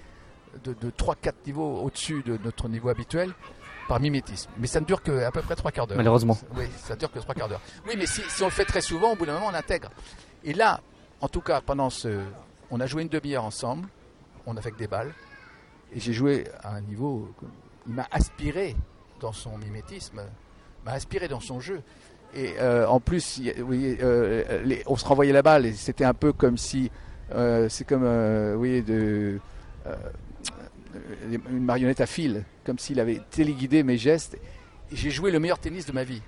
de, 0.63 0.73
3-4 0.89 1.33
niveaux 1.45 1.81
au-dessus 1.81 2.23
de 2.23 2.37
notre 2.43 2.67
niveau 2.67 2.89
habituel 2.89 3.33
par 3.87 3.99
mimétisme. 3.99 4.49
Mais 4.57 4.67
ça 4.67 4.79
ne 4.79 4.85
dure 4.85 5.01
qu'à 5.01 5.31
peu 5.31 5.41
près 5.41 5.55
3 5.55 5.71
quarts 5.71 5.87
d'heure. 5.87 5.97
Malheureusement. 5.97 6.37
Oui, 6.55 6.65
ça 6.77 6.95
dure 6.95 7.11
que 7.11 7.19
3 7.19 7.35
quarts 7.35 7.47
d'heure. 7.47 7.61
Oui, 7.87 7.93
mais 7.97 8.05
si, 8.05 8.21
on 8.41 8.45
le 8.45 8.51
fait 8.51 8.65
très 8.65 8.81
souvent, 8.81 9.13
au 9.13 9.15
bout 9.15 9.25
d'un 9.25 9.33
moment, 9.33 9.47
on 9.47 9.53
intègre. 9.53 9.89
Et 10.43 10.53
là, 10.53 10.81
en 11.21 11.29
tout 11.29 11.41
cas, 11.41 11.61
pendant 11.61 11.89
ce. 11.89 12.21
On 12.69 12.81
a 12.81 12.85
joué 12.85 13.03
une 13.03 13.07
demi-heure 13.07 13.45
ensemble, 13.45 13.87
on 14.47 14.57
a 14.57 14.61
fait 14.61 14.75
des 14.75 14.87
balles, 14.87 15.13
et 15.93 15.99
j'ai 15.99 16.13
joué 16.13 16.45
à 16.63 16.73
un 16.73 16.81
niveau. 16.81 17.29
Il 17.85 17.93
m'a 17.93 18.07
aspiré 18.11 18.75
dans 19.19 19.31
son 19.31 19.57
mimétisme, 19.57 20.21
m'a 20.85 20.93
inspiré 20.93 21.27
dans 21.27 21.39
son 21.39 21.59
jeu. 21.59 21.81
Et 22.33 22.55
euh, 22.59 22.87
en 22.87 22.99
plus, 22.99 23.41
oui, 23.59 23.97
euh, 24.01 24.63
on 24.85 24.95
se 24.95 25.05
renvoyait 25.05 25.33
la 25.33 25.41
balle 25.41 25.65
et 25.65 25.73
c'était 25.73 26.03
un 26.03 26.13
peu 26.13 26.33
comme 26.33 26.57
si, 26.57 26.91
euh, 27.33 27.69
c'est 27.69 27.85
comme, 27.85 28.05
oui, 28.57 28.81
de, 28.81 29.39
une 31.29 31.63
marionnette 31.63 32.01
à 32.01 32.05
fil, 32.05 32.43
comme 32.65 32.79
s'il 32.79 32.99
avait 32.99 33.21
téléguidé 33.29 33.83
mes 33.83 33.97
gestes. 33.97 34.37
J'ai 34.91 35.11
joué 35.11 35.31
le 35.31 35.39
meilleur 35.39 35.59
tennis 35.59 35.85
de 35.85 35.91
ma 35.91 36.03
vie. 36.03 36.21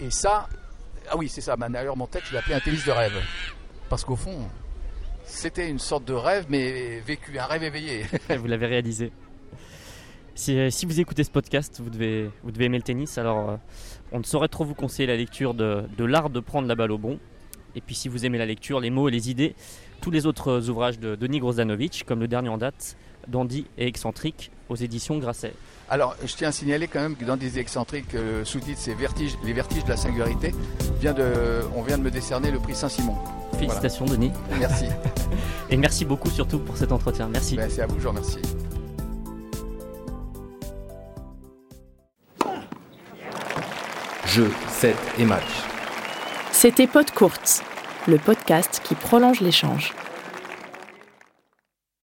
Et 0.00 0.10
ça, 0.10 0.48
ah 1.10 1.16
oui, 1.16 1.28
c'est 1.28 1.40
ça. 1.40 1.56
D'ailleurs, 1.56 1.96
mon 1.96 2.06
texte, 2.06 2.28
je 2.30 2.36
l'ai 2.36 2.54
un 2.54 2.60
tennis 2.60 2.84
de 2.84 2.92
rêve, 2.92 3.18
parce 3.88 4.04
qu'au 4.04 4.16
fond, 4.16 4.48
c'était 5.26 5.68
une 5.68 5.78
sorte 5.78 6.04
de 6.04 6.14
rêve, 6.14 6.46
mais 6.48 7.00
vécu, 7.00 7.38
un 7.38 7.44
rêve 7.44 7.62
éveillé. 7.62 8.04
Vous 8.38 8.46
l'avez 8.46 8.66
réalisé. 8.66 9.12
Si, 10.34 10.70
si, 10.70 10.84
vous 10.84 11.00
écoutez 11.00 11.24
ce 11.24 11.30
podcast, 11.30 11.80
vous 11.82 11.88
devez, 11.88 12.30
vous 12.42 12.50
devez 12.50 12.66
aimer 12.66 12.76
le 12.76 12.82
tennis. 12.82 13.16
Alors, 13.16 13.58
on 14.12 14.18
ne 14.18 14.24
saurait 14.24 14.48
trop 14.48 14.64
vous 14.64 14.74
conseiller 14.74 15.06
la 15.06 15.16
lecture 15.16 15.54
de, 15.54 15.86
l'art 15.98 16.28
de 16.28 16.40
prendre 16.40 16.68
la 16.68 16.74
balle 16.74 16.92
au 16.92 16.98
bon. 16.98 17.18
Et 17.74 17.80
puis 17.80 17.94
si 17.94 18.08
vous 18.08 18.24
aimez 18.24 18.38
la 18.38 18.46
lecture, 18.46 18.80
les 18.80 18.90
mots 18.90 19.08
et 19.08 19.12
les 19.12 19.30
idées, 19.30 19.54
tous 20.00 20.10
les 20.10 20.26
autres 20.26 20.68
ouvrages 20.68 20.98
de 20.98 21.14
Denis 21.14 21.40
Grosdanovic, 21.40 22.04
comme 22.06 22.20
le 22.20 22.28
dernier 22.28 22.48
en 22.48 22.58
date, 22.58 22.96
Dandy 23.28 23.66
et 23.78 23.86
excentrique, 23.86 24.50
aux 24.68 24.76
éditions 24.76 25.18
Grasset. 25.18 25.52
Alors, 25.88 26.16
je 26.24 26.34
tiens 26.34 26.48
à 26.48 26.52
signaler 26.52 26.88
quand 26.88 27.00
même 27.00 27.16
que 27.16 27.24
dans 27.24 27.36
des 27.36 27.58
excentriques, 27.60 28.14
euh, 28.14 28.44
sous-titre 28.44 28.80
c'est 28.80 28.96
Les 29.44 29.52
vertiges 29.52 29.84
de 29.84 29.88
la 29.88 29.96
singularité, 29.96 30.52
vient 31.00 31.12
de, 31.12 31.62
on 31.76 31.82
vient 31.82 31.96
de 31.96 32.02
me 32.02 32.10
décerner 32.10 32.50
le 32.50 32.58
prix 32.58 32.74
Saint-Simon. 32.74 33.14
Félicitations 33.58 34.04
Denis. 34.04 34.32
Merci. 34.58 34.86
et 35.70 35.76
merci 35.76 36.04
beaucoup 36.04 36.30
surtout 36.30 36.58
pour 36.58 36.76
cet 36.76 36.90
entretien. 36.90 37.28
Merci. 37.28 37.56
Ben, 37.56 37.70
c'est 37.70 37.82
à 37.82 37.86
vous, 37.86 37.96
je 37.98 38.02
vous 38.02 38.08
remercie. 38.08 38.40
Jeu, 44.26 44.50
set 44.68 44.96
et 45.18 45.24
match. 45.24 45.62
C'était 46.50 46.86
Pod 46.86 47.10
Courte, 47.12 47.62
le 48.08 48.18
podcast 48.18 48.80
qui 48.82 48.94
prolonge 48.94 49.40
l'échange. 49.40 49.94